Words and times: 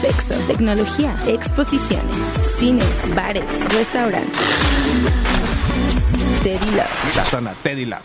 Sexo, 0.00 0.34
tecnología, 0.46 1.14
exposiciones, 1.26 2.40
cines, 2.56 3.14
bares, 3.14 3.44
restaurantes. 3.74 4.40
Teddy 6.42 6.70
Love. 6.70 7.16
La 7.16 7.26
zona 7.26 7.54
Teddy 7.62 7.84
Love. 7.84 8.00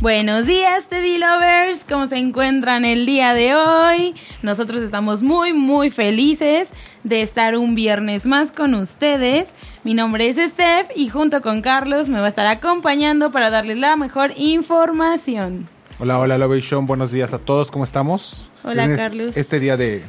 Buenos 0.00 0.46
días, 0.46 0.86
Teddy 0.86 1.18
Lovers. 1.18 1.84
¿Cómo 1.88 2.06
se 2.06 2.18
encuentran 2.18 2.84
el 2.84 3.04
día 3.04 3.34
de 3.34 3.56
hoy? 3.56 4.14
Nosotros 4.42 4.80
estamos 4.80 5.24
muy, 5.24 5.52
muy 5.52 5.90
felices 5.90 6.72
de 7.02 7.22
estar 7.22 7.56
un 7.56 7.74
viernes 7.74 8.26
más 8.26 8.52
con 8.52 8.74
ustedes. 8.74 9.56
Mi 9.82 9.94
nombre 9.94 10.28
es 10.28 10.36
Steph 10.36 10.88
y 10.94 11.08
junto 11.08 11.42
con 11.42 11.62
Carlos 11.62 12.06
me 12.06 12.20
va 12.20 12.26
a 12.26 12.28
estar 12.28 12.46
acompañando 12.46 13.32
para 13.32 13.50
darles 13.50 13.78
la 13.78 13.96
mejor 13.96 14.30
información. 14.36 15.68
Hola, 16.00 16.18
hola, 16.18 16.38
Lovation. 16.38 16.86
Buenos 16.86 17.12
días 17.12 17.34
a 17.34 17.38
todos. 17.38 17.70
¿Cómo 17.70 17.84
estamos? 17.84 18.50
Hola, 18.62 18.88
Carlos. 18.96 19.36
Este 19.36 19.60
día 19.60 19.76
de 19.76 20.02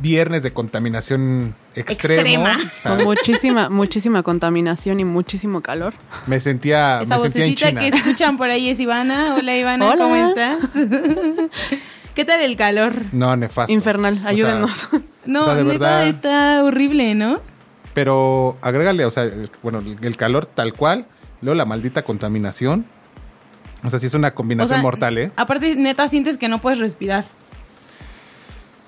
viernes 0.00 0.42
de 0.42 0.52
contaminación 0.52 1.54
extremo. 1.74 2.20
Extrema. 2.22 2.58
Con 2.82 3.04
muchísima, 3.04 3.68
muchísima 3.68 4.22
contaminación 4.22 4.98
y 5.00 5.04
muchísimo 5.04 5.60
calor. 5.60 5.94
me 6.26 6.40
sentía, 6.40 7.02
Esa 7.02 7.18
me 7.18 7.30
sentía 7.30 7.44
en 7.44 7.50
vocecita 7.54 7.68
China. 7.68 7.80
que 7.80 7.88
escuchan 7.88 8.36
por 8.36 8.50
ahí 8.50 8.68
es 8.70 8.80
Ivana. 8.80 9.34
Hola, 9.36 9.56
Ivana, 9.56 9.86
Hola. 9.90 10.04
¿cómo 10.04 10.16
estás? 10.16 10.58
¿Qué 12.14 12.24
tal 12.24 12.40
el 12.40 12.56
calor? 12.56 12.92
No, 13.12 13.36
nefasto. 13.36 13.72
Infernal, 13.72 14.16
O 14.18 14.20
sea, 14.20 14.28
ayúdenos. 14.30 14.88
No, 15.24 15.42
O 15.42 15.44
sea, 15.44 15.54
de 15.54 15.64
neta, 15.64 15.78
verdad. 15.78 16.06
está 16.08 16.64
horrible, 16.64 17.14
¿no? 17.14 17.40
pero 17.94 18.56
agrégale, 18.62 19.04
o 19.04 19.10
sea, 19.10 19.24
el- 19.24 19.50
bueno, 19.62 19.82
el 20.00 20.16
calor 20.16 20.46
tal 20.46 20.72
cual, 20.72 21.06
luego 21.42 21.54
la 21.54 21.66
maldita 21.66 22.02
contaminación. 22.02 22.86
O 23.84 23.90
sea, 23.90 23.98
sí 23.98 24.06
es 24.06 24.14
una 24.14 24.28
O 24.28 24.34
combinación 24.34 24.76
sea, 24.76 24.82
mortal, 24.82 25.18
¿eh? 25.18 25.32
Aparte, 25.36 25.74
neta, 25.76 26.08
sientes 26.08 26.38
que 26.38 26.48
no 26.48 26.60
puedes 26.60 26.78
respirar. 26.78 27.24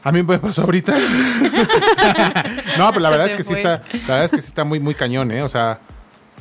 A 0.04 0.12
mí 0.12 0.22
me 0.22 0.38
pasó 0.38 0.62
ahorita. 0.62 0.94
no, 2.78 2.88
pero 2.90 3.00
la 3.00 3.10
verdad 3.10 3.28
es 3.28 3.34
que 3.34 3.42
sí 3.42 3.54
está, 3.54 3.82
la 4.06 4.14
verdad 4.14 4.24
es 4.26 4.30
que 4.32 4.40
sí 4.42 4.48
está 4.48 4.64
muy, 4.64 4.80
muy 4.80 4.94
cañón, 4.94 5.30
¿eh? 5.30 5.42
O 5.42 5.48
sea, 5.48 5.80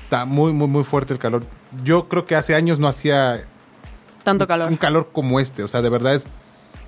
está 0.03 0.25
muy, 0.25 0.51
muy, 0.53 0.67
muy 0.67 0.83
fuerte 0.83 1.13
el 1.13 1.19
calor. 1.19 1.45
Yo 1.83 2.07
creo 2.09 2.25
que 2.25 2.35
hace 2.35 2.55
años 2.55 2.79
no 2.79 2.87
hacía 2.87 3.39
Tanto 4.23 4.47
calor. 4.47 4.69
un 4.69 4.77
calor 4.77 5.09
como 5.11 5.39
este. 5.39 5.63
O 5.63 5.67
sea, 5.67 5.81
de 5.81 5.89
verdad 5.89 6.15
es. 6.15 6.25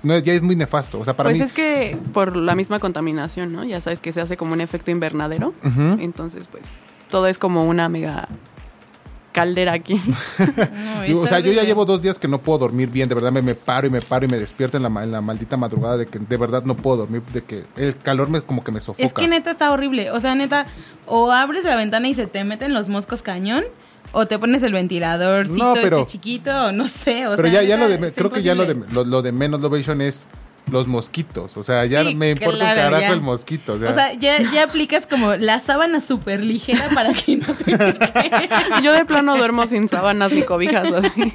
No, 0.02 0.16
ya 0.18 0.34
es 0.34 0.42
muy 0.42 0.54
nefasto. 0.54 1.00
O 1.00 1.04
sea, 1.04 1.16
para 1.16 1.28
Pues 1.30 1.38
mí. 1.38 1.44
es 1.44 1.52
que 1.52 1.98
por 2.12 2.36
la 2.36 2.54
misma 2.54 2.78
contaminación, 2.78 3.52
¿no? 3.52 3.64
Ya 3.64 3.80
sabes 3.80 4.00
que 4.00 4.12
se 4.12 4.20
hace 4.20 4.36
como 4.36 4.52
un 4.52 4.60
efecto 4.60 4.90
invernadero. 4.90 5.54
Entonces, 5.98 6.46
pues, 6.48 6.64
todo 7.10 7.26
es 7.26 7.38
como 7.38 7.64
una 7.64 7.88
mega 7.88 8.28
caldera 9.36 9.74
aquí. 9.74 10.00
No, 11.08 11.20
o 11.20 11.26
sea, 11.26 11.40
yo 11.40 11.52
ya 11.52 11.62
llevo 11.62 11.84
dos 11.84 12.00
días 12.00 12.18
que 12.18 12.26
no 12.26 12.38
puedo 12.38 12.58
dormir 12.60 12.88
bien. 12.88 13.08
De 13.08 13.14
verdad 13.14 13.30
me, 13.30 13.42
me 13.42 13.54
paro 13.54 13.86
y 13.86 13.90
me 13.90 14.00
paro 14.00 14.24
y 14.24 14.28
me 14.28 14.38
despierto 14.38 14.78
en 14.78 14.82
la, 14.82 15.02
en 15.04 15.12
la 15.12 15.20
maldita 15.20 15.56
madrugada 15.58 15.96
de 15.98 16.06
que 16.06 16.18
de 16.18 16.36
verdad 16.36 16.64
no 16.64 16.74
puedo 16.76 16.96
dormir. 16.96 17.22
De 17.32 17.44
que 17.44 17.64
el 17.76 17.94
calor 17.96 18.28
me 18.30 18.40
como 18.40 18.64
que 18.64 18.72
me 18.72 18.80
sofoca. 18.80 19.04
Es 19.06 19.12
que 19.12 19.28
neta 19.28 19.50
está 19.50 19.70
horrible. 19.70 20.10
O 20.10 20.18
sea, 20.20 20.34
neta, 20.34 20.66
o 21.06 21.30
abres 21.30 21.64
la 21.64 21.76
ventana 21.76 22.08
y 22.08 22.14
se 22.14 22.26
te 22.26 22.42
meten 22.44 22.72
los 22.74 22.88
moscos 22.88 23.20
cañón, 23.22 23.64
o 24.12 24.26
te 24.26 24.38
pones 24.38 24.62
el 24.62 24.72
ventiladorcito 24.72 25.64
No, 25.64 25.74
pero- 25.74 25.98
este 26.00 26.12
chiquito, 26.12 26.50
o 26.68 26.72
no 26.72 26.88
sé. 26.88 27.26
O 27.26 27.36
Pero 27.36 27.48
sea, 27.48 27.62
ya, 27.62 27.68
ya 27.68 27.76
neta, 27.76 27.88
lo 27.88 28.06
de. 28.06 28.12
Creo 28.12 28.30
que 28.32 28.42
ya 28.42 28.54
lo 28.54 28.64
de, 28.64 28.74
lo, 28.90 29.04
lo 29.04 29.22
de 29.22 29.32
menos 29.32 29.60
Lovation 29.60 30.00
es 30.00 30.26
los 30.70 30.86
mosquitos. 30.88 31.56
O 31.56 31.62
sea, 31.62 31.84
ya 31.86 32.02
Sí, 32.04 32.14
me 32.16 32.30
importa 32.30 32.58
claro, 32.58 32.80
un 32.80 32.84
carajo 32.84 33.00
ya. 33.02 33.12
el 33.12 33.20
mosquito. 33.20 33.74
O 33.74 33.78
sea, 33.78 33.90
O 33.90 33.92
sea, 33.92 34.12
ya, 34.14 34.38
ya 34.50 34.64
aplicas 34.64 35.06
como 35.06 35.36
la 35.36 35.58
sábana 35.58 36.00
súper 36.00 36.42
ligera 36.42 36.88
para 36.94 37.12
que 37.12 37.36
no 37.36 37.46
te 37.46 37.64
pique. 37.64 38.48
Yo 38.82 38.92
de 38.92 39.04
plano 39.04 39.36
duermo 39.36 39.66
sin 39.66 39.88
sábanas 39.88 40.32
ni 40.32 40.42
cobijas 40.42 40.90
así. 40.92 41.32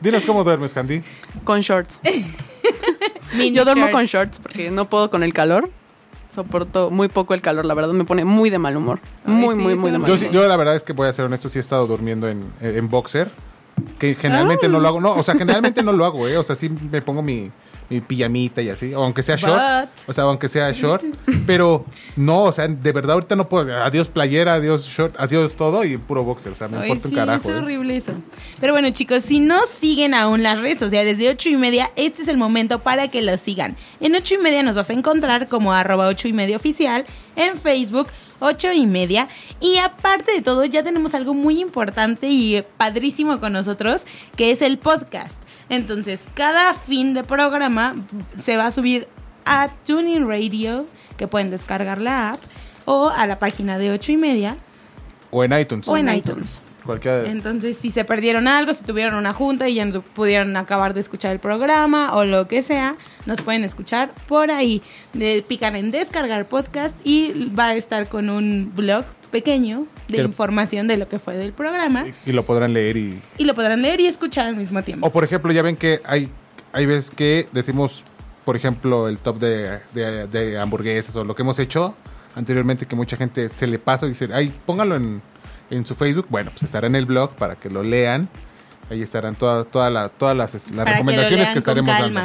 dinos 0.00 0.24
cómo 0.26 0.42
duermes, 0.44 0.72
Candy. 0.72 1.02
Con 1.44 1.60
shorts. 1.60 2.00
Yo 3.52 3.64
duermo 3.64 3.90
con 3.90 4.04
shorts 4.06 4.38
porque 4.38 4.70
no 4.70 4.88
puedo 4.88 5.10
con 5.10 5.22
el 5.22 5.32
calor. 5.32 5.70
Soporto 6.34 6.90
muy 6.90 7.08
poco 7.08 7.32
el 7.32 7.40
calor, 7.40 7.64
la 7.64 7.72
verdad 7.72 7.92
me 7.92 8.04
pone 8.04 8.24
muy 8.26 8.50
de 8.50 8.58
mal 8.58 8.76
humor. 8.76 9.00
Ay, 9.24 9.32
Muy, 9.32 9.54
sí, 9.54 9.60
muy, 9.62 9.74
muy 9.76 9.90
de 9.90 9.98
mal 9.98 10.08
Yo, 10.10 10.16
humor. 10.16 10.30
yo 10.30 10.46
la 10.46 10.56
verdad 10.56 10.76
es 10.76 10.82
que 10.82 10.92
voy 10.92 11.08
a 11.08 11.12
ser 11.14 11.24
honesto, 11.24 11.48
sí 11.48 11.58
he 11.58 11.60
estado 11.62 11.86
durmiendo 11.86 12.28
en, 12.28 12.44
en 12.60 12.90
boxer. 12.90 13.30
Que 13.98 14.14
generalmente 14.14 14.68
no 14.68 14.78
lo 14.80 14.88
hago. 14.88 15.00
No, 15.00 15.12
o 15.12 15.22
sea, 15.22 15.34
generalmente 15.34 15.82
no 15.82 15.92
lo 15.92 16.04
hago, 16.04 16.28
¿eh? 16.28 16.36
O 16.38 16.42
sea, 16.42 16.54
sí 16.56 16.68
me 16.68 17.00
pongo 17.02 17.22
mi, 17.22 17.50
mi 17.88 18.00
pijamita 18.00 18.62
y 18.62 18.70
así. 18.70 18.92
Aunque 18.92 19.22
sea 19.22 19.36
short. 19.36 19.54
But- 19.54 20.08
O 20.08 20.12
sea, 20.12 20.24
aunque 20.24 20.48
sea 20.48 20.70
short. 20.72 21.04
Pero 21.46 21.84
no, 22.16 22.44
o 22.44 22.52
sea, 22.52 22.68
de 22.68 22.92
verdad 22.92 23.12
ahorita 23.14 23.36
no 23.36 23.48
puedo. 23.48 23.74
Adiós 23.82 24.08
playera, 24.08 24.54
adiós 24.54 24.86
short, 24.86 25.14
adiós 25.18 25.56
todo 25.56 25.84
y 25.84 25.96
puro 25.96 26.24
boxer. 26.24 26.52
O 26.52 26.56
sea, 26.56 26.68
me 26.68 26.78
Ay, 26.78 26.84
importa 26.84 27.08
un 27.08 27.12
sí, 27.12 27.16
carajo. 27.16 27.48
Es 27.48 27.54
¿eh? 27.54 27.58
horrible 27.58 27.96
eso. 27.96 28.12
Pero 28.60 28.72
bueno, 28.72 28.90
chicos, 28.90 29.22
si 29.22 29.40
no 29.40 29.58
siguen 29.66 30.14
aún 30.14 30.42
las 30.42 30.60
redes 30.60 30.78
sociales 30.78 31.18
de 31.18 31.28
8 31.30 31.48
y 31.50 31.56
media, 31.56 31.90
este 31.96 32.22
es 32.22 32.28
el 32.28 32.36
momento 32.36 32.80
para 32.80 33.08
que 33.08 33.22
lo 33.22 33.36
sigan. 33.38 33.76
En 34.00 34.14
8 34.14 34.34
y 34.34 34.38
media 34.38 34.62
nos 34.62 34.76
vas 34.76 34.90
a 34.90 34.92
encontrar 34.92 35.48
como 35.48 35.72
arroba 35.72 36.08
8 36.08 36.28
y 36.28 36.32
media 36.32 36.56
oficial, 36.56 37.04
en 37.36 37.56
Facebook 37.56 38.08
8 38.40 38.72
y 38.72 38.86
media. 38.86 39.28
Y 39.60 39.78
aparte 39.78 40.32
de 40.32 40.42
todo, 40.42 40.64
ya 40.64 40.82
tenemos 40.82 41.14
algo 41.14 41.34
muy 41.34 41.60
importante 41.60 42.28
y 42.28 42.62
padrísimo 42.76 43.40
con 43.40 43.52
nosotros, 43.52 44.04
que 44.36 44.50
es 44.50 44.62
el 44.62 44.78
podcast. 44.78 45.40
Entonces, 45.68 46.28
cada 46.34 46.74
fin 46.74 47.14
de 47.14 47.24
programa 47.24 47.94
se 48.36 48.56
va 48.56 48.66
a 48.66 48.70
subir 48.70 49.08
a 49.44 49.68
Tuning 49.84 50.26
Radio, 50.28 50.86
que 51.16 51.26
pueden 51.28 51.50
descargar 51.50 52.00
la 52.00 52.32
app, 52.32 52.40
o 52.84 53.08
a 53.08 53.26
la 53.26 53.38
página 53.38 53.78
de 53.78 53.90
8 53.90 54.12
y 54.12 54.16
media, 54.16 54.56
O 55.32 55.42
en 55.42 55.58
iTunes. 55.58 55.88
o 55.88 55.96
en 55.96 56.08
iTunes. 56.08 56.76
Cualquiera 56.84 57.18
de- 57.22 57.30
Entonces, 57.30 57.76
si 57.76 57.90
se 57.90 58.04
perdieron 58.04 58.46
algo, 58.46 58.72
si 58.72 58.84
tuvieron 58.84 59.16
una 59.16 59.32
junta 59.32 59.68
y 59.68 59.74
ya 59.74 59.84
no 59.84 60.02
pudieron 60.02 60.56
acabar 60.56 60.94
de 60.94 61.00
escuchar 61.00 61.32
el 61.32 61.40
programa 61.40 62.14
o 62.14 62.24
lo 62.24 62.46
que 62.46 62.62
sea, 62.62 62.94
nos 63.26 63.40
pueden 63.42 63.64
escuchar 63.64 64.12
por 64.28 64.52
ahí. 64.52 64.82
De, 65.12 65.44
pican 65.46 65.74
en 65.74 65.90
descargar 65.90 66.46
podcast 66.46 66.94
y 67.04 67.50
va 67.58 67.68
a 67.68 67.74
estar 67.74 68.08
con 68.08 68.30
un 68.30 68.72
blog 68.76 69.04
pequeño 69.40 69.86
de 70.08 70.22
información 70.22 70.86
de 70.88 70.96
lo 70.96 71.08
que 71.08 71.18
fue 71.18 71.34
del 71.36 71.52
programa 71.52 72.06
Y 72.24 72.32
lo 72.32 72.44
podrán 72.46 72.72
leer 72.72 72.96
y. 72.96 73.20
y 73.38 73.44
lo 73.44 73.54
podrán 73.54 73.82
leer 73.82 74.00
y 74.00 74.06
escuchar 74.06 74.46
al 74.48 74.56
mismo 74.56 74.82
tiempo. 74.82 75.06
O 75.06 75.10
por 75.10 75.24
ejemplo, 75.24 75.52
ya 75.52 75.62
ven 75.62 75.76
que 75.76 76.00
hay, 76.04 76.30
hay 76.72 76.86
veces 76.86 77.10
que 77.10 77.48
decimos, 77.52 78.04
por 78.44 78.56
ejemplo, 78.56 79.08
el 79.08 79.18
top 79.18 79.38
de, 79.38 79.78
de- 79.92 80.26
de 80.26 80.58
hamburguesas 80.58 81.14
o 81.16 81.24
lo 81.24 81.34
que 81.34 81.42
hemos 81.42 81.58
hecho 81.58 81.94
anteriormente 82.34 82.86
que 82.86 82.96
mucha 82.96 83.16
gente 83.16 83.48
se 83.48 83.66
le 83.66 83.78
pasa 83.78 84.06
y 84.06 84.10
dice, 84.10 84.28
ay, 84.32 84.52
póngalo 84.66 84.94
en, 84.96 85.20
en 85.70 85.84
su 85.86 85.94
Facebook. 85.94 86.26
Bueno, 86.30 86.50
pues 86.50 86.62
estará 86.62 86.86
en 86.86 86.94
el 86.94 87.06
blog 87.06 87.30
para 87.36 87.56
que 87.56 87.68
lo 87.70 87.82
lean. 87.82 88.28
Ahí 88.90 89.02
estarán 89.02 89.34
toda, 89.34 89.64
toda 89.64 89.90
la- 89.90 90.08
todas 90.08 90.36
las, 90.36 90.52
que 90.52 90.84
recomendaciones 90.84 91.48
que, 91.50 91.58
estaremos 91.58 91.98
dando. 91.98 92.20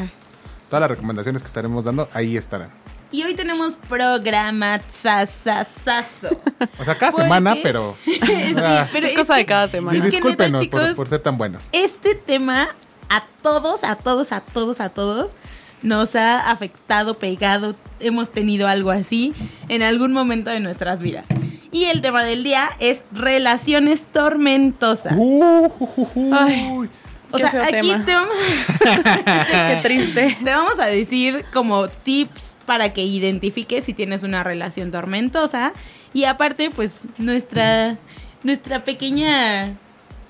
Todas 0.70 0.82
las 0.82 0.90
recomendaciones 0.92 1.42
que 1.42 1.48
estaremos 1.48 1.84
dando, 1.84 2.08
ahí 2.14 2.38
estarán. 2.38 2.70
Y 3.12 3.24
hoy 3.24 3.34
tenemos 3.34 3.78
programa 3.90 4.80
sasasazo. 4.90 6.30
O 6.80 6.86
sea, 6.86 6.96
cada 6.98 7.12
¿Por 7.12 7.22
semana, 7.24 7.56
qué? 7.56 7.60
pero... 7.64 7.98
sí, 8.06 8.20
ah, 8.58 8.88
pero 8.92 9.08
Es 9.08 9.14
cosa 9.14 9.34
que- 9.34 9.40
de 9.40 9.46
cada 9.46 9.68
semana. 9.68 9.98
es 9.98 10.04
que 10.04 10.06
neta, 10.08 10.16
discúlpenos 10.18 10.68
por- 10.68 10.82
chicos, 10.82 10.96
por 10.96 11.08
ser 11.10 11.22
tan 11.22 11.38
buenos. 11.38 11.64
este 11.72 12.16
tema 12.16 12.70
a 13.10 13.24
todos, 13.42 13.84
a 13.84 13.96
todos, 13.96 14.32
a 14.32 14.42
todos, 14.42 14.80
a 14.80 14.90
todos 14.90 15.32
nos 15.82 16.16
ha 16.16 16.52
afectado, 16.52 17.18
pegado, 17.18 17.76
hemos 18.00 18.32
tenido 18.32 18.68
algo 18.68 18.92
así 18.92 19.34
en 19.68 19.82
algún 19.82 20.14
momento 20.14 20.52
de 20.52 20.60
nuestras 20.60 21.00
vidas. 21.00 21.26
Y 21.72 21.86
el 21.86 22.02
tema 22.02 22.24
del 22.24 22.44
día 22.44 22.70
es 22.80 23.04
relaciones 23.12 24.04
tormentosas. 24.14 25.14
Ay, 25.14 26.90
o 27.32 27.38
sea, 27.40 27.50
aquí 27.64 27.90
tema. 27.90 28.06
te 28.06 28.14
vamos, 28.14 28.36
qué 28.84 29.80
triste. 29.82 30.38
te 30.44 30.52
vamos 30.52 30.80
a 30.80 30.86
decir 30.86 31.44
como 31.54 31.88
tips 31.88 32.51
para 32.66 32.94
que 32.94 33.04
identifiques 33.04 33.86
si 33.86 33.94
tienes 33.94 34.24
una 34.24 34.44
relación 34.44 34.92
tormentosa 34.92 35.74
y 36.14 36.26
aparte 36.26 36.70
pues 36.70 37.02
nuestra 37.18 37.98
nuestra 38.44 38.84
pequeña 38.84 39.76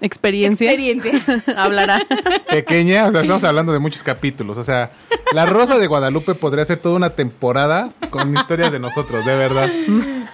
Experiencia. 0.01 0.71
experiencia. 0.71 1.43
Hablará. 1.55 2.01
pequeña, 2.49 3.05
o 3.05 3.11
sea, 3.11 3.21
estamos 3.21 3.43
hablando 3.43 3.71
de 3.71 3.77
muchos 3.77 4.01
capítulos. 4.01 4.57
O 4.57 4.63
sea, 4.63 4.89
La 5.31 5.45
Rosa 5.45 5.77
de 5.77 5.85
Guadalupe 5.85 6.33
podría 6.33 6.65
ser 6.65 6.79
toda 6.79 6.95
una 6.95 7.11
temporada 7.11 7.91
con 8.09 8.35
historias 8.35 8.71
de 8.71 8.79
nosotros, 8.79 9.23
de 9.23 9.35
verdad. 9.35 9.69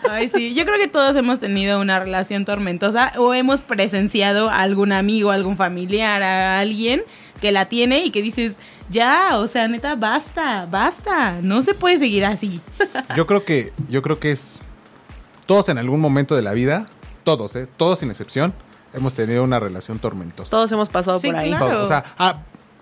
Ay, 0.10 0.30
sí, 0.30 0.56
yo 0.56 0.64
creo 0.64 0.78
que 0.78 0.88
todos 0.88 1.16
hemos 1.18 1.42
tenido 1.42 1.82
una 1.82 2.00
relación 2.00 2.46
tormentosa 2.46 3.12
o 3.18 3.34
hemos 3.34 3.62
presenciado 3.62 4.50
a 4.50 4.62
algún 4.62 4.94
amigo, 4.94 5.32
algún 5.32 5.58
familiar, 5.58 6.24
a 6.24 6.60
alguien 6.60 7.04
que 7.42 7.52
la 7.52 7.66
tiene 7.66 8.00
y 8.06 8.10
que 8.12 8.22
dices, 8.22 8.58
ya, 8.90 9.38
o 9.38 9.48
sea, 9.48 9.68
neta, 9.68 9.96
basta, 9.96 10.68
basta, 10.70 11.38
no 11.42 11.62
se 11.62 11.74
puede 11.74 12.00
seguir 12.00 12.26
así. 12.26 12.62
Yo 13.16 13.28
creo 13.28 13.44
que, 13.46 13.74
yo 13.90 14.02
creo 14.02 14.20
que 14.20 14.32
es 14.32 14.62
todos 15.46 15.70
en 15.70 15.78
algún 15.78 16.00
momento 16.00 16.36
de 16.36 16.42
la 16.42 16.54
vida, 16.54 16.86
todos, 17.24 17.56
¿eh? 17.56 17.68
todos 17.78 18.00
sin 18.00 18.10
excepción, 18.10 18.54
hemos 18.94 19.14
tenido 19.14 19.44
una 19.44 19.60
relación 19.60 20.00
tormentosa. 20.00 20.52
Todos 20.52 20.72
hemos 20.72 20.90
pasado 20.90 21.20
Sí, 21.20 21.28
por 21.28 21.38
ahí. 21.38 21.50
claro. 21.50 21.84
O 21.84 21.88
sea, 21.88 22.04
ah, 22.18 22.40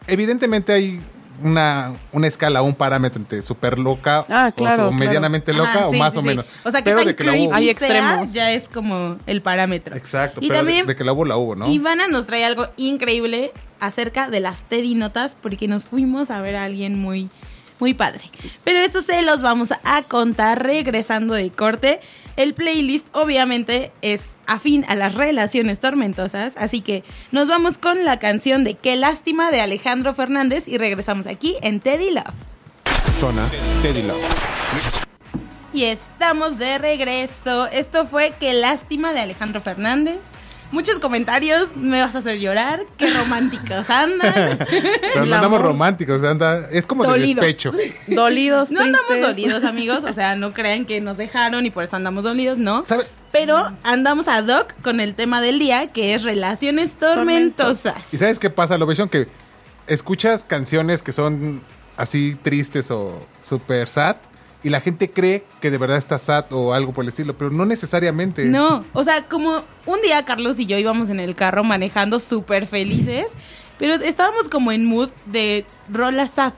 evidentemente 0.08 0.72
hay 0.74 1.00
una, 1.44 1.94
una 2.14 2.28
escala, 2.28 2.62
un 2.62 2.74
parámetro 2.76 3.20
entre 3.22 3.42
súper 3.42 3.78
loca 3.78 4.26
Ah, 4.30 4.50
o- 4.52 4.56
claro, 4.56 4.88
o, 4.88 4.92
medianamente 4.92 5.52
loca 5.54 5.70
Ajá, 5.70 5.88
o 5.88 5.94
más 5.94 6.14
sí, 6.14 6.20
o 6.20 6.22
sí. 6.22 6.28
menos. 6.28 6.46
O 6.64 6.72
sea, 6.72 6.80
que 6.82 6.86
Pero 6.86 6.98
tan 6.98 7.08
de 7.08 7.16
que 7.16 7.24
la 7.26 7.32
hubo. 7.34 7.54
Hay 7.54 7.64
sea, 7.66 7.72
extremos. 7.72 8.34
ya 8.34 8.52
es 8.54 8.70
como 8.70 9.18
el 9.26 9.42
parámetro. 9.42 9.96
Exacto, 9.98 10.40
Y 10.42 10.48
pero 10.48 10.54
de- 10.54 10.60
también 10.60 10.88
de, 10.88 10.96
que 10.96 11.04
la 11.04 11.12
hubo, 11.12 11.26
la 11.26 11.36
hubo, 11.38 11.56
¿no? 11.56 11.70
Ivana 11.70 12.08
nos 12.08 12.26
trae 12.26 12.46
algo 12.46 12.68
increíble 12.78 13.52
acerca 13.80 14.30
de 14.30 14.40
las 14.40 14.64
Teddy 14.64 14.96
Notas 14.96 15.36
porque 15.40 15.68
nos 15.68 15.86
fuimos 15.86 16.32
a 16.32 16.42
ver 16.42 16.56
a 16.56 16.64
alguien 16.66 17.00
muy, 17.00 17.30
muy 17.80 17.94
padre. 17.94 18.22
Pero 18.64 18.80
esto 18.80 19.02
se 19.02 19.22
los 19.22 19.42
vamos 19.42 19.72
a 19.72 20.02
contar 20.04 20.64
regresando 20.64 21.34
de 21.34 21.50
corte. 21.52 22.00
El 22.36 22.54
playlist 22.54 23.08
obviamente 23.14 23.92
es 24.02 24.36
afín 24.46 24.86
a 24.88 24.96
las 24.96 25.16
relaciones 25.16 25.80
tormentosas, 25.80 26.54
así 26.58 26.82
que 26.82 27.04
nos 27.32 27.48
vamos 27.48 27.78
con 27.78 28.04
la 28.04 28.20
canción 28.20 28.64
de 28.64 28.76
Qué 28.76 28.96
lástima 28.96 29.52
de 29.52 29.62
Alejandro 29.62 30.14
Fernández 30.14 30.68
y 30.68 30.78
regresamos 30.78 31.28
aquí 31.28 31.56
en 31.62 31.80
Teddy 31.80 32.12
Love. 32.12 32.34
Zona 33.20 33.50
Teddy 33.82 34.02
Love. 34.02 34.22
Y 35.74 35.86
estamos 35.86 36.58
de 36.58 36.78
regreso. 36.78 37.68
Esto 37.68 38.06
fue 38.06 38.34
Qué 38.40 38.54
lástima 38.54 39.14
de 39.14 39.22
Alejandro 39.22 39.62
Fernández. 39.62 40.20
Muchos 40.72 41.00
comentarios, 41.00 41.76
me 41.76 42.02
vas 42.02 42.16
a 42.16 42.18
hacer 42.18 42.40
llorar, 42.40 42.82
qué 42.98 43.12
románticos 43.14 43.90
andan. 43.90 44.58
Pero 44.70 45.26
no 45.26 45.36
andamos 45.36 45.62
románticos, 45.62 46.24
anda, 46.24 46.68
es 46.72 46.86
como 46.86 47.04
de 47.04 47.10
Dolidos. 47.10 47.46
despecho. 47.46 47.72
Dolidos, 48.08 48.72
No 48.72 48.82
andamos 48.82 49.22
dolidos, 49.22 49.64
amigos. 49.64 50.04
O 50.04 50.14
sea, 50.14 50.36
no 50.36 50.54
crean 50.54 50.86
que 50.86 51.00
nos 51.02 51.18
dejaron 51.18 51.66
y 51.66 51.70
por 51.70 51.84
eso 51.84 51.96
andamos 51.96 52.24
dolidos, 52.24 52.58
no. 52.58 52.86
¿Sabe? 52.86 53.06
Pero 53.32 53.72
andamos 53.84 54.28
a 54.28 54.42
Doc 54.42 54.74
con 54.82 55.00
el 55.00 55.14
tema 55.16 55.42
del 55.42 55.60
día, 55.60 55.88
que 55.88 56.14
es 56.14 56.24
relaciones 56.24 56.94
tormentosas. 56.94 58.14
¿Y 58.14 58.18
sabes 58.18 58.40
qué 58.40 58.50
pasa, 58.50 58.78
Lovation? 58.78 59.10
Que 59.10 59.28
escuchas 59.88 60.44
canciones 60.44 61.02
que 61.02 61.12
son 61.12 61.62
así 61.98 62.38
tristes 62.42 62.92
o 62.92 63.26
super 63.42 63.88
sad 63.88 64.18
y 64.66 64.70
la 64.70 64.82
gente 64.82 65.12
cree 65.12 65.44
que 65.62 65.70
de 65.70 65.78
verdad 65.78 65.98
está 65.98 66.18
sad 66.18 66.52
o 66.52 66.74
algo 66.74 66.92
por 66.92 67.06
el 67.06 67.10
estilo, 67.10 67.38
pero 67.38 67.52
no 67.52 67.66
necesariamente. 67.66 68.44
No, 68.46 68.84
o 68.94 69.04
sea, 69.04 69.24
como 69.26 69.62
un 69.86 70.02
día 70.02 70.26
Carlos 70.26 70.60
y 70.60 70.66
yo 70.66 70.78
íbamos 70.80 71.10
en 71.12 71.20
el 71.20 71.36
carro 71.36 71.64
manejando 71.64 72.20
súper 72.20 72.66
felices, 72.66 73.28
pero 73.78 73.94
estábamos 73.94 74.50
como 74.50 74.72
en 74.72 74.84
mood 74.86 75.10
de 75.28 75.66
rola 75.90 76.26
sad. 76.28 76.54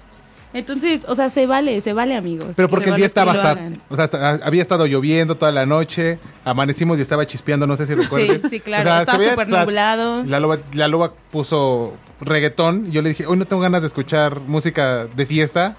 Entonces, 0.53 1.05
o 1.09 1.13
sea, 1.13 1.29
se 1.29 1.45
vale, 1.45 1.81
se 1.81 1.91
vale, 1.91 2.15
amigos. 2.15 2.53
Pero 2.55 2.69
porque 2.69 2.89
el 2.89 2.95
día 2.95 3.05
estaba 3.05 3.35
sad. 3.35 3.57
O 3.89 3.95
sea, 3.97 4.05
hasta- 4.05 4.35
había 4.35 4.61
estado 4.61 4.85
lloviendo 4.87 5.35
toda 5.35 5.51
la 5.51 5.65
noche, 5.65 6.17
amanecimos 6.45 6.97
y 6.97 7.01
estaba 7.01 7.27
chispeando, 7.27 7.67
no 7.67 7.75
sé 7.75 7.85
si 7.85 7.93
recuerdas. 7.93 8.41
sí, 8.49 8.61
claro, 8.61 8.89
estaba 9.01 9.21
súper 9.21 9.49
nublado. 9.49 10.23
La 10.23 10.39
loba, 10.39 10.59
la 10.73 10.87
loba 10.87 11.11
puso 11.31 11.93
reggaetón 12.21 12.85
y 12.87 12.91
yo 12.91 13.01
le 13.01 13.09
dije, 13.09 13.25
hoy 13.25 13.37
no 13.37 13.43
tengo 13.45 13.61
ganas 13.61 13.81
de 13.81 13.87
escuchar 13.87 14.39
música 14.39 15.05
de 15.07 15.25
fiesta. 15.25 15.75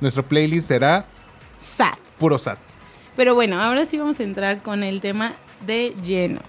Nuestro 0.00 0.22
playlist 0.24 0.68
será 0.68 1.06
Sad. 1.62 1.94
puro 2.18 2.38
sad. 2.38 2.58
Pero 3.16 3.34
bueno, 3.34 3.60
ahora 3.62 3.84
sí 3.86 3.98
vamos 3.98 4.18
a 4.20 4.22
entrar 4.22 4.62
con 4.62 4.82
el 4.82 5.00
tema 5.00 5.32
de 5.66 5.94
lleno. 6.04 6.40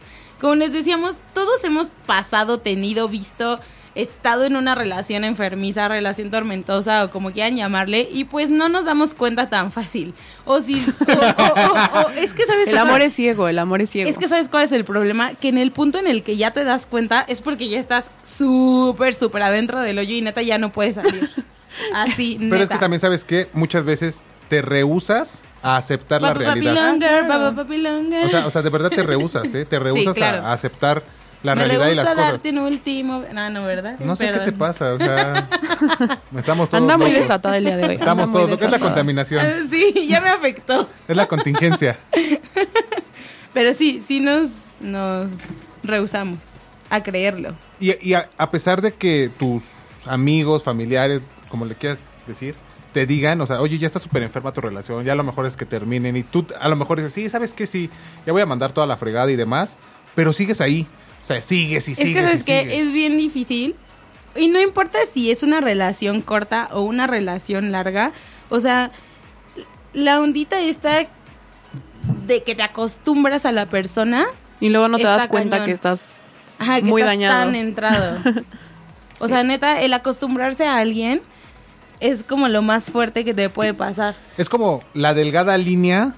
Como 0.41 0.55
les 0.55 0.73
decíamos, 0.73 1.17
todos 1.33 1.63
hemos 1.63 1.87
pasado, 2.05 2.59
tenido, 2.59 3.07
visto, 3.07 3.59
estado 3.95 4.45
en 4.45 4.55
una 4.55 4.73
relación 4.75 5.23
enfermiza, 5.23 5.87
relación 5.87 6.31
tormentosa 6.31 7.03
o 7.05 7.09
como 7.11 7.31
quieran 7.31 7.55
llamarle, 7.55 8.07
y 8.11 8.23
pues 8.25 8.49
no 8.49 8.67
nos 8.69 8.85
damos 8.85 9.13
cuenta 9.13 9.49
tan 9.49 9.71
fácil. 9.71 10.13
O 10.45 10.61
si. 10.61 10.81
o- 10.83 11.13
o- 11.13 12.01
o- 12.01 12.07
o- 12.07 12.09
es 12.11 12.33
que 12.33 12.45
sabes 12.45 12.67
El 12.67 12.77
amor 12.77 13.01
es 13.01 13.13
ciego, 13.13 13.47
el 13.47 13.59
amor 13.59 13.81
es 13.81 13.89
ciego. 13.91 14.09
Es 14.09 14.17
que 14.17 14.27
sabes 14.27 14.49
cuál 14.49 14.63
es 14.63 14.71
el 14.71 14.83
problema, 14.83 15.33
que 15.35 15.49
en 15.49 15.57
el 15.57 15.71
punto 15.71 15.99
en 15.99 16.07
el 16.07 16.23
que 16.23 16.37
ya 16.37 16.51
te 16.51 16.63
das 16.63 16.87
cuenta 16.87 17.23
es 17.27 17.41
porque 17.41 17.69
ya 17.69 17.79
estás 17.79 18.09
súper, 18.23 19.13
súper 19.13 19.43
adentro 19.43 19.79
del 19.81 19.97
hoyo 19.99 20.15
y 20.15 20.21
neta 20.21 20.41
ya 20.41 20.57
no 20.57 20.71
puedes 20.71 20.95
salir. 20.95 21.29
Así, 21.93 22.37
neta. 22.39 22.49
Pero 22.49 22.63
es 22.63 22.69
que 22.69 22.77
también 22.77 22.99
sabes 22.99 23.23
que 23.23 23.49
muchas 23.53 23.83
veces 23.85 24.21
te 24.49 24.61
rehusas 24.61 25.43
a 25.61 25.77
aceptar 25.77 26.21
la 26.21 26.29
Papa, 26.33 26.45
papi, 26.45 26.59
realidad. 26.61 26.87
longer, 26.91 27.09
Ah, 27.09 27.25
claro. 27.25 27.51
longer. 27.77 28.25
O 28.25 28.29
sea, 28.29 28.47
o 28.47 28.51
sea, 28.51 28.61
de 28.61 28.69
verdad 28.69 28.89
te 28.89 29.03
rehusas, 29.03 29.53
¿eh? 29.55 29.65
Te 29.65 29.79
rehusas 29.79 30.15
claro. 30.15 30.45
a, 30.45 30.53
aceptar 30.53 31.01
la 31.41 31.55
Me 31.55 31.65
realidad 31.65 31.89
y 31.89 31.95
las 31.95 32.07
a 32.07 32.13
cosas. 32.15 32.31
darte 32.33 32.49
un 32.51 32.57
último. 32.59 33.23
No, 33.33 33.49
no, 33.49 33.65
¿verdad? 33.65 33.95
No 33.99 34.15
sé 34.15 34.31
qué 34.31 34.39
te 34.39 34.51
pasa, 34.53 34.93
o 34.93 34.97
sea, 34.97 35.47
estamos 36.37 36.69
todos 36.69 36.81
Anda 36.81 36.97
muy 36.97 37.07
locos. 37.11 37.21
desatada 37.27 37.57
el 37.57 37.65
día 37.65 37.77
de 37.77 37.85
hoy. 37.87 37.95
Estamos 37.95 38.23
Anda 38.29 38.33
todos 38.39 38.49
locos. 38.51 38.65
Es 38.65 38.71
la 38.71 38.79
contaminación, 38.79 39.45
Ah, 39.45 39.65
Sí, 39.69 40.07
ya 40.07 40.21
me 40.21 40.29
afectó. 40.29 40.87
es 41.07 41.15
la 41.15 41.27
contingencia. 41.27 41.97
Pero 43.53 43.73
sí, 43.73 44.01
sí 44.05 44.19
nos, 44.19 44.49
nos 44.79 45.31
rehusamos 45.83 46.39
a 46.89 47.01
creerlo. 47.03 47.53
Y, 47.79 47.93
y 48.07 48.13
a, 48.15 48.29
a 48.37 48.49
pesar 48.51 48.81
de 48.81 48.93
que 48.93 49.29
tus 49.37 50.05
amigos, 50.07 50.63
familiares, 50.63 51.21
como 51.49 51.65
le 51.65 51.75
quieras 51.75 51.99
decir, 52.27 52.55
te 52.93 53.05
digan, 53.05 53.41
o 53.41 53.45
sea, 53.45 53.59
oye, 53.59 53.77
ya 53.77 53.87
está 53.87 53.99
súper 53.99 54.23
enferma 54.23 54.53
tu 54.53 54.61
relación, 54.61 55.03
ya 55.03 55.13
a 55.13 55.15
lo 55.15 55.23
mejor 55.23 55.45
es 55.45 55.57
que 55.57 55.65
terminen 55.65 56.15
y 56.15 56.23
tú 56.23 56.45
a 56.59 56.69
lo 56.69 56.75
mejor 56.75 56.97
dices, 56.99 57.13
sí, 57.13 57.27
¿sabes 57.29 57.53
qué? 57.53 57.65
Sí, 57.67 57.89
ya 58.25 58.31
voy 58.31 58.41
a 58.41 58.45
mandar 58.45 58.71
toda 58.71 58.87
la 58.87 58.95
fregada 58.97 59.31
y 59.31 59.35
demás, 59.35 59.77
pero 60.15 60.31
sigues 60.31 60.61
ahí. 60.61 60.87
O 61.21 61.25
sea, 61.25 61.41
sigues 61.41 61.87
y 61.89 61.93
es 61.93 61.97
sigues 61.97 62.43
que, 62.45 62.61
y 62.61 62.65
sigues. 62.65 62.79
Es 62.87 62.91
bien 62.93 63.17
difícil. 63.17 63.75
Y 64.35 64.47
no 64.49 64.59
importa 64.61 64.99
si 65.11 65.31
es 65.31 65.41
una 65.43 65.61
relación 65.61 66.21
corta 66.21 66.67
o 66.71 66.81
una 66.81 67.07
relación 67.07 67.71
larga. 67.71 68.11
O 68.49 68.59
sea, 68.59 68.91
la 69.93 70.19
ondita 70.19 70.59
esta 70.59 71.05
de 72.25 72.43
que 72.43 72.55
te 72.55 72.63
acostumbras 72.63 73.45
a 73.45 73.51
la 73.51 73.67
persona. 73.67 74.25
Y 74.59 74.69
luego 74.69 74.87
no 74.89 74.97
te 74.97 75.03
Está 75.03 75.17
das 75.17 75.27
cuenta 75.27 75.57
cañón. 75.57 75.65
que 75.67 75.71
estás 75.73 76.01
Ajá, 76.59 76.75
que 76.77 76.83
muy 76.83 77.01
estás 77.01 77.11
dañado. 77.13 77.45
tan 77.45 77.55
entrado. 77.55 78.17
O 79.19 79.27
sea, 79.29 79.41
neta, 79.43 79.79
el 79.81 79.93
acostumbrarse 79.93 80.65
a 80.65 80.77
alguien 80.79 81.21
es 82.03 82.23
como 82.23 82.47
lo 82.49 82.61
más 82.61 82.89
fuerte 82.91 83.23
que 83.25 83.33
te 83.33 83.49
puede 83.49 83.73
pasar. 83.73 84.15
Es 84.37 84.49
como 84.49 84.81
la 84.93 85.13
delgada 85.13 85.57
línea 85.57 86.15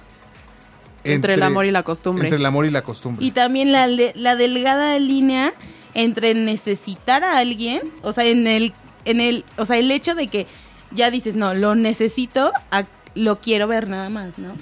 entre, 1.04 1.34
el 1.34 1.42
amor 1.44 1.64
y 1.64 1.70
la 1.70 1.82
costumbre. 1.84 2.24
Entre 2.24 2.38
el 2.38 2.44
amor 2.46 2.66
y 2.66 2.70
la 2.70 2.82
costumbre. 2.82 3.24
Y 3.24 3.30
también 3.30 3.70
la, 3.72 3.86
la 3.86 4.34
delgada 4.36 4.98
línea 4.98 5.52
entre 5.94 6.34
necesitar 6.34 7.22
a 7.24 7.38
alguien, 7.38 7.80
o 8.02 8.12
sea, 8.12 8.24
en 8.24 8.46
el, 8.46 8.72
en 9.04 9.20
el, 9.20 9.44
o 9.56 9.64
sea, 9.64 9.76
el 9.78 9.90
hecho 9.90 10.14
de 10.14 10.26
que 10.26 10.46
ya 10.90 11.10
dices, 11.10 11.36
no, 11.36 11.54
lo 11.54 11.74
necesito, 11.74 12.52
a- 12.70 12.84
lo 13.14 13.40
quiero 13.40 13.66
ver 13.68 13.88
nada 13.88 14.10
más, 14.10 14.38
¿no? 14.38 14.52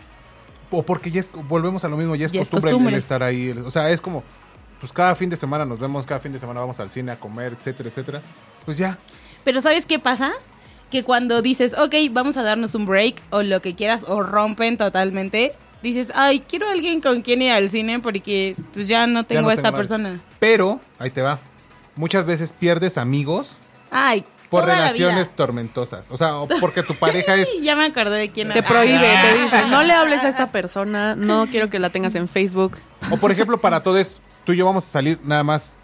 O 0.70 0.82
porque 0.82 1.10
ya 1.10 1.20
es, 1.20 1.30
volvemos 1.48 1.84
a 1.84 1.88
lo 1.88 1.96
mismo, 1.96 2.14
ya 2.16 2.26
es 2.26 2.32
Ya 2.32 2.40
costumbre. 2.40 2.92
el 2.92 2.98
estar 2.98 3.22
ahí. 3.22 3.50
O 3.64 3.70
sea, 3.70 3.90
es 3.90 4.00
como, 4.00 4.22
pues 4.80 4.92
cada 4.92 5.14
fin 5.14 5.30
de 5.30 5.36
semana 5.36 5.64
nos 5.64 5.78
vemos, 5.80 6.04
cada 6.04 6.20
fin 6.20 6.32
de 6.32 6.38
semana 6.38 6.60
vamos 6.60 6.78
al 6.80 6.90
cine 6.90 7.12
a 7.12 7.16
comer, 7.18 7.54
etcétera, 7.58 7.88
etcétera. 7.88 8.20
Pues 8.64 8.76
ya. 8.76 8.98
Pero 9.44 9.60
¿sabes 9.60 9.86
qué 9.86 9.98
pasa? 9.98 10.32
Que 10.90 11.02
cuando 11.04 11.42
dices, 11.42 11.74
ok, 11.78 11.94
vamos 12.12 12.36
a 12.36 12.42
darnos 12.42 12.74
un 12.74 12.86
break 12.86 13.16
o 13.30 13.42
lo 13.42 13.60
que 13.60 13.74
quieras 13.74 14.04
o 14.06 14.22
rompen 14.22 14.76
totalmente, 14.76 15.52
dices, 15.82 16.12
ay, 16.14 16.40
quiero 16.40 16.68
a 16.68 16.72
alguien 16.72 17.00
con 17.00 17.22
quien 17.22 17.42
ir 17.42 17.52
al 17.52 17.68
cine 17.68 17.98
porque 18.00 18.54
pues 18.72 18.86
ya 18.88 19.06
no 19.06 19.24
tengo 19.24 19.42
no 19.42 19.48
a 19.48 19.52
esta 19.54 19.70
tengo 19.72 19.76
a 19.76 19.80
nadie. 19.80 19.88
persona. 19.88 20.20
Pero, 20.38 20.80
ahí 20.98 21.10
te 21.10 21.22
va. 21.22 21.38
Muchas 21.96 22.26
veces 22.26 22.52
pierdes 22.52 22.96
amigos 22.98 23.58
Ay, 23.90 24.24
por 24.50 24.64
relaciones 24.66 25.34
tormentosas. 25.34 26.10
O 26.10 26.16
sea, 26.16 26.36
o 26.36 26.48
porque 26.60 26.82
tu 26.82 26.94
pareja 26.94 27.34
es... 27.36 27.48
Ya 27.62 27.74
me 27.76 27.84
acordé 27.86 28.18
de 28.18 28.30
quién 28.30 28.52
Te 28.52 28.58
era. 28.60 28.68
prohíbe, 28.68 28.98
te 29.22 29.42
dice, 29.42 29.68
no 29.68 29.82
le 29.82 29.92
hables 29.92 30.22
a 30.22 30.28
esta 30.28 30.50
persona, 30.50 31.14
no 31.16 31.46
quiero 31.46 31.70
que 31.70 31.78
la 31.78 31.90
tengas 31.90 32.14
en 32.14 32.28
Facebook. 32.28 32.76
O 33.10 33.16
por 33.16 33.30
ejemplo, 33.32 33.58
para 33.60 33.82
todos, 33.82 34.20
tú 34.44 34.52
y 34.52 34.56
yo 34.56 34.66
vamos 34.66 34.84
a 34.84 34.88
salir 34.88 35.18
nada 35.24 35.42
más 35.42 35.74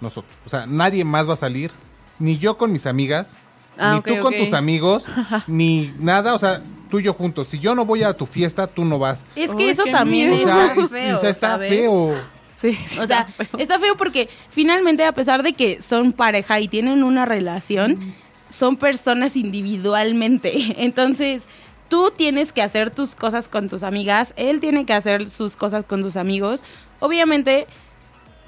nosotros. 0.00 0.34
O 0.46 0.48
sea, 0.48 0.66
nadie 0.66 1.04
más 1.04 1.28
va 1.28 1.34
a 1.34 1.36
salir. 1.36 1.70
Ni 2.18 2.38
yo 2.38 2.56
con 2.56 2.72
mis 2.72 2.86
amigas, 2.86 3.36
Ah, 3.78 3.94
ni 3.94 4.14
tú 4.14 4.20
con 4.20 4.34
tus 4.34 4.52
amigos, 4.52 5.06
ni 5.46 5.92
nada. 5.98 6.34
O 6.34 6.38
sea, 6.38 6.62
tú 6.90 7.00
y 7.00 7.02
yo 7.02 7.14
juntos. 7.14 7.48
Si 7.48 7.58
yo 7.58 7.74
no 7.74 7.84
voy 7.84 8.02
a 8.02 8.12
tu 8.14 8.26
fiesta, 8.26 8.66
tú 8.66 8.84
no 8.84 8.98
vas. 8.98 9.24
Es 9.34 9.52
que 9.54 9.70
eso 9.70 9.84
también 9.90 10.30
miedo. 10.30 10.44
O 10.44 10.46
sea, 10.46 10.66
es 10.72 10.90
feo, 10.90 11.16
o 11.16 11.20
sea, 11.20 11.30
está 11.30 11.48
¿sabes? 11.48 11.68
feo. 11.70 12.14
Sí, 12.60 12.78
sí, 12.86 12.98
O 12.98 13.06
sea, 13.06 13.26
está 13.28 13.44
feo. 13.44 13.58
está 13.58 13.78
feo 13.78 13.96
porque 13.96 14.28
finalmente, 14.48 15.04
a 15.04 15.12
pesar 15.12 15.42
de 15.42 15.52
que 15.52 15.82
son 15.82 16.12
pareja 16.12 16.60
y 16.60 16.68
tienen 16.68 17.02
una 17.04 17.26
relación, 17.26 18.14
son 18.48 18.76
personas 18.76 19.36
individualmente. 19.36 20.52
Entonces, 20.84 21.42
tú 21.88 22.12
tienes 22.16 22.52
que 22.52 22.62
hacer 22.62 22.90
tus 22.90 23.14
cosas 23.14 23.48
con 23.48 23.68
tus 23.68 23.82
amigas, 23.82 24.32
él 24.36 24.60
tiene 24.60 24.86
que 24.86 24.92
hacer 24.94 25.28
sus 25.30 25.56
cosas 25.56 25.84
con 25.84 26.02
sus 26.02 26.16
amigos. 26.16 26.62
Obviamente, 27.00 27.66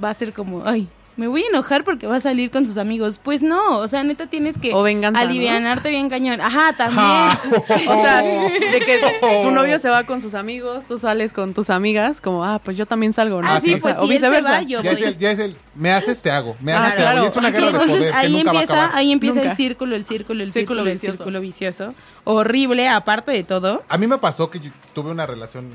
va 0.02 0.10
a 0.10 0.14
ser 0.14 0.32
como, 0.32 0.62
ay, 0.64 0.88
me 1.16 1.28
voy 1.28 1.42
a 1.44 1.46
enojar 1.48 1.82
porque 1.84 2.06
va 2.06 2.16
a 2.16 2.20
salir 2.20 2.50
con 2.50 2.66
sus 2.66 2.76
amigos. 2.78 3.20
Pues 3.22 3.42
no, 3.42 3.78
o 3.78 3.88
sea, 3.88 4.02
neta 4.04 4.26
tienes 4.26 4.58
que 4.58 4.74
O 4.74 4.82
venganza, 4.82 5.22
¿no? 5.22 5.28
alivianarte 5.30 5.90
bien 5.90 6.08
cañón. 6.10 6.40
Ajá, 6.40 6.74
también. 6.76 7.06
O 7.88 8.02
sea, 8.02 8.20
de 8.22 8.80
que 8.84 9.00
tu 9.42 9.50
novio 9.50 9.78
se 9.78 9.88
va 9.88 10.04
con 10.04 10.20
sus 10.20 10.34
amigos, 10.34 10.84
tú 10.86 10.98
sales 10.98 11.32
con 11.32 11.54
tus 11.54 11.70
amigas, 11.70 12.20
como, 12.20 12.44
ah, 12.44 12.60
pues 12.62 12.76
yo 12.76 12.86
también 12.86 13.12
salgo, 13.12 13.40
¿no? 13.42 13.48
Ah, 13.50 13.60
sí, 13.60 13.76
pues 13.76 13.96
O 13.98 14.06
si 14.06 14.14
él 14.14 14.20
se 14.20 14.40
va, 14.42 14.62
yo 14.62 14.82
Ya 14.82 14.92
es, 14.92 15.00
el, 15.02 15.18
ya 15.18 15.30
es 15.30 15.38
el, 15.38 15.56
me 15.74 15.92
haces, 15.92 16.20
te 16.20 16.30
hago. 16.30 16.56
Me 16.60 16.72
Ah, 16.72 16.86
haces, 16.86 16.96
te 16.96 17.06
hago. 17.06 17.24
Y 17.24 17.26
es 17.28 17.36
una 17.36 17.50
guerra 17.50 17.66
de 17.72 17.82
Entonces 17.84 18.10
que 18.10 18.16
ahí 18.16 18.32
nunca 18.32 18.52
va 18.52 18.58
a 18.58 18.62
empieza, 18.62 18.96
ahí 18.96 19.12
empieza 19.12 19.34
Nunca. 19.36 19.50
el 19.50 19.56
círculo, 19.56 19.96
el 19.96 20.04
círculo, 20.04 20.42
el 20.42 20.52
círculo, 20.52 20.80
Círculo 20.82 20.90
el 20.90 20.94
vicioso. 20.96 21.16
círculo 21.16 21.40
vicioso. 21.40 21.94
Horrible, 22.24 22.88
aparte 22.88 23.32
de 23.32 23.44
todo. 23.44 23.82
A 23.88 23.96
mí 23.98 24.06
me 24.06 24.18
pasó 24.18 24.50
que 24.50 24.60
yo 24.60 24.70
tuve 24.94 25.10
una 25.10 25.26
relación 25.26 25.70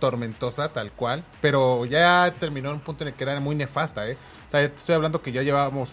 tormentosa, 0.00 0.68
tal 0.70 0.90
cual, 0.90 1.22
pero 1.40 1.84
ya 1.86 2.32
terminó 2.38 2.68
en 2.70 2.74
un 2.76 2.80
punto 2.80 3.04
en 3.04 3.08
el 3.08 3.14
que 3.14 3.22
era 3.24 3.38
muy 3.40 3.54
nefasta, 3.54 4.06
¿eh? 4.08 4.16
O 4.54 4.56
sea, 4.56 4.62
ya 4.62 4.68
te 4.68 4.76
estoy 4.76 4.94
hablando 4.94 5.20
que 5.20 5.32
ya 5.32 5.42
llevábamos 5.42 5.90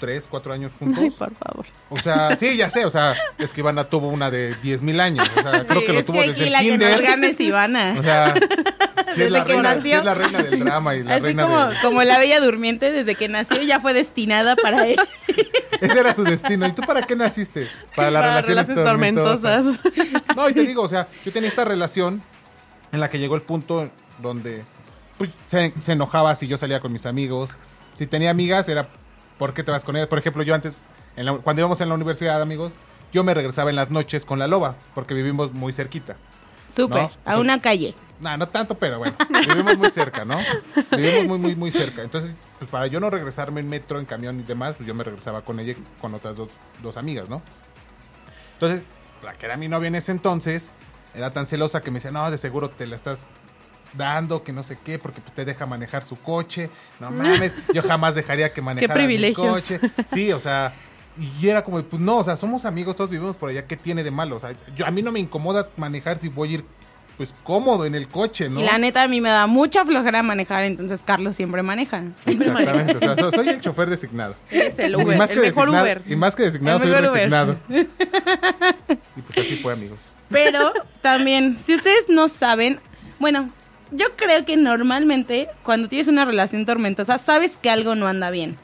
tres, 0.00 0.26
cuatro 0.30 0.52
años 0.52 0.72
juntos. 0.78 0.98
Ay, 1.02 1.10
por 1.10 1.34
favor. 1.34 1.66
O 1.90 1.98
sea, 1.98 2.36
sí, 2.36 2.56
ya 2.56 2.70
sé, 2.70 2.84
o 2.84 2.90
sea, 2.90 3.14
es 3.36 3.52
que 3.52 3.60
Ivana 3.60 3.84
tuvo 3.84 4.08
una 4.08 4.30
de 4.30 4.54
10 4.62 4.82
mil 4.82 5.00
años. 5.00 5.28
O 5.36 5.42
sea, 5.42 5.64
creo 5.66 5.80
Sí, 5.80 5.86
que 5.86 5.92
lo 5.92 5.98
es 6.00 6.06
tuvo 6.06 6.20
que 6.20 6.28
desde 6.28 6.50
la 6.50 6.60
que 6.60 6.78
nos 6.78 6.88
kinder. 7.00 7.24
es 7.32 7.40
Ivana. 7.40 7.96
O 7.98 8.02
sea, 8.02 8.32
sí 8.34 8.40
es, 9.10 9.16
Desde 9.16 9.30
la 9.30 9.44
que 9.44 9.52
reina, 9.54 9.74
nació. 9.74 9.82
sí 9.82 9.92
es 9.92 10.04
la 10.04 10.14
reina 10.14 10.42
del 10.42 10.58
drama 10.60 10.94
y 10.94 11.02
la 11.02 11.14
Así 11.14 11.22
reina 11.22 11.42
como, 11.42 11.66
de... 11.66 11.76
como 11.82 12.02
la 12.04 12.18
bella 12.18 12.40
durmiente, 12.40 12.92
desde 12.92 13.14
que 13.16 13.28
nació 13.28 13.60
ya 13.62 13.80
fue 13.80 13.92
destinada 13.92 14.54
para 14.56 14.86
él. 14.86 14.96
Ese 15.80 15.98
era 16.00 16.14
su 16.14 16.24
destino. 16.24 16.66
¿Y 16.66 16.72
tú 16.72 16.82
para 16.82 17.02
qué 17.02 17.14
naciste? 17.16 17.68
Para 17.96 18.10
las 18.10 18.22
Para 18.22 18.32
relaciones, 18.34 18.68
relaciones 18.68 18.90
tormentosas. 18.90 19.64
tormentosas. 19.82 20.36
No, 20.36 20.48
y 20.48 20.54
te 20.54 20.62
digo, 20.62 20.82
o 20.82 20.88
sea, 20.88 21.08
yo 21.24 21.32
tenía 21.32 21.48
esta 21.48 21.64
relación 21.64 22.22
en 22.92 23.00
la 23.00 23.10
que 23.10 23.18
llegó 23.18 23.34
el 23.34 23.42
punto 23.42 23.90
donde 24.20 24.62
pues, 25.18 25.30
se, 25.48 25.72
se 25.78 25.92
enojaba 25.92 26.34
si 26.36 26.46
yo 26.46 26.56
salía 26.56 26.78
con 26.80 26.92
mis 26.92 27.04
amigos. 27.06 27.50
Si 27.98 28.06
tenía 28.06 28.30
amigas, 28.30 28.68
era 28.68 28.88
¿por 29.38 29.52
qué 29.54 29.64
te 29.64 29.72
vas 29.72 29.84
con 29.84 29.96
ellas? 29.96 30.06
Por 30.06 30.20
ejemplo, 30.20 30.44
yo 30.44 30.54
antes, 30.54 30.72
en 31.16 31.26
la- 31.26 31.32
cuando 31.38 31.60
íbamos 31.60 31.80
en 31.80 31.88
la 31.88 31.96
universidad, 31.96 32.40
amigos, 32.40 32.72
yo 33.12 33.24
me 33.24 33.34
regresaba 33.34 33.70
en 33.70 33.76
las 33.76 33.90
noches 33.90 34.24
con 34.24 34.38
la 34.38 34.46
loba, 34.46 34.76
porque 34.94 35.14
vivimos 35.14 35.52
muy 35.52 35.72
cerquita. 35.72 36.16
Súper, 36.68 37.02
No, 37.02 37.10
a 37.24 37.38
una 37.40 37.60
calle. 37.60 37.94
No, 38.20 38.36
no 38.36 38.48
tanto, 38.48 38.76
pero 38.76 38.98
bueno, 38.98 39.16
vivimos 39.46 39.76
muy 39.78 39.90
cerca, 39.90 40.24
¿no? 40.24 40.38
Vivimos 40.92 41.24
muy, 41.26 41.38
muy, 41.38 41.56
muy 41.56 41.70
cerca. 41.72 42.02
Entonces, 42.02 42.34
pues 42.58 42.70
para 42.70 42.86
yo 42.86 43.00
no 43.00 43.10
regresarme 43.10 43.60
en 43.60 43.68
metro, 43.68 43.98
en 43.98 44.04
camión 44.06 44.38
y 44.38 44.42
demás, 44.44 44.74
pues 44.76 44.86
yo 44.86 44.94
me 44.94 45.02
regresaba 45.04 45.42
con 45.42 45.58
ella 45.60 45.74
con 46.00 46.14
otras 46.14 46.36
dos, 46.36 46.50
dos 46.82 46.96
amigas, 46.96 47.28
¿no? 47.28 47.42
Entonces, 48.54 48.82
la 49.24 49.32
que 49.34 49.46
era 49.46 49.56
mi 49.56 49.66
novia 49.68 49.88
en 49.88 49.94
ese 49.96 50.12
entonces, 50.12 50.70
era 51.14 51.32
tan 51.32 51.46
celosa 51.46 51.80
que 51.80 51.90
me 51.90 51.96
decía, 51.98 52.10
no, 52.12 52.30
de 52.30 52.38
seguro 52.38 52.70
te 52.70 52.86
la 52.86 52.96
estás 52.96 53.28
dando, 53.94 54.42
que 54.44 54.52
no 54.52 54.62
sé 54.62 54.78
qué, 54.84 54.98
porque 54.98 55.20
pues, 55.20 55.32
te 55.34 55.44
deja 55.44 55.66
manejar 55.66 56.04
su 56.04 56.16
coche. 56.16 56.70
No 57.00 57.10
mames, 57.10 57.52
yo 57.74 57.82
jamás 57.82 58.14
dejaría 58.14 58.52
que 58.52 58.60
manejara 58.62 59.06
mi 59.06 59.32
coche. 59.32 59.80
Sí, 60.12 60.32
o 60.32 60.40
sea, 60.40 60.72
y 61.40 61.48
era 61.48 61.64
como, 61.64 61.82
pues 61.82 62.00
no, 62.00 62.18
o 62.18 62.24
sea, 62.24 62.36
somos 62.36 62.64
amigos, 62.64 62.94
todos 62.96 63.10
vivimos 63.10 63.36
por 63.36 63.50
allá, 63.50 63.66
¿qué 63.66 63.76
tiene 63.76 64.04
de 64.04 64.10
malo? 64.10 64.36
O 64.36 64.40
sea, 64.40 64.54
yo, 64.76 64.86
a 64.86 64.90
mí 64.90 65.02
no 65.02 65.10
me 65.12 65.18
incomoda 65.20 65.68
manejar 65.76 66.18
si 66.18 66.28
voy 66.28 66.50
a 66.50 66.52
ir, 66.54 66.64
pues 67.16 67.34
cómodo 67.42 67.84
en 67.84 67.96
el 67.96 68.06
coche, 68.06 68.48
¿no? 68.48 68.60
Y 68.60 68.62
la 68.62 68.78
neta 68.78 69.02
a 69.02 69.08
mí 69.08 69.20
me 69.20 69.28
da 69.28 69.48
mucha 69.48 69.84
flojera 69.84 70.22
manejar, 70.22 70.62
entonces 70.62 71.02
Carlos 71.04 71.34
siempre 71.34 71.64
maneja. 71.64 72.04
Exactamente, 72.24 72.96
o 72.96 73.00
sea, 73.00 73.16
so- 73.16 73.32
soy 73.32 73.48
el 73.48 73.60
chofer 73.60 73.90
designado. 73.90 74.36
Es 74.50 74.78
el 74.78 74.92
Y 74.92 74.94
Uber, 75.02 75.18
más 75.18 75.30
el 75.32 75.40
que 75.40 75.46
mejor 75.46 75.66
designado- 75.68 75.82
Uber. 75.82 76.02
Y 76.06 76.14
más 76.14 76.36
que 76.36 76.44
designado, 76.44 76.78
soy 76.78 76.92
resignado. 76.92 77.56
y 77.68 79.22
pues 79.22 79.38
así 79.38 79.56
fue, 79.56 79.72
amigos. 79.72 80.10
Pero 80.30 80.72
también, 81.00 81.58
si 81.58 81.74
ustedes 81.74 82.08
no 82.08 82.28
saben, 82.28 82.78
bueno, 83.18 83.50
yo 83.90 84.06
creo 84.16 84.44
que 84.44 84.56
normalmente 84.56 85.48
cuando 85.62 85.88
tienes 85.88 86.08
una 86.08 86.24
relación 86.24 86.64
tormentosa, 86.66 87.18
sabes 87.18 87.56
que 87.56 87.70
algo 87.70 87.94
no 87.94 88.06
anda 88.06 88.30
bien. 88.30 88.56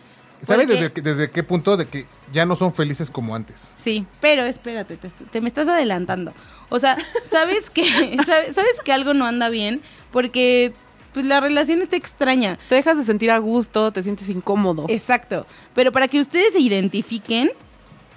¿Sabes 0.42 0.68
desde, 0.68 0.92
qué- 0.92 1.00
desde 1.00 1.30
qué 1.30 1.42
punto 1.42 1.76
de 1.78 1.86
que 1.86 2.04
ya 2.32 2.44
no 2.44 2.54
son 2.54 2.74
felices 2.74 3.08
como 3.08 3.34
antes? 3.34 3.72
Sí, 3.78 4.04
pero 4.20 4.42
espérate, 4.42 4.98
te, 4.98 5.08
te 5.08 5.40
me 5.40 5.48
estás 5.48 5.68
adelantando. 5.68 6.34
O 6.68 6.78
sea, 6.78 6.98
sabes 7.24 7.70
que 7.70 7.84
sabes, 8.26 8.54
sabes 8.54 8.74
que 8.84 8.92
algo 8.92 9.14
no 9.14 9.24
anda 9.24 9.48
bien 9.48 9.80
porque 10.12 10.74
pues, 11.14 11.24
la 11.24 11.40
relación 11.40 11.80
está 11.80 11.96
extraña. 11.96 12.58
Te 12.68 12.74
dejas 12.74 12.98
de 12.98 13.04
sentir 13.04 13.30
a 13.30 13.38
gusto, 13.38 13.90
te 13.92 14.02
sientes 14.02 14.28
incómodo. 14.28 14.84
Exacto. 14.90 15.46
Pero 15.74 15.92
para 15.92 16.08
que 16.08 16.20
ustedes 16.20 16.52
se 16.52 16.60
identifiquen 16.60 17.50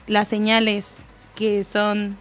las 0.07 0.27
señales 0.27 0.87
que 1.35 1.63
son 1.63 2.17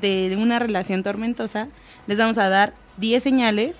de 0.00 0.34
una 0.40 0.58
relación 0.58 1.02
tormentosa, 1.02 1.68
les 2.06 2.16
vamos 2.18 2.38
a 2.38 2.48
dar 2.48 2.72
10 2.96 3.22
señales 3.22 3.76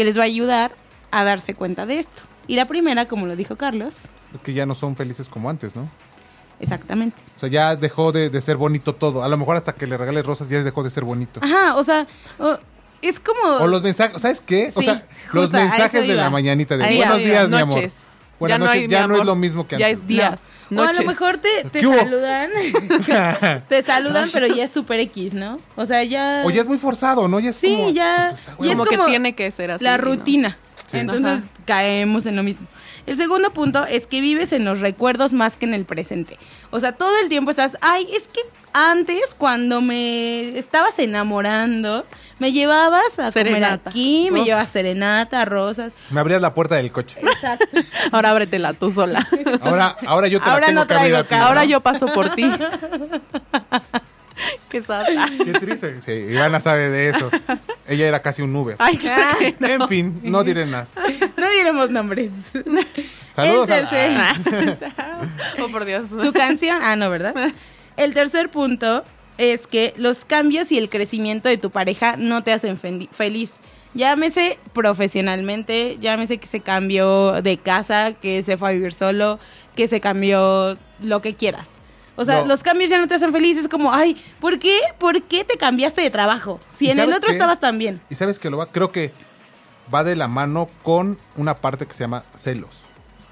que 0.00 0.04
les 0.06 0.16
va 0.16 0.22
a 0.22 0.24
ayudar 0.24 0.72
a 1.10 1.24
darse 1.24 1.52
cuenta 1.52 1.84
de 1.84 1.98
esto. 1.98 2.22
Y 2.46 2.56
la 2.56 2.64
primera, 2.64 3.04
como 3.06 3.26
lo 3.26 3.36
dijo 3.36 3.56
Carlos, 3.56 3.96
Es 4.34 4.40
que 4.40 4.54
ya 4.54 4.64
no 4.64 4.74
son 4.74 4.96
felices 4.96 5.28
como 5.28 5.50
antes, 5.50 5.76
¿no? 5.76 5.90
exactamente. 6.58 7.16
O 7.36 7.40
sea, 7.40 7.48
ya 7.50 7.76
dejó 7.76 8.10
de, 8.12 8.30
de 8.30 8.40
ser 8.40 8.56
bonito 8.56 8.94
todo. 8.94 9.22
A 9.22 9.28
lo 9.28 9.36
mejor 9.36 9.56
hasta 9.58 9.74
que 9.74 9.86
le 9.86 9.98
regales 9.98 10.24
rosas 10.24 10.48
ya 10.48 10.62
dejó 10.62 10.82
de 10.82 10.88
ser 10.90 11.04
bonito. 11.04 11.40
Ajá, 11.42 11.76
o 11.76 11.82
sea, 11.84 12.06
o- 12.38 12.58
es 13.02 13.20
como... 13.20 13.40
O 13.60 13.66
los 13.66 13.82
mensajes, 13.82 14.20
¿sabes 14.22 14.40
qué? 14.40 14.72
O 14.74 14.80
Sí, 14.80 14.86
sea, 14.86 15.06
los 15.34 15.44
justo, 15.50 15.58
mensajes 15.58 16.06
de 16.08 16.14
la 16.14 16.30
mañanita 16.30 16.78
de 16.78 16.96
buenos 16.96 17.18
días, 17.18 17.50
mi 17.50 17.56
amor. 17.58 17.74
Noches. 17.76 17.94
Buenas 18.38 18.54
Ya 18.54 18.58
no 18.58 18.64
noches, 18.66 18.80
hay, 18.82 18.88
ya 18.88 19.06
no 19.06 19.16
es 19.16 19.24
lo 19.26 19.36
mismo 19.36 19.66
que 19.68 19.76
Ya 19.78 19.86
antes. 19.88 20.00
es 20.00 20.06
días, 20.06 20.40
No. 20.42 20.59
O 20.76 20.82
a 20.82 20.92
lo 20.92 21.02
mejor 21.04 21.38
te, 21.38 21.64
te 21.70 21.82
saludan. 21.82 22.50
te 23.68 23.82
saludan, 23.82 24.28
pero 24.32 24.46
ya 24.46 24.64
es 24.64 24.70
super 24.70 25.00
X, 25.00 25.34
¿no? 25.34 25.58
O 25.76 25.86
sea, 25.86 26.04
ya. 26.04 26.42
O 26.44 26.50
ya 26.50 26.62
es 26.62 26.68
muy 26.68 26.78
forzado, 26.78 27.28
¿no? 27.28 27.40
Ya 27.40 27.50
es 27.50 27.56
Sí, 27.56 27.74
como... 27.76 27.90
ya. 27.90 28.32
pues, 28.56 28.68
y 28.68 28.72
es 28.72 28.78
como, 28.78 28.88
como 28.90 29.04
que 29.06 29.10
tiene 29.10 29.34
que 29.34 29.50
ser 29.50 29.72
así. 29.72 29.84
la 29.84 29.96
¿no? 29.98 30.04
rutina. 30.04 30.56
Sí. 30.86 30.98
Entonces 30.98 31.44
Ajá. 31.44 31.48
caemos 31.66 32.26
en 32.26 32.36
lo 32.36 32.42
mismo. 32.42 32.66
El 33.06 33.16
segundo 33.16 33.52
punto 33.52 33.84
es 33.86 34.06
que 34.06 34.20
vives 34.20 34.52
en 34.52 34.64
los 34.64 34.80
recuerdos 34.80 35.32
más 35.32 35.56
que 35.56 35.64
en 35.66 35.74
el 35.74 35.84
presente. 35.84 36.36
O 36.70 36.80
sea, 36.80 36.92
todo 36.92 37.12
el 37.22 37.28
tiempo 37.28 37.50
estás, 37.50 37.76
ay, 37.80 38.06
es 38.14 38.26
que 38.28 38.40
antes 38.72 39.34
cuando 39.36 39.80
me 39.80 40.58
estabas 40.58 40.98
enamorando, 40.98 42.04
me 42.40 42.50
llevabas 42.52 43.18
a 43.20 43.30
comer 43.30 43.32
Serenata. 43.32 43.90
aquí, 43.90 44.24
me 44.30 44.38
Rosas. 44.38 44.46
llevas 44.46 44.68
serenata, 44.68 45.44
rosas. 45.44 45.94
Me 46.10 46.18
abrías 46.20 46.40
la 46.42 46.52
puerta 46.54 46.74
del 46.74 46.90
coche. 46.90 47.20
Exacto. 47.22 47.66
Ahora 48.12 48.30
ábretela 48.30 48.72
tú 48.72 48.90
sola. 48.92 49.24
Ahora, 49.62 49.96
ahora 50.06 50.26
yo 50.26 50.40
te 50.40 50.48
Ahora 50.50 50.60
la 50.60 50.66
tengo 50.66 50.80
no 50.80 50.86
que 50.88 50.94
abrir 50.94 51.14
a 51.16 51.24
carro. 51.28 51.46
Ahora 51.46 51.64
yo 51.64 51.80
paso 51.80 52.06
por 52.08 52.30
ti. 52.34 52.50
Qué 54.70 54.82
sad. 54.82 55.04
Qué 55.44 55.52
triste. 55.52 56.00
Sí, 56.00 56.12
Ivana 56.12 56.60
sabe 56.60 56.88
de 56.88 57.10
eso. 57.10 57.30
Ella 57.86 58.08
era 58.08 58.22
casi 58.22 58.40
un 58.40 58.54
Uber. 58.56 58.76
Ay, 58.78 58.96
claro 58.96 59.38
no. 59.58 59.66
En 59.68 59.88
fin, 59.88 60.20
no 60.22 60.42
diré 60.44 60.64
nada. 60.64 60.86
No 61.36 61.50
diremos 61.50 61.90
nombres. 61.90 62.30
Saludos 63.34 63.68
El 63.68 63.84
a 63.84 63.90
tercer- 63.90 64.92
Oh, 65.60 65.68
por 65.68 65.84
Dios. 65.84 66.08
Su 66.08 66.32
canción, 66.32 66.78
ah, 66.82 66.96
no, 66.96 67.10
¿verdad? 67.10 67.34
El 67.98 68.14
tercer 68.14 68.48
punto 68.48 69.04
es 69.40 69.66
que 69.66 69.94
los 69.96 70.24
cambios 70.26 70.70
y 70.70 70.78
el 70.78 70.90
crecimiento 70.90 71.48
de 71.48 71.56
tu 71.58 71.70
pareja 71.70 72.16
no 72.18 72.42
te 72.44 72.52
hacen 72.52 72.76
feliz. 72.76 73.54
Llámese 73.94 74.58
profesionalmente, 74.72 75.96
llámese 75.98 76.38
que 76.38 76.46
se 76.46 76.60
cambió 76.60 77.40
de 77.42 77.56
casa, 77.58 78.12
que 78.12 78.42
se 78.42 78.56
fue 78.56 78.68
a 78.68 78.72
vivir 78.72 78.92
solo, 78.92 79.38
que 79.74 79.88
se 79.88 80.00
cambió 80.00 80.76
lo 81.02 81.22
que 81.22 81.34
quieras. 81.34 81.66
O 82.16 82.24
sea, 82.24 82.42
No. 82.42 82.46
los 82.48 82.62
cambios 82.62 82.90
ya 82.90 82.98
no 82.98 83.08
te 83.08 83.14
hacen 83.14 83.32
feliz. 83.32 83.56
Es 83.56 83.66
como, 83.68 83.92
ay, 83.92 84.22
¿por 84.40 84.58
qué? 84.58 84.78
¿Por 84.98 85.22
qué 85.22 85.42
te 85.44 85.56
cambiaste 85.56 86.02
de 86.02 86.10
trabajo? 86.10 86.60
Si 86.76 86.86
¿Y 86.86 86.90
en 86.90 87.00
el 87.00 87.08
otro 87.12 87.28
qué? 87.28 87.32
estabas 87.32 87.58
tan 87.60 87.78
bien. 87.78 88.00
Y 88.10 88.14
sabes 88.14 88.38
que 88.38 88.50
lo 88.50 88.58
va, 88.58 88.66
creo 88.66 88.92
que 88.92 89.10
va 89.92 90.04
de 90.04 90.14
la 90.16 90.28
mano 90.28 90.68
con 90.82 91.18
una 91.36 91.56
parte 91.56 91.86
que 91.86 91.94
se 91.94 92.04
llama 92.04 92.22
celos. 92.36 92.70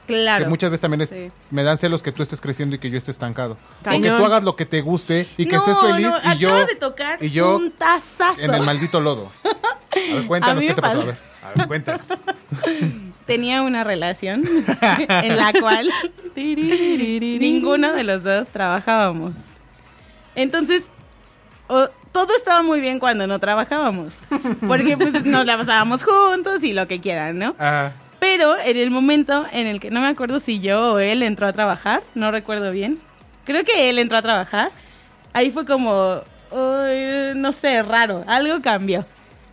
Claro. 0.08 0.44
Que 0.44 0.48
muchas 0.48 0.70
veces 0.70 0.80
también 0.80 1.02
es, 1.02 1.10
Sí. 1.10 1.30
me 1.50 1.62
dan 1.62 1.78
celos 1.78 2.02
que 2.02 2.10
tú 2.10 2.22
estés 2.24 2.40
creciendo 2.40 2.74
y 2.74 2.78
que 2.80 2.90
yo 2.90 2.98
esté 2.98 3.10
estancado. 3.12 3.56
O 3.86 3.90
que 4.00 4.10
tú 4.10 4.24
hagas 4.24 4.42
lo 4.42 4.56
que 4.56 4.66
te 4.66 4.80
guste 4.80 5.28
y 5.36 5.44
que 5.46 5.52
No, 5.56 5.58
estés 5.58 5.78
feliz 5.78 6.08
no, 6.24 6.32
y 6.34 6.38
yo, 6.38 6.48
acabas 6.48 6.66
de 6.66 6.74
tocar 6.74 7.22
y 7.22 7.30
yo 7.30 7.56
un 7.56 7.70
tazazo. 7.70 8.40
en 8.40 8.52
el 8.54 8.62
maldito 8.64 9.00
lodo. 9.00 9.30
A 9.44 10.14
ver, 10.14 10.26
cuéntanos 10.26 10.64
qué 10.66 10.74
te 10.74 10.82
pasó. 10.82 11.00
A 11.02 11.04
ver, 11.04 11.16
a 11.44 11.54
ver, 11.58 11.68
cuéntanos. 11.68 12.08
Tenía 13.26 13.60
una 13.62 13.84
relación 13.84 14.44
en 15.10 15.36
la 15.36 15.52
cual 15.52 15.90
ninguno 16.34 17.92
de 17.92 18.04
los 18.04 18.22
dos 18.24 18.48
trabajábamos. 18.48 19.32
Entonces, 20.34 20.84
o- 21.68 21.88
todo 22.12 22.34
estaba 22.36 22.62
muy 22.62 22.80
bien 22.80 22.98
cuando 22.98 23.26
no 23.26 23.38
trabajábamos. 23.38 24.14
Porque 24.66 24.96
pues 24.96 25.24
nos 25.24 25.44
la 25.46 25.56
pasábamos 25.58 26.02
juntos 26.04 26.62
y 26.62 26.72
lo 26.72 26.86
que 26.88 27.00
quieran, 27.00 27.38
¿no? 27.38 27.54
Ah, 27.58 27.92
Pero 28.18 28.58
en 28.58 28.76
el 28.76 28.90
momento 28.90 29.46
en 29.52 29.66
el 29.66 29.80
que 29.80 29.90
no 29.90 30.00
me 30.00 30.08
acuerdo 30.08 30.40
si 30.40 30.60
yo 30.60 30.94
o 30.94 30.98
él 30.98 31.22
entró 31.22 31.46
a 31.46 31.52
trabajar, 31.52 32.02
no 32.14 32.30
recuerdo 32.30 32.70
bien. 32.72 32.98
Creo 33.44 33.64
que 33.64 33.88
él 33.90 33.98
entró 33.98 34.18
a 34.18 34.22
trabajar. 34.22 34.70
Ahí 35.32 35.50
fue 35.50 35.64
como, 35.64 36.20
"Uy, 36.50 37.34
no 37.36 37.52
sé, 37.52 37.82
raro, 37.82 38.24
algo 38.26 38.60
cambió. 38.60 39.04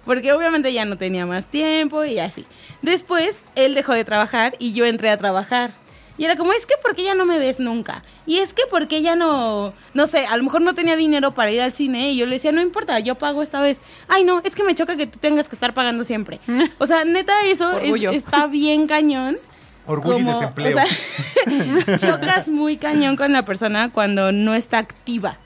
Porque 0.05 0.33
obviamente 0.33 0.71
ya 0.71 0.85
no 0.85 0.97
tenía 0.97 1.25
más 1.25 1.45
tiempo 1.45 2.05
y 2.05 2.19
así. 2.19 2.45
Después 2.81 3.43
él 3.55 3.73
dejó 3.73 3.93
de 3.93 4.05
trabajar 4.05 4.53
y 4.59 4.73
yo 4.73 4.85
entré 4.85 5.09
a 5.09 5.17
trabajar. 5.17 5.71
Y 6.17 6.25
era 6.25 6.35
como, 6.37 6.53
es 6.53 6.65
que 6.65 6.75
¿por 6.81 6.95
qué 6.95 7.03
ya 7.03 7.13
no 7.13 7.25
me 7.25 7.37
ves 7.37 7.59
nunca? 7.59 8.03
Y 8.25 8.37
es 8.37 8.53
que 8.53 8.63
¿por 8.69 8.87
qué 8.87 9.01
ya 9.01 9.15
no, 9.15 9.73
no 9.93 10.07
sé, 10.07 10.25
a 10.27 10.37
lo 10.37 10.43
mejor 10.43 10.61
no 10.61 10.73
tenía 10.73 10.95
dinero 10.95 11.33
para 11.33 11.51
ir 11.51 11.61
al 11.61 11.71
cine 11.73 12.11
y 12.11 12.17
yo 12.17 12.25
le 12.25 12.35
decía, 12.35 12.51
no 12.51 12.61
importa, 12.61 12.99
yo 12.99 13.15
pago 13.15 13.41
esta 13.43 13.59
vez. 13.61 13.79
Ay, 14.07 14.23
no, 14.23 14.41
es 14.43 14.55
que 14.55 14.63
me 14.63 14.73
choca 14.75 14.95
que 14.95 15.07
tú 15.07 15.19
tengas 15.19 15.49
que 15.49 15.55
estar 15.55 15.73
pagando 15.73 16.03
siempre. 16.03 16.39
O 16.79 16.85
sea, 16.85 17.03
neta, 17.05 17.33
eso 17.45 17.77
es- 17.79 18.01
está 18.15 18.47
bien 18.47 18.87
cañón 18.87 19.37
Orgullo 19.87 20.17
y 20.17 20.23
desempleo. 20.23 20.77
o 20.77 21.97
sea, 21.97 21.97
chocas 21.97 22.49
muy 22.49 22.77
cañón 22.77 23.15
con 23.17 23.31
la 23.33 23.43
persona 23.45 23.91
cuando 23.91 24.31
no 24.31 24.53
está 24.55 24.77
activa. 24.79 25.37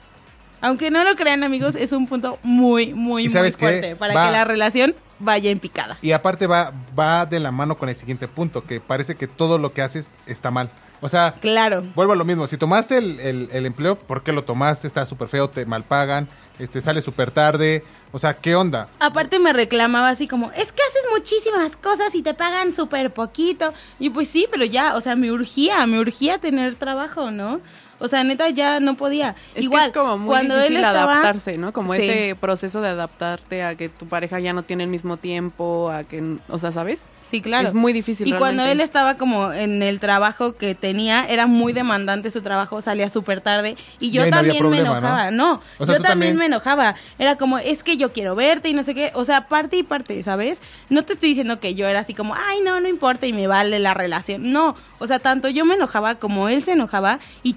Aunque 0.60 0.90
no 0.90 1.04
lo 1.04 1.14
crean, 1.16 1.42
amigos, 1.44 1.74
es 1.74 1.92
un 1.92 2.06
punto 2.06 2.38
muy, 2.42 2.92
muy, 2.94 3.24
¿Y 3.24 3.28
muy 3.28 3.50
qué? 3.50 3.56
fuerte 3.56 3.96
para 3.96 4.14
Va- 4.14 4.26
que 4.26 4.32
la 4.32 4.44
relación 4.44 4.94
vaya 5.18 5.50
en 5.50 5.58
picada. 5.58 5.98
Y 6.02 6.12
aparte 6.12 6.46
va, 6.46 6.72
va 6.98 7.26
de 7.26 7.40
la 7.40 7.50
mano 7.50 7.76
con 7.78 7.88
el 7.88 7.96
siguiente 7.96 8.28
punto, 8.28 8.64
que 8.64 8.80
parece 8.80 9.14
que 9.14 9.26
todo 9.26 9.58
lo 9.58 9.72
que 9.72 9.82
haces 9.82 10.08
está 10.26 10.50
mal. 10.50 10.70
O 11.02 11.08
sea, 11.08 11.34
Claro. 11.40 11.82
vuelvo 11.94 12.12
a 12.12 12.16
lo 12.16 12.26
mismo. 12.26 12.46
Si 12.46 12.58
tomaste 12.58 12.98
el, 12.98 13.20
el- 13.20 13.48
el 13.52 13.64
empleo, 13.66 13.96
¿por 13.96 14.22
qué 14.22 14.32
lo 14.32 14.44
tomaste? 14.44 14.86
Está 14.86 15.06
súper 15.06 15.28
feo, 15.28 15.48
te 15.48 15.64
malpagan, 15.64 16.28
este, 16.58 16.80
sale 16.82 17.00
súper 17.00 17.30
tarde. 17.30 17.82
O 18.12 18.18
sea, 18.18 18.34
¿qué 18.34 18.54
onda? 18.54 18.88
Aparte 18.98 19.38
me 19.38 19.52
reclamaba 19.54 20.08
así 20.10 20.26
como, 20.28 20.50
es 20.52 20.72
que 20.72 20.82
haces 20.82 21.04
muchísimas 21.16 21.76
cosas 21.76 22.14
y 22.14 22.22
te 22.22 22.34
pagan 22.34 22.74
súper 22.74 23.12
poquito. 23.14 23.72
Y 23.98 24.10
pues 24.10 24.28
sí, 24.28 24.46
pero 24.50 24.64
ya, 24.66 24.94
o 24.94 25.00
sea, 25.00 25.16
me 25.16 25.32
urgía, 25.32 25.86
me 25.86 26.00
urgía 26.00 26.38
tener 26.38 26.74
trabajo, 26.74 27.30
¿no? 27.30 27.60
O 28.00 28.08
sea, 28.08 28.24
neta, 28.24 28.48
ya 28.48 28.80
no 28.80 28.94
podía. 28.96 29.36
Es 29.54 29.64
Igual, 29.64 29.92
que 29.92 29.98
es 29.98 30.04
como 30.04 30.18
muy 30.18 30.26
cuando 30.28 30.56
difícil 30.56 30.76
él 30.78 30.84
estaba... 30.84 31.12
adaptarse, 31.12 31.58
¿no? 31.58 31.72
Como 31.72 31.94
Sí. 31.94 32.02
ese 32.02 32.34
proceso 32.40 32.80
de 32.80 32.88
adaptarte 32.88 33.62
a 33.62 33.74
que 33.76 33.88
tu 33.88 34.06
pareja 34.06 34.40
ya 34.40 34.52
no 34.52 34.62
tiene 34.62 34.84
el 34.84 34.90
mismo 34.90 35.16
tiempo, 35.16 35.90
a 35.90 36.04
que, 36.04 36.38
o 36.48 36.58
sea, 36.58 36.72
¿sabes? 36.72 37.04
Sí, 37.22 37.40
claro. 37.40 37.68
Es 37.68 37.74
muy 37.74 37.92
difícil 37.92 38.26
Y 38.26 38.32
cuando 38.32 38.64
él 38.64 38.80
estaba 38.80 39.14
como 39.16 39.52
en 39.52 39.82
el 39.82 40.00
trabajo 40.00 40.56
que 40.56 40.74
tenía, 40.74 41.24
era 41.28 41.46
muy 41.46 41.72
demandante 41.72 42.30
su 42.30 42.40
trabajo, 42.42 42.80
salía 42.80 43.08
súper 43.10 43.40
tarde 43.40 43.76
y 43.98 44.06
Y 44.06 44.10
yo 44.12 44.24
no 44.24 44.30
también 44.30 44.68
me 44.70 44.78
enojaba. 44.80 45.30
No, 45.30 45.60
O 45.78 45.86
sea, 45.86 45.96
yo 45.96 46.02
también 46.02 46.02
también- 46.02 46.36
me 46.36 46.46
enojaba. 46.46 46.94
Era 47.18 47.36
como, 47.36 47.58
es 47.58 47.82
que 47.84 47.96
yo 47.96 48.12
quiero 48.12 48.34
verte 48.34 48.68
y 48.68 48.72
no 48.74 48.82
sé 48.82 48.94
qué. 48.94 49.10
O 49.14 49.24
sea, 49.24 49.46
parte 49.48 49.76
y 49.76 49.82
parte, 49.82 50.22
¿sabes? 50.22 50.58
No 50.88 51.04
te 51.04 51.12
estoy 51.12 51.28
diciendo 51.28 51.60
que 51.60 51.74
yo 51.74 51.86
era 51.86 52.00
así 52.00 52.14
como, 52.14 52.34
ay, 52.34 52.60
no, 52.64 52.80
no 52.80 52.88
importa 52.88 53.26
y 53.26 53.32
me 53.32 53.46
vale 53.46 53.78
la 53.78 53.94
relación. 53.94 54.52
No, 54.52 54.74
o 54.98 55.06
sea, 55.06 55.18
tanto 55.18 55.48
yo 55.48 55.64
me 55.64 55.74
enojaba 55.74 56.16
como 56.16 56.48
él 56.48 56.62
se 56.62 56.72
enojaba 56.72 57.20
y 57.42 57.54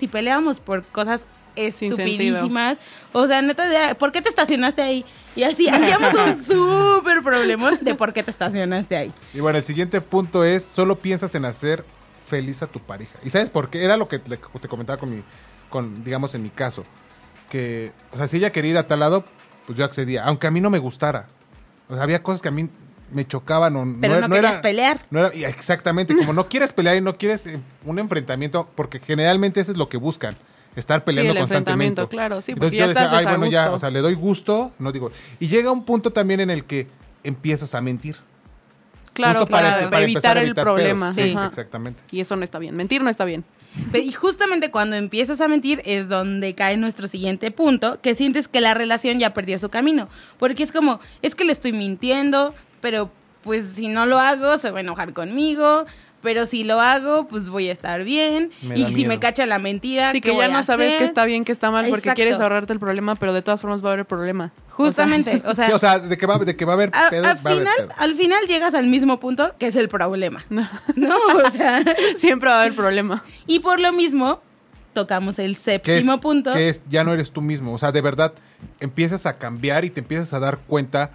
y 0.00 0.08
peleábamos 0.08 0.60
por 0.60 0.84
cosas 0.84 1.26
estupidísimas. 1.56 2.78
O 3.12 3.26
sea, 3.26 3.42
neta, 3.42 3.94
¿por 3.98 4.12
qué 4.12 4.22
te 4.22 4.28
estacionaste 4.28 4.82
ahí? 4.82 5.04
Y 5.36 5.42
así, 5.44 5.68
hacíamos 5.68 6.14
un 6.14 6.44
súper 6.44 7.22
problemón 7.22 7.78
de 7.80 7.94
por 7.94 8.12
qué 8.12 8.22
te 8.22 8.30
estacionaste 8.30 8.96
ahí. 8.96 9.12
Y 9.32 9.40
bueno, 9.40 9.58
el 9.58 9.64
siguiente 9.64 10.00
punto 10.00 10.44
es, 10.44 10.62
solo 10.62 10.98
piensas 10.98 11.34
en 11.34 11.44
hacer 11.44 11.84
feliz 12.26 12.62
a 12.62 12.66
tu 12.66 12.80
pareja. 12.80 13.18
¿Y 13.24 13.30
sabes 13.30 13.50
por 13.50 13.70
qué? 13.70 13.84
Era 13.84 13.96
lo 13.96 14.08
que 14.08 14.18
te 14.18 14.68
comentaba 14.68 14.98
con 14.98 15.10
mi, 15.10 15.22
con, 15.68 16.04
digamos, 16.04 16.34
en 16.34 16.42
mi 16.42 16.50
caso. 16.50 16.84
Que, 17.50 17.92
o 18.12 18.16
sea, 18.16 18.28
si 18.28 18.38
ella 18.38 18.52
quería 18.52 18.70
ir 18.72 18.78
a 18.78 18.86
tal 18.86 19.00
lado, 19.00 19.24
pues 19.66 19.78
yo 19.78 19.84
accedía, 19.84 20.24
aunque 20.24 20.46
a 20.46 20.50
mí 20.50 20.60
no 20.60 20.70
me 20.70 20.78
gustara. 20.78 21.28
O 21.88 21.94
sea, 21.94 22.02
había 22.02 22.22
cosas 22.22 22.40
que 22.40 22.48
a 22.48 22.52
mí 22.52 22.68
me 23.12 23.26
chocaban 23.26 23.76
o 23.76 23.96
Pero 24.00 24.20
no 24.20 24.28
querías 24.34 24.58
pelear. 24.58 25.00
No 25.10 25.26
era, 25.26 25.48
exactamente, 25.48 26.14
como 26.16 26.32
no 26.32 26.48
quieres 26.48 26.72
pelear 26.72 26.96
y 26.96 27.00
no 27.00 27.16
quieres 27.16 27.46
eh, 27.46 27.60
un 27.84 27.98
enfrentamiento, 27.98 28.68
porque 28.74 28.98
generalmente 28.98 29.60
eso 29.60 29.72
es 29.72 29.78
lo 29.78 29.88
que 29.88 29.96
buscan. 29.98 30.34
Estar 30.74 31.04
peleando 31.04 31.32
el 31.34 31.38
constantemente. 31.38 32.00
enfrentamiento, 32.02 32.08
claro, 32.08 32.40
sí, 32.40 32.52
Entonces 32.52 32.70
porque 32.70 32.78
yo 32.78 32.84
ya 32.86 32.90
estás 33.02 33.12
ay, 33.12 33.24
bueno, 33.26 33.44
ya, 33.44 33.50
desagusto". 33.64 33.76
o 33.76 33.78
sea, 33.78 33.90
le 33.90 34.00
doy 34.00 34.14
gusto, 34.14 34.72
no 34.78 34.90
digo. 34.90 35.12
Y 35.38 35.48
llega 35.48 35.70
un 35.70 35.84
punto 35.84 36.12
también 36.12 36.40
en 36.40 36.48
el 36.50 36.64
que 36.64 36.86
empiezas 37.24 37.74
a 37.74 37.80
mentir. 37.82 38.16
Claro, 39.12 39.40
Justo 39.40 39.50
para- 39.52 39.74
para, 39.74 39.90
para 39.90 40.02
evitar 40.04 40.38
el 40.38 40.44
evitar 40.46 40.64
problema. 40.64 41.12
pedos. 41.12 41.28
Sí, 41.30 41.34
Ajá. 41.36 41.46
exactamente. 41.48 42.00
Y 42.10 42.20
eso 42.20 42.34
no 42.36 42.44
está 42.44 42.58
bien. 42.58 42.74
Mentir 42.74 43.02
no 43.02 43.10
está 43.10 43.26
bien. 43.26 43.44
Pero- 43.90 44.02
y 44.04 44.12
justamente 44.12 44.70
cuando 44.70 44.96
empiezas 44.96 45.42
a 45.42 45.48
mentir 45.48 45.82
es 45.84 46.08
donde 46.08 46.54
cae 46.54 46.78
nuestro 46.78 47.06
siguiente 47.06 47.50
punto, 47.50 48.00
que 48.00 48.14
sientes 48.14 48.48
que 48.48 48.62
la 48.62 48.72
relación 48.72 49.18
ya 49.18 49.34
perdió 49.34 49.58
su 49.58 49.68
camino. 49.68 50.08
Porque 50.38 50.62
es 50.62 50.72
como, 50.72 51.00
es 51.20 51.34
que 51.34 51.44
le 51.44 51.52
estoy 51.52 51.74
mintiendo, 51.74 52.54
pero 52.82 53.10
pues 53.42 53.66
si 53.66 53.88
no 53.88 54.04
lo 54.04 54.18
hago 54.18 54.58
se 54.58 54.70
va 54.70 54.78
a 54.78 54.80
enojar 54.82 55.14
conmigo, 55.14 55.86
pero 56.22 56.46
si 56.46 56.62
lo 56.62 56.80
hago 56.80 57.26
pues 57.26 57.48
voy 57.48 57.68
a 57.68 57.72
estar 57.72 58.04
bien. 58.04 58.52
Me 58.62 58.78
y 58.78 58.84
si 58.88 58.94
miedo. 58.96 59.08
me 59.08 59.18
cacha 59.18 59.44
la 59.46 59.58
mentira, 59.58 60.12
¿qué 60.12 60.20
que 60.20 60.28
ya 60.28 60.34
voy 60.34 60.44
a 60.44 60.48
no 60.48 60.62
sabes 60.62 60.88
hacer? 60.88 60.98
qué 60.98 61.04
está 61.06 61.24
bien, 61.24 61.44
qué 61.44 61.50
está 61.52 61.70
mal, 61.72 61.86
porque 61.86 62.10
Exacto. 62.10 62.16
quieres 62.16 62.38
ahorrarte 62.38 62.72
el 62.74 62.78
problema, 62.78 63.16
pero 63.16 63.32
de 63.32 63.42
todas 63.42 63.60
formas 63.60 63.82
va 63.84 63.88
a 63.88 63.92
haber 63.94 64.06
problema. 64.06 64.52
Justamente, 64.68 65.42
o 65.46 65.54
sea, 65.54 65.66
Sí, 65.68 65.72
o 65.72 65.78
sea, 65.80 65.98
de 65.98 66.16
que 66.16 66.26
va, 66.26 66.38
de 66.38 66.54
que 66.54 66.64
va 66.64 66.72
a 66.72 66.74
haber 66.74 66.90
a- 66.92 67.10
pedo, 67.10 67.26
al 67.26 67.36
va 67.36 67.40
a 67.40 67.40
haber 67.40 67.58
final, 67.58 67.74
pedo. 67.78 67.92
al 67.96 68.14
final 68.14 68.46
llegas 68.46 68.74
al 68.74 68.86
mismo 68.86 69.18
punto 69.18 69.54
que 69.58 69.66
es 69.66 69.74
el 69.76 69.88
problema. 69.88 70.44
No. 70.50 70.68
No, 70.94 71.16
o 71.44 71.50
sea, 71.50 71.82
Siempre 72.18 72.50
va 72.50 72.58
a 72.58 72.60
haber 72.62 72.74
problema. 72.76 73.24
y 73.48 73.58
por 73.58 73.80
lo 73.80 73.92
mismo 73.92 74.40
tocamos 74.94 75.38
el 75.38 75.46
que 75.46 75.50
es, 75.52 75.58
séptimo 75.58 76.20
punto. 76.20 76.52
que 76.52 76.68
es 76.68 76.82
ya 76.88 77.02
no 77.02 77.14
eres 77.14 77.32
tú 77.32 77.40
mismo. 77.40 77.72
O 77.72 77.78
sea, 77.78 77.90
de 77.92 78.00
verdad, 78.02 78.34
empiezas 78.78 79.26
a 79.26 79.38
cambiar 79.38 79.84
y 79.84 79.90
te 79.90 80.00
empiezas 80.00 80.32
a 80.34 80.38
dar 80.38 80.58
cuenta 80.58 81.10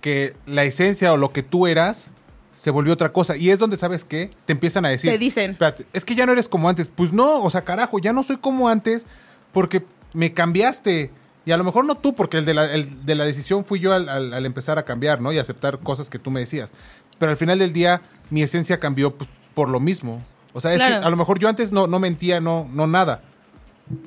que 0.00 0.36
la 0.46 0.64
esencia 0.64 1.12
o 1.12 1.16
lo 1.16 1.32
que 1.32 1.42
tú 1.42 1.66
eras 1.66 2.10
se 2.56 2.70
volvió 2.70 2.92
otra 2.92 3.12
cosa. 3.12 3.36
Y 3.36 3.50
es 3.50 3.58
donde, 3.58 3.76
¿sabes 3.76 4.04
qué? 4.04 4.30
Te 4.46 4.52
empiezan 4.52 4.84
a 4.84 4.88
decir. 4.88 5.10
Te 5.10 5.18
dicen. 5.18 5.52
Espérate, 5.52 5.86
es 5.92 6.04
que 6.04 6.14
ya 6.14 6.26
no 6.26 6.32
eres 6.32 6.48
como 6.48 6.68
antes. 6.68 6.88
Pues 6.94 7.12
no, 7.12 7.42
o 7.42 7.50
sea, 7.50 7.62
carajo, 7.62 7.98
ya 7.98 8.12
no 8.12 8.22
soy 8.22 8.36
como 8.38 8.68
antes 8.68 9.06
porque 9.52 9.84
me 10.12 10.32
cambiaste. 10.32 11.10
Y 11.46 11.52
a 11.52 11.56
lo 11.56 11.64
mejor 11.64 11.84
no 11.86 11.94
tú, 11.94 12.14
porque 12.14 12.36
el 12.38 12.44
de 12.44 12.54
la, 12.54 12.64
el 12.74 13.06
de 13.06 13.14
la 13.14 13.24
decisión 13.24 13.64
fui 13.64 13.80
yo 13.80 13.94
al, 13.94 14.08
al- 14.08 14.34
al 14.34 14.44
empezar 14.44 14.76
a 14.78 14.84
cambiar, 14.84 15.20
¿no? 15.20 15.32
Y 15.32 15.38
aceptar 15.38 15.78
cosas 15.78 16.10
que 16.10 16.18
tú 16.18 16.30
me 16.30 16.40
decías. 16.40 16.70
Pero 17.18 17.30
al 17.30 17.38
final 17.38 17.58
del 17.58 17.72
día, 17.72 18.02
mi 18.28 18.42
esencia 18.42 18.78
cambió 18.78 19.14
pues, 19.16 19.30
por 19.54 19.68
lo 19.70 19.80
mismo. 19.80 20.22
O 20.52 20.60
sea, 20.60 20.72
es 20.72 20.78
Claro. 20.78 21.00
que 21.00 21.06
a 21.06 21.10
lo 21.10 21.16
mejor 21.16 21.38
yo 21.38 21.48
antes 21.48 21.72
no, 21.72 21.86
no 21.86 22.00
mentía, 22.00 22.40
no, 22.40 22.68
no 22.72 22.86
nada. 22.86 23.22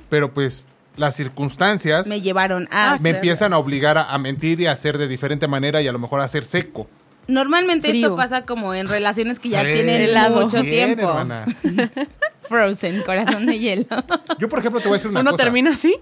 Pero 0.09 0.33
pues 0.33 0.65
las 1.01 1.15
circunstancias 1.17 2.07
me 2.07 2.21
llevaron 2.21 2.67
a 2.71 2.91
me 2.91 2.95
hacerlo. 2.95 3.09
empiezan 3.17 3.53
a 3.53 3.57
obligar 3.57 3.97
a, 3.97 4.13
a 4.13 4.17
mentir 4.17 4.61
y 4.61 4.67
a 4.67 4.71
hacer 4.71 4.97
de 4.97 5.07
diferente 5.09 5.47
manera 5.47 5.81
y 5.81 5.87
a 5.87 5.91
lo 5.91 5.99
mejor 5.99 6.21
a 6.21 6.27
ser 6.29 6.45
seco. 6.45 6.87
Normalmente 7.27 7.89
Frío. 7.89 8.07
esto 8.07 8.17
pasa 8.17 8.45
como 8.45 8.73
en 8.73 8.87
relaciones 8.87 9.39
que 9.39 9.49
ya 9.49 9.61
Eh, 9.61 9.73
tienen 9.73 10.01
helado. 10.01 10.41
mucho 10.41 10.61
bien, 10.61 10.95
tiempo. 10.95 11.09
hermana. 11.09 11.45
Frozen, 12.43 13.01
corazón 13.03 13.45
de 13.45 13.59
hielo. 13.59 13.85
Yo, 14.39 14.49
por 14.49 14.59
ejemplo, 14.59 14.81
te 14.81 14.87
voy 14.87 14.95
a 14.95 14.97
decir 14.97 15.09
una 15.11 15.21
Uno 15.21 15.31
cosa. 15.31 15.43
termina 15.43 15.71
así. 15.71 15.95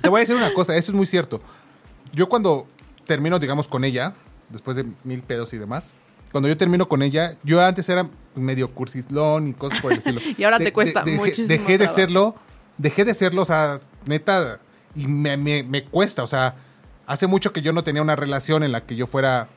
Te 0.00 0.08
voy 0.08 0.18
a 0.18 0.20
decir 0.20 0.36
una 0.36 0.52
cosa, 0.54 0.76
eso 0.76 0.92
es 0.92 0.96
muy 0.96 1.06
cierto. 1.06 1.42
Yo 2.12 2.28
cuando 2.28 2.66
termino, 3.04 3.38
digamos, 3.38 3.68
con 3.68 3.84
ella, 3.84 4.14
después 4.48 4.76
de 4.76 4.86
mil 5.04 5.22
pedos 5.22 5.52
y 5.52 5.58
demás, 5.58 5.92
cuando 6.32 6.48
yo 6.48 6.56
termino 6.56 6.88
con 6.88 7.02
ella, 7.02 7.34
yo 7.42 7.60
antes 7.60 7.88
era 7.88 8.08
medio 8.36 8.70
cursislón 8.72 9.48
y 9.48 9.52
cosas 9.52 9.80
por 9.80 9.92
el 9.92 9.98
estilo. 9.98 10.20
Y 10.38 10.44
ahora 10.44 10.58
te 10.58 10.72
cuesta 10.72 11.02
dejé- 11.04 11.16
muchísimo 11.16 11.48
Dejé 11.48 11.76
de 11.78 11.88
serlo, 11.88 12.34
dejé 12.78 13.04
de 13.04 13.12
serlo, 13.14 13.42
o 13.42 13.46
sea, 13.46 13.80
neta, 14.06 14.60
y 14.94 15.06
me, 15.06 15.36
me- 15.36 15.62
me 15.62 15.84
cuesta, 15.84 16.22
o 16.22 16.26
sea, 16.26 16.56
hace 17.06 17.26
mucho 17.26 17.52
que 17.52 17.62
yo 17.62 17.72
no 17.72 17.84
tenía 17.84 18.02
una 18.02 18.16
relación 18.16 18.62
en 18.62 18.72
la 18.72 18.82
que 18.86 18.96
yo 18.96 19.06
fuera 19.06 19.48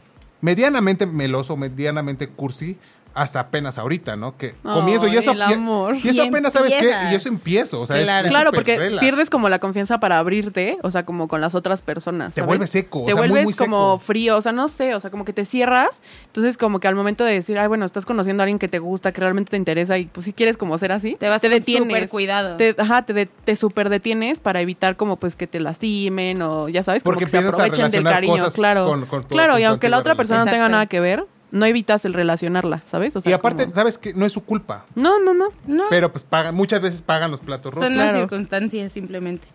medianamente 0.42 1.06
meloso, 1.06 1.56
medianamente 1.58 2.28
cursi, 2.28 2.78
hasta 3.14 3.40
apenas 3.42 3.78
ahorita, 3.78 4.16
¿no? 4.16 4.38
Que 4.38 4.56
comienzo 4.64 5.08
y 5.08 5.16
eso, 5.18 5.32
el 5.32 5.38
y- 5.38 5.42
amor. 5.54 5.96
y, 5.96 6.10
eso 6.10 6.24
Y 6.24 6.28
apenas, 6.28 6.54
¿sabes 6.54 6.74
qué? 6.80 6.92
Y 7.12 7.16
eso 7.16 7.30
empiezo, 7.30 7.82
o 7.82 7.86
sea, 7.86 7.98
es- 7.98 8.04
Claro. 8.06 8.26
es 8.28 8.32
Claro, 8.32 8.52
porque 8.52 8.78
relax. 8.78 9.00
pierdes 9.02 9.30
como 9.30 9.50
la 9.50 9.60
confianza 9.60 10.00
para 10.00 10.18
abrirte, 10.20 10.78
o 10.82 10.90
sea, 10.92 11.06
como 11.06 11.28
con 11.28 11.40
las 11.42 11.54
otras 11.56 11.82
personas. 11.82 12.34
Te 12.34 12.42
vuelves 12.42 12.72
seco, 12.72 13.02
o 13.04 13.06
Te 13.06 13.12
sea, 13.14 13.22
vuelves 13.22 13.44
muy 13.44 13.54
como 13.54 13.94
seco. 13.98 14.00
frío, 14.00 14.38
o 14.38 14.42
sea, 14.42 14.52
no 14.52 14.68
sé, 14.68 14.96
o 14.96 15.00
sea, 15.00 15.12
como 15.12 15.26
que 15.26 15.34
te 15.34 15.46
cierras. 15.46 16.02
Entonces, 16.28 16.58
como 16.58 16.80
que 16.80 16.88
al 16.88 16.96
momento 16.96 17.24
de 17.24 17.34
decir, 17.34 17.58
ay, 17.60 17.68
bueno, 17.68 17.86
estás 17.86 18.06
conociendo 18.06 18.42
a 18.42 18.46
alguien 18.46 18.58
que 18.60 18.68
te 18.68 18.80
gusta, 18.80 19.12
que 19.12 19.22
realmente 19.22 19.52
te 19.52 19.58
interesa 19.58 19.98
y 19.98 20.06
pues 20.06 20.26
si 20.26 20.34
quieres 20.34 20.58
como 20.58 20.78
ser 20.80 20.92
así, 20.92 21.16
Te 21.20 21.30
vas 21.30 21.42
con 21.42 21.52
detienes. 21.52 21.88
súper 21.88 22.10
cuidado. 22.10 22.58
Te, 22.58 22.76
ajá, 22.78 23.04
te, 23.04 23.14
de- 23.14 23.26
te 23.28 23.56
súper 23.56 23.90
detienes 23.90 24.40
para 24.40 24.60
evitar 24.62 24.96
como 24.98 25.18
pues 25.18 25.36
que 25.36 25.46
te 25.46 25.60
lastimen 25.60 26.42
o 26.42 26.68
ya 26.70 26.82
sabes, 26.84 27.04
como 27.04 27.14
Porque 27.14 27.26
que 27.26 27.32
se 27.32 27.38
aprovechen 27.38 27.92
del 27.92 28.04
cariño, 28.04 28.34
cosas 28.38 28.54
claro. 28.56 28.88
con- 28.88 29.06
con 29.06 29.22
tu- 29.24 29.28
claro, 29.30 29.54
con 29.54 29.62
y 29.62 29.66
aunque 29.66 29.90
la 29.90 30.00
otra 30.00 30.16
persona 30.16 30.46
no 30.46 30.52
tenga 30.52 30.68
nada 30.70 30.88
que 30.88 31.00
ver, 31.00 31.26
no 31.54 31.66
evitas 31.66 32.04
el 32.04 32.14
relacionarla, 32.14 32.82
¿sabes? 32.86 33.16
O 33.16 33.22
sea, 33.22 33.30
y 33.30 33.34
aparte, 33.34 33.64
como- 33.64 33.76
¿sabes 33.76 33.98
qué? 33.98 34.14
No 34.14 34.26
es 34.26 34.34
su 34.34 34.44
culpa. 34.44 34.86
No, 34.96 35.20
no, 35.20 35.34
no. 35.34 35.50
No, 35.66 35.86
Pero 35.90 36.12
pues 36.12 36.24
pagan, 36.26 36.54
muchas 36.56 36.82
veces 36.82 37.02
pagan 37.02 37.32
los 37.32 37.40
platos 37.40 37.74
rotos. 37.74 37.88
son 37.88 37.96
las 37.98 38.08
claro. 38.12 38.20
circunstancias 38.28 38.92
simplemente. 38.92 39.48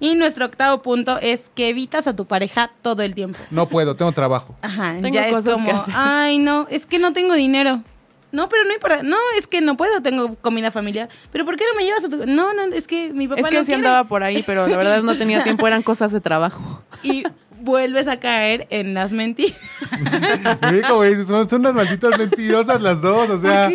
y 0.00 0.14
nuestro 0.14 0.46
octavo 0.46 0.80
punto 0.82 1.18
es 1.20 1.50
que 1.54 1.68
evitas 1.68 2.06
a 2.06 2.16
tu 2.16 2.24
pareja 2.26 2.70
todo 2.82 3.02
el 3.02 3.14
tiempo. 3.14 3.38
No 3.50 3.68
puedo, 3.68 3.96
tengo 3.96 4.12
trabajo. 4.12 4.54
Ajá, 4.62 4.94
Tengo 4.94 5.08
ya 5.08 5.28
es 5.28 5.42
como, 5.42 5.64
que 5.84 5.92
ay, 5.94 6.38
no, 6.38 6.66
es 6.70 6.86
que 6.86 6.98
no 6.98 7.12
tengo 7.12 7.34
dinero. 7.34 7.82
No, 8.32 8.48
pero 8.48 8.64
no 8.64 8.72
importa. 8.74 9.04
No, 9.04 9.16
es 9.38 9.46
que 9.46 9.60
no 9.60 9.76
puedo, 9.76 10.02
tengo 10.02 10.34
comida 10.36 10.72
familiar. 10.72 11.08
¿Pero 11.30 11.44
por 11.44 11.56
qué 11.56 11.62
no 11.72 11.76
me 11.78 11.84
llevas 11.84 12.02
a 12.02 12.08
tu.? 12.08 12.16
No, 12.26 12.52
no, 12.52 12.62
es 12.74 12.88
que 12.88 13.12
mi 13.12 13.28
papá 13.28 13.42
Es 13.42 13.48
que 13.48 13.54
no 13.54 13.60
sí 13.60 13.66
quiere. 13.66 13.86
andaba 13.86 14.08
por 14.08 14.24
ahí, 14.24 14.42
pero 14.44 14.66
la 14.66 14.76
verdad 14.76 15.02
no 15.04 15.16
tenía 15.16 15.44
tiempo, 15.44 15.66
eran 15.68 15.82
cosas 15.84 16.10
de 16.10 16.20
trabajo. 16.20 16.82
Y 17.04 17.22
vuelves 17.64 18.06
a 18.08 18.20
caer 18.20 18.66
en 18.70 18.94
las 18.94 19.12
mentiras. 19.12 19.56
Como 20.88 21.02
dices, 21.02 21.26
son, 21.26 21.48
son 21.48 21.60
unas 21.60 21.74
malditas 21.74 22.18
mentirosas 22.18 22.80
las 22.80 23.02
dos, 23.02 23.30
o 23.30 23.38
sea. 23.38 23.70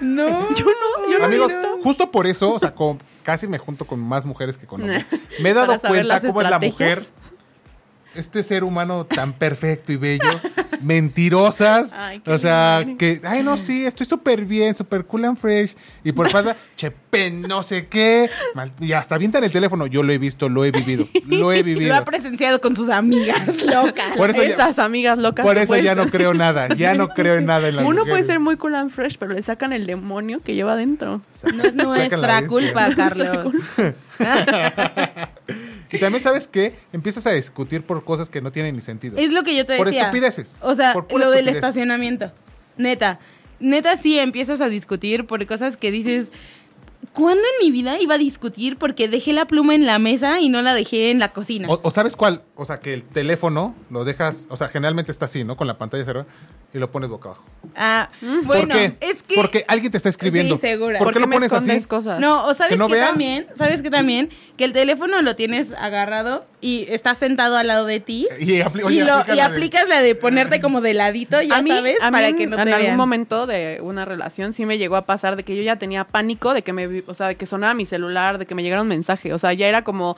No. 0.00 0.54
Yo 0.54 0.64
no, 0.64 1.10
yo 1.10 1.18
no 1.18 1.24
Amigos, 1.24 1.52
grito. 1.52 1.78
justo 1.82 2.10
por 2.10 2.26
eso, 2.26 2.52
o 2.52 2.58
sea, 2.58 2.74
como 2.74 2.98
casi 3.22 3.46
me 3.48 3.58
junto 3.58 3.86
con 3.86 4.00
más 4.00 4.24
mujeres 4.24 4.56
que 4.56 4.66
con 4.66 4.82
hombres. 4.82 5.04
Me 5.40 5.50
he 5.50 5.54
dado 5.54 5.78
cuenta 5.80 6.04
las 6.04 6.20
cómo 6.24 6.40
es 6.40 6.50
la 6.50 6.58
mujer, 6.58 7.02
este 8.14 8.42
ser 8.42 8.64
humano 8.64 9.04
tan 9.04 9.32
perfecto 9.32 9.92
y 9.92 9.96
bello, 9.96 10.30
mentirosas. 10.82 11.92
Ay, 11.92 12.20
qué 12.20 12.30
o 12.30 12.38
sea, 12.38 12.82
bien. 12.84 12.98
que, 12.98 13.20
ay, 13.24 13.42
no, 13.42 13.56
sí, 13.56 13.84
estoy 13.86 14.06
súper 14.06 14.44
bien, 14.44 14.74
súper 14.74 15.04
cool 15.04 15.24
and 15.24 15.38
fresh. 15.38 15.74
Y 16.04 16.12
por 16.12 16.30
pasa, 16.30 16.56
chepe, 16.76 17.30
no 17.30 17.62
sé 17.62 17.86
qué. 17.88 18.28
mal- 18.54 18.72
y 18.80 18.92
hasta 18.92 19.14
avientan 19.14 19.44
el 19.44 19.52
teléfono. 19.52 19.86
Yo 19.86 20.02
lo 20.02 20.12
he 20.12 20.18
visto, 20.18 20.48
lo 20.48 20.64
he 20.64 20.70
vivido. 20.70 21.06
Lo 21.26 21.52
he 21.52 21.62
vivido. 21.64 21.88
Lo 21.94 21.96
ha 22.00 22.04
presenciado 22.04 22.60
con 22.60 22.74
sus 22.76 22.88
amigas 22.88 23.62
locas. 23.66 24.16
Por 24.16 24.30
eso 24.30 24.42
ya- 24.42 24.48
Esas 24.50 24.78
amigas 24.78 25.18
locas. 25.18 25.44
Por 25.44 25.58
eso 25.58 25.76
ya 25.76 25.94
no 25.94 26.08
creo 26.08 26.34
nada. 26.34 26.68
Ya 26.74 26.94
no 26.94 27.08
creo 27.08 27.36
en 27.36 27.46
nada 27.46 27.68
en 27.68 27.76
las 27.76 27.84
Uno 27.84 28.04
puede 28.04 28.22
ser 28.22 28.40
muy 28.40 28.56
cool 28.56 28.74
and 28.74 28.90
fresh, 28.90 29.16
pero 29.18 29.32
le 29.32 29.42
sacan 29.42 29.72
el 29.72 29.86
demonio 29.86 30.40
que 30.40 30.54
lleva 30.54 30.72
adentro. 30.74 31.20
No 31.54 31.62
es 31.64 31.74
nuestra 31.74 32.46
culpa, 32.46 32.88
Carlos. 32.94 33.52
Y 35.92 35.98
también, 35.98 36.22
¿sabes 36.22 36.48
qué? 36.48 36.74
Empiezas 36.92 37.26
a 37.26 37.32
discutir 37.32 37.82
por 37.82 38.04
cosas 38.04 38.28
que 38.28 38.40
no 38.40 38.52
tienen 38.52 38.74
ni 38.74 38.80
sentido. 38.80 39.16
Es 39.18 39.32
lo 39.32 39.42
que 39.42 39.56
yo 39.56 39.64
te 39.66 39.76
Por 39.76 39.86
decía. 39.86 40.02
estupideces. 40.02 40.56
O 40.62 40.74
sea, 40.74 40.92
Por 40.92 41.18
lo 41.18 41.30
del 41.30 41.48
estacionamiento. 41.48 42.32
Neta. 42.76 43.18
Neta, 43.60 43.96
sí 43.96 44.18
empiezas 44.18 44.60
a 44.60 44.68
discutir 44.68 45.26
por 45.26 45.44
cosas 45.46 45.76
que 45.76 45.90
dices. 45.90 46.30
¿Cuándo 47.12 47.42
en 47.42 47.66
mi 47.66 47.72
vida 47.72 47.98
iba 47.98 48.16
a 48.16 48.18
discutir 48.18 48.76
porque 48.76 49.08
dejé 49.08 49.32
la 49.32 49.46
pluma 49.46 49.74
en 49.74 49.86
la 49.86 49.98
mesa 49.98 50.40
y 50.40 50.50
no 50.50 50.60
la 50.60 50.74
dejé 50.74 51.10
en 51.10 51.18
la 51.18 51.32
cocina? 51.32 51.66
O, 51.70 51.80
o 51.82 51.90
sabes 51.90 52.14
cuál, 52.14 52.42
o 52.56 52.64
sea, 52.64 52.80
que 52.80 52.94
el 52.94 53.04
teléfono 53.04 53.74
lo 53.90 54.04
dejas, 54.04 54.46
o 54.50 54.56
sea, 54.56 54.68
generalmente 54.68 55.12
está 55.12 55.26
así, 55.26 55.44
¿no? 55.44 55.56
Con 55.56 55.66
la 55.66 55.76
pantalla 55.78 56.04
cerrada 56.04 56.26
y 56.74 56.78
lo 56.78 56.90
pones 56.90 57.08
boca 57.08 57.28
abajo. 57.30 57.44
Ah, 57.76 58.08
bueno, 58.44 58.46
¿Por 58.46 58.68
qué? 58.68 58.96
es 59.00 59.22
que. 59.22 59.34
Porque 59.34 59.64
alguien 59.68 59.90
te 59.92 59.96
está 59.98 60.08
escribiendo. 60.08 60.56
Sí, 60.56 60.62
segura. 60.62 60.98
¿Por 60.98 61.12
qué 61.12 61.20
lo 61.20 61.26
me 61.26 61.36
pones 61.36 61.52
así? 61.52 61.84
cosas? 61.86 62.18
No, 62.20 62.46
o 62.46 62.54
sabes 62.54 62.72
¿Que 62.72 62.76
no 62.78 62.86
que 62.88 62.94
vea? 62.94 63.08
también, 63.08 63.46
sabes 63.54 63.82
que 63.82 63.90
también, 63.90 64.30
que 64.56 64.64
el 64.64 64.72
teléfono 64.72 65.20
lo 65.22 65.36
tienes 65.36 65.72
agarrado 65.72 66.44
y 66.60 66.86
está 66.88 67.14
sentado 67.14 67.56
al 67.56 67.66
lado 67.66 67.86
de 67.86 68.00
ti. 68.00 68.26
Y, 68.40 68.58
apli- 68.60 68.90
Y, 68.90 69.02
lo, 69.04 69.34
y 69.34 69.40
aplicas 69.40 69.88
la 69.88 70.02
de 70.02 70.14
ponerte 70.14 70.60
como 70.60 70.80
de 70.80 70.94
ladito, 70.94 71.40
ya 71.42 71.58
a 71.58 71.62
mí, 71.62 71.70
sabes, 71.70 72.00
a 72.02 72.06
mí 72.10 72.12
para 72.12 72.28
en- 72.30 72.36
que 72.36 72.46
no 72.46 72.58
en 72.58 72.64
te 72.64 72.72
algún 72.72 72.86
vean. 72.86 72.96
momento 72.96 73.46
de 73.46 73.78
una 73.82 74.04
relación 74.04 74.52
sí 74.52 74.66
me 74.66 74.78
llegó 74.78 74.96
a 74.96 75.06
pasar 75.06 75.36
de 75.36 75.44
que 75.44 75.54
yo 75.56 75.62
ya 75.62 75.76
tenía 75.76 76.04
pánico 76.04 76.52
de 76.54 76.62
que 76.62 76.72
me, 76.72 76.86
vi- 76.86 77.04
o 77.06 77.14
sea, 77.14 77.28
de 77.28 77.36
que 77.36 77.46
sonaba 77.46 77.74
mi 77.74 77.86
celular, 77.86 78.38
de 78.38 78.46
que 78.46 78.54
me 78.54 78.62
llegara 78.62 78.82
un 78.82 78.88
mensaje, 78.88 79.32
o 79.32 79.38
sea, 79.38 79.52
ya 79.52 79.66
era 79.68 79.82
como 79.84 80.16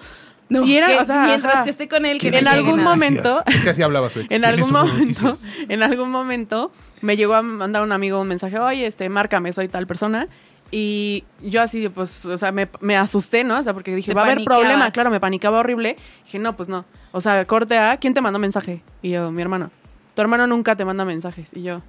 No, 0.48 0.64
y 0.64 0.76
era, 0.76 0.86
que 0.86 0.96
o 0.98 1.04
sea, 1.04 1.24
mientras 1.24 1.54
ajá. 1.54 1.64
que 1.64 1.70
esté 1.70 1.88
con 1.88 2.06
él, 2.06 2.18
que 2.18 2.28
en 2.28 2.48
algún 2.48 2.82
momento 2.82 3.42
Es 3.46 3.62
que 3.62 3.70
así 3.70 3.82
hablaba 3.82 4.08
su 4.08 4.20
ex. 4.20 4.30
en 4.30 4.44
algún 4.44 4.72
momento, 4.72 5.32
en 5.68 5.82
algún 5.82 6.10
momento 6.10 6.72
me 7.02 7.16
llegó 7.16 7.34
a 7.34 7.42
mandar 7.42 7.82
un 7.82 7.92
amigo 7.92 8.20
un 8.20 8.28
mensaje, 8.28 8.58
oye, 8.58 8.86
este, 8.86 9.08
márcame, 9.08 9.52
soy 9.52 9.68
tal 9.68 9.86
persona. 9.86 10.28
Y 10.70 11.24
yo 11.42 11.62
así, 11.62 11.88
pues, 11.88 12.26
o 12.26 12.36
sea, 12.36 12.52
me, 12.52 12.68
me 12.80 12.96
asusté, 12.96 13.42
¿no? 13.42 13.58
O 13.58 13.62
sea, 13.62 13.72
porque 13.72 13.94
dije, 13.94 14.12
va 14.12 14.22
a 14.22 14.24
haber 14.26 14.44
problema. 14.44 14.90
Claro, 14.90 15.10
me 15.10 15.18
panicaba 15.18 15.60
horrible. 15.60 15.96
Dije, 16.24 16.38
no, 16.38 16.56
pues 16.56 16.68
no. 16.68 16.84
O 17.12 17.22
sea, 17.22 17.42
corte 17.46 17.78
a, 17.78 17.96
¿quién 17.96 18.12
te 18.12 18.20
mandó 18.20 18.38
mensaje? 18.38 18.82
Y 19.00 19.10
yo, 19.10 19.30
mi 19.30 19.40
hermano. 19.40 19.70
Tu 20.14 20.20
hermano 20.20 20.46
nunca 20.46 20.76
te 20.76 20.84
manda 20.84 21.06
mensajes. 21.06 21.50
Y 21.54 21.62
yo, 21.62 21.80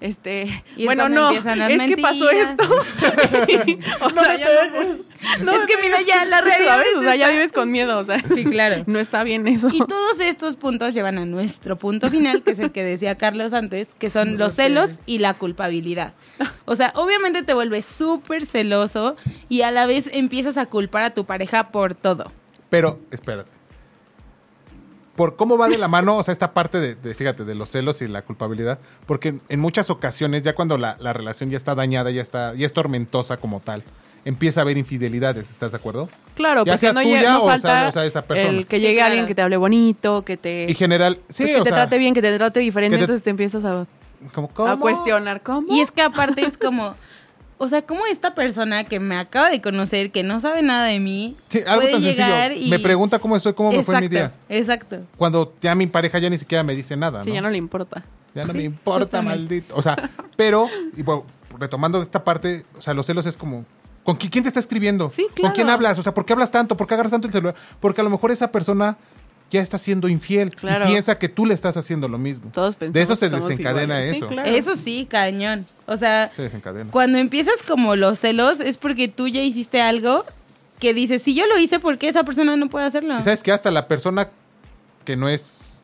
este, 0.00 0.64
Y 0.76 0.82
es 0.82 0.86
bueno, 0.86 1.08
no, 1.08 1.30
es 1.30 1.44
que 1.44 1.96
pasó 1.96 2.30
esto. 2.30 2.62
o 4.00 4.10
sea, 4.10 4.36
ya 4.36 4.48
no, 5.40 5.44
no 5.44 5.52
es 5.52 5.66
que 5.66 5.76
mira 5.78 6.00
ya, 6.02 6.24
la 6.24 6.40
realidad 6.42 6.76
¿sabes? 6.76 6.88
es 6.92 6.96
O 6.98 7.02
sea, 7.02 7.16
ya 7.16 7.28
vives 7.28 7.52
con 7.52 7.70
miedo, 7.70 7.98
o 7.98 8.04
sea. 8.04 8.22
Sí, 8.34 8.44
claro. 8.44 8.84
No 8.86 8.98
está 8.98 9.24
bien 9.24 9.46
eso. 9.48 9.68
Y 9.72 9.78
todos 9.78 10.20
estos 10.20 10.56
puntos 10.56 10.94
llevan 10.94 11.18
a 11.18 11.24
nuestro 11.24 11.76
punto 11.76 12.10
final, 12.10 12.42
que 12.42 12.52
es 12.52 12.58
el 12.58 12.72
que 12.72 12.82
decía 12.82 13.16
Carlos 13.16 13.52
antes, 13.52 13.94
que 13.98 14.10
son 14.10 14.38
los 14.38 14.54
celos 14.54 14.98
y 15.06 15.18
la 15.18 15.34
culpabilidad. 15.34 16.14
O 16.64 16.76
sea, 16.76 16.92
obviamente 16.96 17.42
te 17.42 17.54
vuelves 17.54 17.84
súper 17.84 18.44
celoso 18.44 19.16
y 19.48 19.62
a 19.62 19.70
la 19.70 19.86
vez 19.86 20.08
empiezas 20.12 20.56
a 20.56 20.66
culpar 20.66 21.04
a 21.04 21.10
tu 21.14 21.24
pareja 21.24 21.70
por 21.70 21.94
todo. 21.94 22.30
Pero, 22.68 23.00
espérate. 23.10 23.63
Por 25.16 25.36
cómo 25.36 25.56
va 25.56 25.68
de 25.68 25.78
la 25.78 25.86
mano, 25.88 26.16
o 26.16 26.22
sea, 26.24 26.32
esta 26.32 26.52
parte 26.52 26.80
de, 26.80 26.94
de, 26.96 27.14
fíjate, 27.14 27.44
de 27.44 27.54
los 27.54 27.70
celos 27.70 28.02
y 28.02 28.08
la 28.08 28.22
culpabilidad, 28.22 28.78
porque 29.06 29.28
en, 29.28 29.40
en 29.48 29.60
muchas 29.60 29.88
ocasiones, 29.90 30.42
ya 30.42 30.54
cuando 30.54 30.76
la, 30.76 30.96
la 31.00 31.12
relación 31.12 31.50
ya 31.50 31.56
está 31.56 31.74
dañada, 31.74 32.10
ya 32.10 32.20
está, 32.22 32.54
ya 32.54 32.66
es 32.66 32.72
tormentosa 32.72 33.36
como 33.36 33.60
tal, 33.60 33.84
empieza 34.24 34.60
a 34.60 34.62
haber 34.62 34.76
infidelidades, 34.76 35.50
¿estás 35.50 35.72
de 35.72 35.76
acuerdo? 35.78 36.08
Claro, 36.34 36.64
Ya 36.64 36.72
porque 36.72 36.78
sea 36.78 36.92
no, 36.92 37.02
tuya 37.02 37.22
no 37.32 37.38
o 37.42 37.44
sea- 37.44 37.50
falta 37.52 37.88
o 37.88 37.92
sea, 37.92 38.04
esa 38.06 38.22
persona. 38.22 38.58
el 38.58 38.66
que 38.66 38.76
Sí, 38.76 38.82
llegue 38.82 38.96
claro. 38.96 39.10
alguien 39.10 39.26
que 39.26 39.34
te 39.34 39.42
hable 39.42 39.56
bonito, 39.56 40.24
que 40.24 40.36
te, 40.36 40.66
Y 40.68 40.74
general, 40.74 41.18
sí, 41.28 41.44
pues, 41.44 41.54
que 41.54 41.60
o 41.60 41.64
te 41.64 41.70
sea, 41.70 41.76
trate 41.78 41.98
bien, 41.98 42.12
que 42.14 42.22
te 42.22 42.36
trate 42.36 42.60
diferente, 42.60 42.96
te- 42.96 43.02
entonces 43.04 43.22
te 43.22 43.30
empiezas 43.30 43.64
a, 43.64 43.86
a 44.66 44.76
cuestionar 44.78 45.42
cómo. 45.42 45.66
Y 45.72 45.80
es 45.80 45.90
que 45.90 46.02
aparte 46.02 46.44
es 46.44 46.58
como, 46.58 46.94
o 47.58 47.68
sea, 47.68 47.82
como 47.82 48.06
esta 48.06 48.34
persona 48.34 48.84
que 48.84 49.00
me 49.00 49.16
acaba 49.16 49.48
de 49.50 49.60
conocer, 49.60 50.10
que 50.10 50.22
no 50.22 50.40
sabe 50.40 50.62
nada 50.62 50.86
de 50.86 51.00
mí, 51.00 51.36
Sí, 51.50 51.60
algo 51.66 51.82
puede 51.82 51.92
tan 51.92 52.02
llegar 52.02 52.50
sencillo. 52.52 52.66
y... 52.66 52.70
Me 52.70 52.78
pregunta 52.78 53.18
cómo 53.18 53.36
estoy, 53.36 53.54
cómo 53.54 53.72
me 53.72 53.82
fue 53.82 54.00
mi 54.00 54.06
Exacto, 54.06 54.34
día. 54.48 54.58
Exacto. 54.58 55.00
Cuando 55.16 55.54
ya 55.60 55.74
mi 55.74 55.86
pareja 55.86 56.18
ya 56.18 56.28
ni 56.30 56.38
siquiera 56.38 56.62
me 56.62 56.74
dice 56.74 56.96
nada, 56.96 57.22
sí, 57.22 57.28
¿no? 57.30 57.34
ya 57.36 57.40
no 57.40 57.50
le 57.50 57.58
importa. 57.58 58.04
Ya 58.34 58.44
no 58.44 58.52
me 58.52 58.64
importa, 58.64 59.04
justamente. 59.18 59.38
maldito. 59.38 59.76
O 59.76 59.82
sea, 59.82 60.10
pero, 60.36 60.68
y 60.96 61.02
bueno, 61.02 61.24
retomando 61.58 62.02
esta 62.02 62.24
parte, 62.24 62.64
o 62.76 62.82
sea, 62.82 62.92
los 62.94 63.06
celos 63.06 63.26
es 63.26 63.36
como. 63.36 63.64
¿Con 64.02 64.18
qui- 64.18 64.28
quién 64.28 64.42
te 64.42 64.48
está 64.48 64.60
escribiendo? 64.60 65.10
Sí, 65.14 65.22
¿Con 65.40 65.52
quién 65.52 65.64
claro. 65.66 65.72
hablas? 65.72 65.98
O 65.98 66.02
sea, 66.02 66.12
¿por 66.12 66.26
qué 66.26 66.34
hablas 66.34 66.50
tanto? 66.50 66.76
¿Por 66.76 66.86
qué 66.86 66.92
agarras 66.92 67.12
tanto 67.12 67.26
el 67.26 67.32
celular? 67.32 67.54
Porque 67.80 68.02
a 68.02 68.04
lo 68.04 68.10
mejor 68.10 68.32
esa 68.32 68.48
persona 68.52 68.98
ya 69.54 69.62
está 69.62 69.78
siendo 69.78 70.08
infiel 70.08 70.54
Claro. 70.54 70.84
y 70.84 70.88
piensa 70.88 71.18
que 71.18 71.28
tú 71.28 71.46
le 71.46 71.54
estás 71.54 71.76
haciendo 71.76 72.08
lo 72.08 72.18
mismo. 72.18 72.50
Todos 72.52 72.76
pensamos 72.76 72.94
De 72.94 73.02
eso 73.02 73.16
se 73.16 73.28
desencadena 73.30 73.94
iguales. 74.00 74.10
Sí, 74.10 74.16
eso. 74.18 74.28
claro. 74.28 74.50
Eso 74.50 74.76
sí, 74.76 75.06
cañón. 75.08 75.66
O 75.86 75.96
sea, 75.96 76.30
Se 76.34 76.42
desencadena. 76.42 76.90
cuando 76.90 77.18
empiezas 77.18 77.62
como 77.66 77.96
los 77.96 78.18
celos 78.18 78.60
es 78.60 78.76
porque 78.76 79.08
tú 79.08 79.28
ya 79.28 79.42
hiciste 79.42 79.80
algo 79.80 80.24
que 80.80 80.92
dices, 80.92 81.22
si 81.22 81.34
yo 81.34 81.46
lo 81.46 81.58
hice, 81.58 81.78
¿por 81.78 81.98
qué 81.98 82.08
esa 82.08 82.24
persona 82.24 82.56
no 82.56 82.68
puede 82.68 82.84
hacerlo? 82.86 83.16
Y 83.18 83.22
sabes 83.22 83.42
que 83.42 83.52
hasta 83.52 83.70
la 83.70 83.88
persona 83.88 84.28
que 85.04 85.16
no 85.16 85.28
es, 85.28 85.82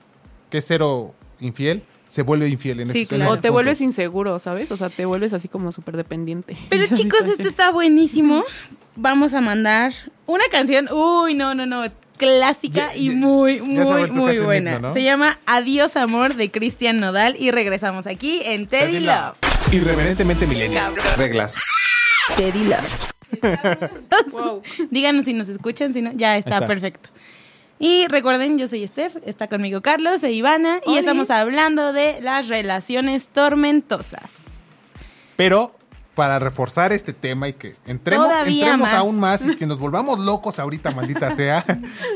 que 0.51 0.59
es 0.59 0.65
cero 0.67 1.15
infiel, 1.41 1.83
se 2.09 2.23
vuelve 2.23 2.49
infiel 2.49 2.81
en 2.81 2.87
Sí, 2.91 3.03
ese 3.03 3.15
en 3.15 3.21
claro. 3.21 3.31
O 3.33 3.35
te 3.37 3.43
punto. 3.43 3.53
vuelves 3.53 3.81
inseguro, 3.81 4.39
¿sabes? 4.41 4.71
O 4.73 4.77
sea, 4.77 4.91
te 4.91 5.05
vuelves 5.07 5.33
así 5.33 5.47
como 5.49 5.71
súper 5.73 5.97
dependiente. 5.97 6.57
Pero 6.69 6.83
chicos, 6.87 6.97
situación. 7.21 7.31
esto 7.31 7.49
está 7.49 7.71
buenísimo. 7.71 8.43
Vamos 8.97 9.33
a 9.33 9.41
mandar 9.41 9.93
una 10.27 10.43
canción. 10.51 10.89
Uy, 10.93 11.35
no, 11.35 11.55
no, 11.55 11.67
no. 11.67 11.85
Clásica 12.21 12.91
Ya- 12.93 12.97
y 12.97 13.07
ya- 13.07 13.13
muy, 13.15 13.57
ya 13.57 13.63
muy, 13.65 14.11
muy 14.11 14.39
buena. 14.41 14.75
himno, 14.75 14.89
¿no? 14.89 14.93
Se 14.93 15.03
llama 15.03 15.39
Adiós 15.47 15.97
Amor 15.97 16.35
de 16.35 16.51
Cristian 16.51 17.01
Nodal 17.01 17.35
y 17.39 17.51
regresamos 17.51 18.07
aquí 18.07 18.43
en 18.45 18.67
Teddy, 18.67 18.93
Teddy 18.93 19.01
Love. 19.07 19.37
Irreverentemente 19.73 20.47
milenial. 20.47 20.95
Reglas. 21.17 21.57
Teddy 22.37 22.65
Love. 22.65 23.11
Wow. 24.33 24.63
Díganos 24.91 25.25
si 25.25 25.33
nos 25.33 25.49
escuchan, 25.49 25.95
si 25.95 26.03
no, 26.03 26.13
ya 26.15 26.37
está, 26.37 26.57
está. 26.57 26.67
perfecto. 26.67 27.09
Y 27.79 28.07
recuerden, 28.09 28.59
yo 28.59 28.69
soy 28.69 28.87
Steph, 28.87 29.17
está 29.25 29.49
conmigo 29.49 29.81
Carlos 29.81 30.23
e 30.23 30.33
Ivana 30.33 30.81
y 30.87 30.99
estamos 30.99 31.31
hablando 31.31 31.95
de 31.95 32.21
las 32.21 32.49
relaciones 32.49 33.29
tormentosas. 33.29 34.93
Pero 35.37 35.75
para 36.21 36.39
reforzar 36.39 36.93
este 36.93 37.15
tema 37.15 37.49
y 37.49 37.55
que 37.55 37.77
entremos, 37.87 38.27
Todavía 38.27 38.67
entremos 38.67 38.89
más. 38.91 38.95
aún 38.99 39.19
más 39.19 39.43
y 39.43 39.57
que 39.57 39.65
nos 39.65 39.79
volvamos 39.79 40.19
locos 40.31 40.59
ahorita, 40.59 40.91
maldita 40.91 41.35
sea, 41.35 41.65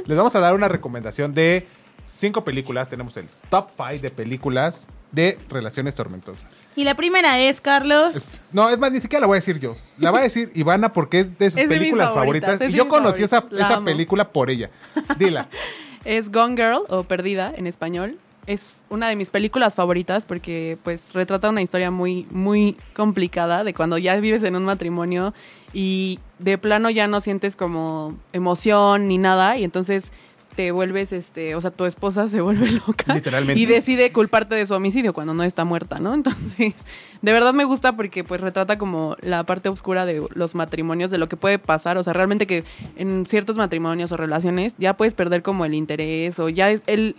les 0.04 0.14
vamos 0.14 0.34
a 0.34 0.40
dar 0.40 0.54
una 0.54 0.68
recomendación 0.68 1.32
de 1.32 1.66
cinco 2.04 2.44
películas. 2.44 2.90
Tenemos 2.90 3.16
el 3.16 3.30
top 3.48 3.70
five 3.74 4.00
de 4.00 4.10
películas 4.10 4.90
de 5.10 5.38
relaciones 5.48 5.94
tormentosas. 5.94 6.54
Y 6.76 6.84
la 6.84 6.94
primera 6.96 7.38
es, 7.38 7.62
Carlos. 7.62 8.14
Es- 8.14 8.38
no, 8.52 8.68
es 8.68 8.78
más, 8.78 8.92
ni 8.92 9.00
siquiera 9.00 9.22
la 9.22 9.26
voy 9.26 9.36
a 9.36 9.40
decir 9.40 9.58
yo. 9.58 9.74
La 9.96 10.10
va 10.10 10.18
a 10.18 10.22
decir 10.22 10.50
Ivana 10.54 10.92
porque 10.92 11.20
es 11.20 11.38
de 11.38 11.50
sus 11.50 11.62
Es 11.62 11.66
de 11.66 11.74
mis 11.74 11.78
películas 11.78 12.12
favoritas, 12.12 12.60
Y 12.60 12.72
yo 12.72 12.88
conocí 12.88 13.22
esa, 13.22 13.46
esa 13.52 13.82
película 13.82 14.28
por 14.34 14.50
ella. 14.50 14.68
Dila. 15.16 15.48
Es 16.04 16.30
Gone 16.30 16.54
Girl 16.54 16.82
o 16.90 17.04
Perdida 17.04 17.54
en 17.56 17.66
español. 17.66 18.18
Es 18.46 18.84
una 18.90 19.08
de 19.08 19.16
mis 19.16 19.30
películas 19.30 19.74
favoritas 19.74 20.26
porque 20.26 20.78
pues 20.82 21.12
retrata 21.14 21.48
una 21.48 21.62
historia 21.62 21.90
muy 21.90 22.26
muy 22.30 22.76
complicada 22.94 23.64
de 23.64 23.74
cuando 23.74 23.98
ya 23.98 24.16
vives 24.16 24.42
en 24.42 24.56
un 24.56 24.64
matrimonio 24.64 25.34
y 25.72 26.18
de 26.38 26.58
plano 26.58 26.90
ya 26.90 27.08
no 27.08 27.20
sientes 27.20 27.56
como 27.56 28.16
emoción 28.32 29.08
ni 29.08 29.18
nada 29.18 29.56
y 29.56 29.64
entonces 29.64 30.12
te 30.54 30.70
vuelves 30.70 31.12
este, 31.12 31.54
o 31.54 31.60
sea, 31.60 31.70
tu 31.70 31.84
esposa 31.84 32.28
se 32.28 32.40
vuelve 32.40 32.70
loca 32.86 33.14
Literalmente. 33.14 33.60
y 33.60 33.66
decide 33.66 34.12
culparte 34.12 34.54
de 34.54 34.66
su 34.66 34.74
homicidio 34.74 35.12
cuando 35.12 35.34
no 35.34 35.42
está 35.42 35.64
muerta, 35.64 35.98
¿no? 35.98 36.14
Entonces, 36.14 36.74
de 37.22 37.32
verdad 37.32 37.52
me 37.54 37.64
gusta 37.64 37.96
porque 37.96 38.24
pues 38.24 38.40
retrata 38.40 38.78
como 38.78 39.16
la 39.20 39.44
parte 39.44 39.68
oscura 39.68 40.06
de 40.06 40.24
los 40.34 40.54
matrimonios, 40.54 41.10
de 41.10 41.18
lo 41.18 41.28
que 41.28 41.36
puede 41.36 41.58
pasar, 41.58 41.98
o 41.98 42.02
sea, 42.02 42.12
realmente 42.12 42.46
que 42.46 42.64
en 42.96 43.26
ciertos 43.26 43.56
matrimonios 43.56 44.12
o 44.12 44.16
relaciones 44.16 44.74
ya 44.78 44.96
puedes 44.96 45.14
perder 45.14 45.42
como 45.42 45.64
el 45.64 45.74
interés 45.74 46.38
o 46.38 46.48
ya 46.48 46.70
es 46.70 46.82
el 46.86 47.16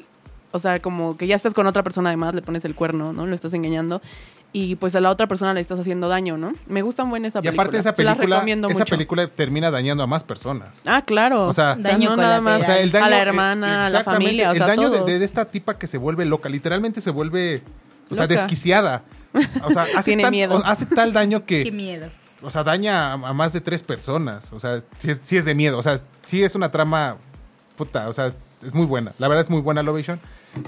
o 0.56 0.60
sea, 0.60 0.80
como 0.82 1.18
que 1.18 1.28
ya 1.28 1.36
estás 1.36 1.54
con 1.54 1.68
otra 1.68 1.84
persona 1.84 2.10
además, 2.10 2.34
le 2.36 2.41
pones 2.41 2.65
el 2.65 2.76
cuerno, 2.76 3.13
¿no? 3.13 3.26
Lo 3.26 3.36
estás 3.36 3.54
engañando 3.54 4.02
y 4.54 4.76
pues 4.78 4.96
a 4.96 5.02
la 5.02 5.10
otra 5.10 5.28
persona 5.28 5.54
le 5.54 5.60
estás 5.60 5.80
haciendo 5.80 6.08
daño, 6.08 6.38
¿no? 6.38 6.54
Me 6.68 6.82
gusta 6.82 7.04
muy 7.04 7.20
esa 7.26 7.39
Y 7.39 7.41
película. 7.41 7.63
aparte 7.63 7.78
esa 7.80 7.94
Se 7.96 8.04
las 8.04 8.15
película, 8.15 8.38
recomiendo 8.38 8.68
esa 8.70 8.80
mucho. 8.80 8.91
película 8.96 9.28
termina 9.28 9.70
dañando 9.70 10.02
a 10.04 10.08
más 10.08 10.24
personas. 10.24 10.82
Ah, 10.86 11.04
claro. 11.06 11.48
O 11.48 11.54
sea, 11.54 11.76
Daño 11.76 12.12
no 12.12 12.15
nada 12.18 12.39
más 12.39 12.62
O 12.62 12.65
sea, 12.65 12.80
el 12.80 12.89
daño, 12.91 13.06
a 13.06 13.10
la 13.10 13.18
eh, 13.18 13.22
hermana, 13.22 13.68
a 13.68 13.89
la 13.89 14.00
exactamente, 14.00 14.26
familia, 14.26 14.50
o 14.50 14.52
el 14.54 14.58
sea, 14.60 14.68
daño 14.68 14.89
de, 14.89 14.98
todos. 15.00 15.08
de 15.20 15.26
esta 15.26 15.46
tipa 15.46 15.78
que 15.78 15.88
se 15.88 15.98
vuelve 15.98 16.24
loca, 16.26 16.48
literalmente 16.48 17.02
se 17.02 17.10
vuelve, 17.12 17.62
o 18.10 18.15
sea, 18.15 18.24
Loca. 18.26 18.36
desquiciada. 18.36 19.04
O 19.63 19.72
sea, 19.72 19.84
hace, 19.98 20.04
Tiene 20.12 20.24
tan- 20.24 20.32
miedo. 20.32 20.56
o- 20.56 20.63
hace 20.65 20.86
tal 20.86 21.12
daño 21.12 21.46
Qué 21.46 21.63
que, 21.65 21.72
miedo. 21.74 22.08
o 22.41 22.50
sea, 22.50 22.63
daña 22.63 23.12
a, 23.12 23.13
a 23.13 23.34
más 23.34 23.52
de 23.52 23.60
tres 23.60 23.84
personas. 23.84 24.54
O 24.54 24.60
sea, 24.62 24.82
sí 25.00 25.12
es, 25.12 25.20
sí 25.22 25.36
es 25.36 25.44
de 25.44 25.54
miedo. 25.54 25.78
O 25.78 25.84
sea, 25.84 26.00
sí 26.24 26.41
es 26.46 26.56
una 26.56 26.72
trama, 26.72 27.18
puta, 27.76 28.08
o 28.08 28.13
sea, 28.13 28.28
es 28.28 28.74
muy 28.74 28.86
buena. 28.86 29.12
La 29.20 29.28
verdad 29.28 29.44
es 29.44 29.50
muy 29.50 29.60
buena 29.60 29.84
Lovation. 29.84 30.18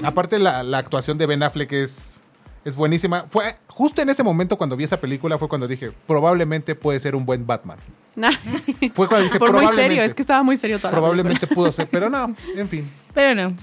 Aparte, 0.04 0.40
la, 0.40 0.64
la 0.64 0.78
actuación 0.80 1.18
de 1.18 1.26
Ben 1.26 1.44
Affleck 1.44 1.72
es, 1.74 2.22
es 2.66 2.76
buenísima. 2.76 3.26
Fue 3.30 3.56
justo 3.68 4.02
en 4.02 4.10
ese 4.10 4.24
momento 4.24 4.58
cuando 4.58 4.76
vi 4.76 4.84
esa 4.84 5.00
película 5.00 5.38
fue 5.38 5.48
cuando 5.48 5.68
dije, 5.68 5.92
probablemente 6.06 6.76
puede 6.76 7.00
ser 7.00 7.16
un 7.16 7.26
buen 7.26 7.46
Batman. 7.46 7.78
Fue 8.96 9.08
cuando 9.08 9.26
dije, 9.26 9.38
Por 9.38 9.52
muy 9.52 9.60
probablemente. 9.60 9.82
serio, 9.84 10.02
es 10.04 10.16
que 10.16 10.24
estaba 10.24 10.42
muy 10.42 10.58
serio 10.58 10.78
toda 10.80 10.90
la 10.90 10.98
Probablemente 10.98 11.46
pudo 11.46 11.72
ser, 11.72 11.88
pero 11.88 12.10
no, 12.10 12.36
en 12.56 12.68
fin. 12.68 12.92
Pero 13.14 13.36
no. 13.50 13.56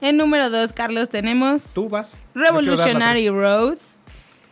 En 0.00 0.16
número 0.16 0.50
dos, 0.50 0.72
Carlos, 0.72 1.08
tenemos 1.08 1.74
Tú 1.74 1.88
vas. 1.88 2.16
Revolutionary 2.34 3.28
Road, 3.28 3.78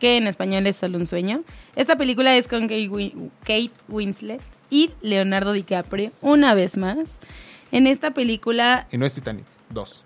que 0.01 0.17
en 0.17 0.27
español 0.27 0.67
es 0.67 0.77
solo 0.77 0.99
un 0.99 1.07
sueño. 1.07 1.43
Esta 1.77 1.97
película 1.97 2.37
es 2.37 2.49
con 2.49 2.67
Kate 2.69 3.71
Winslet 3.89 4.41
y 4.69 4.91
Leonardo 5.01 5.53
DiCaprio, 5.53 6.11
una 6.21 6.55
vez 6.55 6.77
más. 6.77 6.99
En 7.73 7.87
esta 7.87 8.11
película, 8.13 8.89
Y 8.91 8.99
no 8.99 9.07
es 9.07 9.15
Titanic, 9.15 9.45
dos. 9.69 10.05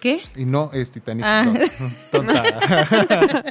¿Qué? 0.00 0.20
Y 0.36 0.44
no 0.44 0.70
es 0.72 0.90
Titanic 0.90 1.24
Ah. 1.26 1.44
2. 1.46 1.70
Tonta. 2.10 3.44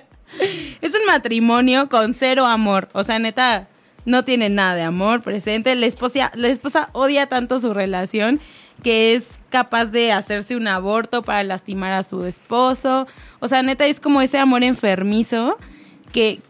Es 0.81 0.93
un 0.93 1.05
matrimonio 1.07 1.89
con 1.89 2.13
cero 2.13 2.45
amor. 2.45 2.89
O 2.93 3.03
sea, 3.03 3.17
neta, 3.19 3.67
no 4.05 4.23
tiene 4.23 4.49
nada 4.49 4.75
de 4.75 4.83
amor 4.83 5.21
presente. 5.21 5.73
La 5.75 5.85
esposa, 5.85 6.31
la 6.35 6.47
esposa 6.49 6.89
odia 6.93 7.27
tanto 7.27 7.59
su 7.59 7.73
relación 7.73 8.39
que 8.83 9.15
es 9.15 9.27
capaz 9.49 9.85
de 9.85 10.11
hacerse 10.11 10.55
un 10.55 10.67
aborto 10.67 11.23
para 11.23 11.43
lastimar 11.43 11.93
a 11.93 12.03
su 12.03 12.23
esposo. 12.25 13.07
O 13.39 13.47
sea, 13.47 13.63
neta, 13.63 13.85
es 13.85 13.99
como 13.99 14.21
ese 14.21 14.37
amor 14.37 14.63
enfermizo 14.63 15.57
que, 16.13 16.41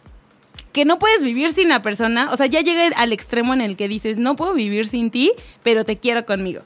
que 0.73 0.83
no 0.83 0.99
puedes 0.99 1.21
vivir 1.21 1.51
sin 1.51 1.69
la 1.69 1.81
persona. 1.81 2.29
O 2.31 2.37
sea, 2.37 2.47
ya 2.47 2.61
llega 2.61 2.95
al 2.97 3.13
extremo 3.13 3.53
en 3.53 3.61
el 3.61 3.77
que 3.77 3.87
dices, 3.87 4.17
no 4.17 4.35
puedo 4.35 4.53
vivir 4.53 4.87
sin 4.87 5.09
ti, 5.11 5.31
pero 5.63 5.85
te 5.85 5.97
quiero 5.97 6.25
conmigo. 6.25 6.63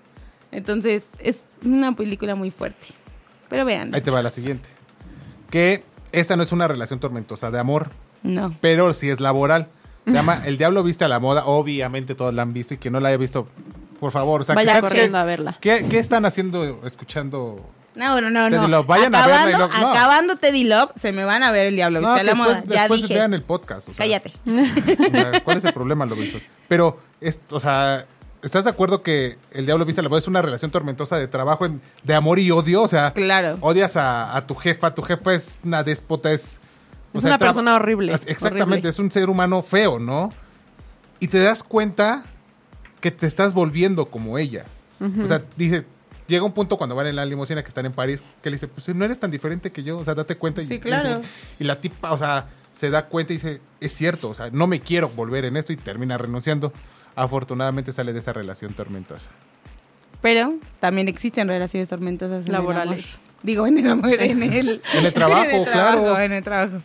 Entonces, 0.52 1.06
es 1.20 1.44
una 1.64 1.96
película 1.96 2.36
muy 2.36 2.52
fuerte. 2.52 2.88
Pero 3.52 3.66
vean. 3.66 3.94
Ahí 3.94 4.02
te 4.02 4.10
va 4.10 4.22
la 4.24 4.32
siguiente. 4.32 4.70
Que 5.52 5.84
esta 6.12 6.36
no 6.36 6.42
es 6.44 6.52
una 6.52 6.68
relación 6.68 7.00
tormentosa 7.00 7.52
de 7.52 7.60
amor, 7.60 7.92
No. 8.24 8.56
pero 8.62 8.94
sí 8.96 9.10
es 9.10 9.20
laboral. 9.20 9.68
Se 10.06 10.14
llama 10.14 10.42
El 10.46 10.58
Diablo 10.58 10.82
Viste 10.84 11.06
a 11.06 11.08
la 11.08 11.20
Moda. 11.20 11.46
Obviamente 11.46 12.16
todos 12.16 12.34
la 12.34 12.42
han 12.42 12.54
visto 12.54 12.74
y 12.74 12.78
que 12.78 12.90
no 12.90 13.00
la 13.00 13.10
haya 13.10 13.18
visto, 13.18 13.48
por 14.00 14.12
favor. 14.12 14.42
O 14.42 14.44
sea, 14.44 14.56
Vaya 14.56 14.76
¿qué- 14.76 14.82
corriendo 14.82 15.18
a 15.20 15.26
verla. 15.26 15.58
¿qué, 15.62 15.86
qué 15.88 16.00
están 16.00 16.26
haciendo, 16.26 16.82
escuchando? 16.88 17.64
No, 17.94 18.20
no, 18.22 18.30
no, 18.30 18.50
Teddy 18.50 18.68
no. 18.72 18.84
Vayan 18.86 19.14
a 19.14 19.24
acabando, 19.26 19.58
luego- 19.58 19.74
no. 19.80 19.90
acabando 19.92 20.36
Teddy 20.38 20.64
Love, 20.64 20.92
se 20.96 21.12
me 21.12 21.26
van 21.26 21.44
a 21.44 21.52
ver 21.52 21.68
el 21.68 21.76
diablo. 21.76 22.00
No, 22.02 22.14
¿Viste? 22.14 22.22
que 22.22 22.26
la 22.32 22.36
moda. 22.36 22.54
después, 22.56 22.74
Ya 22.74 22.80
después 22.84 23.02
dije. 23.02 23.14
vean 23.16 23.34
el 23.34 23.42
podcast. 23.44 23.90
o 23.90 23.94
sea, 23.94 24.06
Cállate. 24.06 24.32
o 24.48 25.12
sea, 25.12 25.44
¿Cuál 25.44 25.58
es 25.58 25.66
el 25.66 25.74
problema, 25.74 26.06
lo 26.06 26.16
Pero, 26.70 27.00
es, 27.20 27.42
o 27.52 27.60
sea, 27.60 28.06
¿estás 28.44 28.64
de 28.66 28.70
acuerdo 28.70 29.04
que 29.04 29.38
El 29.52 29.66
Diablo 29.66 29.86
Viste 29.86 30.02
a 30.02 30.04
la 30.04 30.10
Moda 30.10 30.20
es 30.20 30.28
una 30.28 30.42
relación 30.42 30.72
tormentosa 30.72 31.18
de 31.18 31.28
trabajo, 31.28 31.66
en- 31.66 31.82
de 32.04 32.14
amor 32.14 32.40
y 32.40 32.52
odio? 32.52 32.82
O 32.84 32.88
sea, 32.88 33.14
Claro. 33.14 33.58
odias 33.62 33.98
a, 33.98 34.36
a 34.36 34.48
tu 34.48 34.56
jefa, 34.56 34.94
tu 34.94 35.02
jefa 35.02 35.34
es 35.34 35.60
una 35.64 35.84
déspota, 35.84 36.32
es... 36.32 36.60
o 37.14 37.18
Es 37.18 37.24
sea, 37.24 37.32
una 37.32 37.38
persona 37.40 37.76
horrible, 37.76 38.14
Exactamente, 38.14 38.64
horrible. 38.64 38.90
es 38.90 39.00
un 39.00 39.12
ser 39.12 39.30
humano 39.30 39.62
feo, 39.62 40.00
¿no? 40.00 40.34
Y 41.20 41.28
te 41.28 41.40
das 41.40 41.62
cuenta 41.64 42.24
que 43.00 43.12
te 43.12 43.28
estás 43.28 43.54
volviendo 43.54 44.06
como 44.06 44.38
ella. 44.38 44.66
O 45.24 45.28
sea, 45.28 45.42
dice, 45.58 45.86
llega 46.28 46.44
un 46.46 46.52
punto 46.54 46.78
cuando 46.78 46.96
van 46.96 47.08
en 47.08 47.16
la 47.16 47.26
limusina 47.26 47.64
que 47.64 47.68
están 47.70 47.86
en 47.88 47.92
París, 47.92 48.24
que 48.44 48.50
le 48.52 48.56
dice, 48.58 48.68
pues 48.68 48.88
no 48.96 49.04
eres 49.06 49.20
tan 49.20 49.32
diferente 49.32 49.72
que 49.72 49.82
yo, 49.84 49.98
o 49.98 50.06
sea, 50.06 50.14
date 50.14 50.36
cuenta. 50.36 50.62
y- 50.62 50.68
Sí, 50.68 50.80
claro. 50.80 51.22
Y 51.60 51.64
la 51.64 51.80
tipa, 51.82 52.12
o 52.12 52.18
sea, 52.20 52.48
se 52.72 52.90
da 52.92 53.08
cuenta 53.08 53.34
y 53.34 53.38
dice, 53.38 53.62
es 53.80 53.94
cierto, 53.94 54.30
o 54.30 54.34
sea, 54.36 54.50
no 54.52 54.68
me 54.68 54.80
quiero 54.80 55.10
volver 55.10 55.46
en 55.46 55.58
esto 55.58 55.74
y 55.74 55.78
termina 55.78 56.18
renunciando. 56.20 56.72
Afortunadamente 57.16 57.94
sale 57.94 58.14
de 58.14 58.20
esa 58.20 58.34
relación 58.34 58.74
tormentosa. 58.74 59.30
Pero 60.22 60.54
también 60.80 61.08
existen 61.08 61.48
relaciones 61.48 61.90
tormentosas 61.90 62.46
en 62.46 62.52
Laborales. 62.52 63.06
Digo, 63.44 63.66
en 63.66 63.80
el 63.80 63.90
amor, 63.90 64.22
en 64.22 64.44
el... 64.44 64.82
En 64.94 65.06
el 65.06 65.14
trabajo, 65.14 65.44
en 65.44 65.56
el 65.56 65.64
claro. 65.64 66.02
trabajo, 66.02 66.22
En 66.22 66.32
el 66.32 66.44
trabajo. 66.44 66.78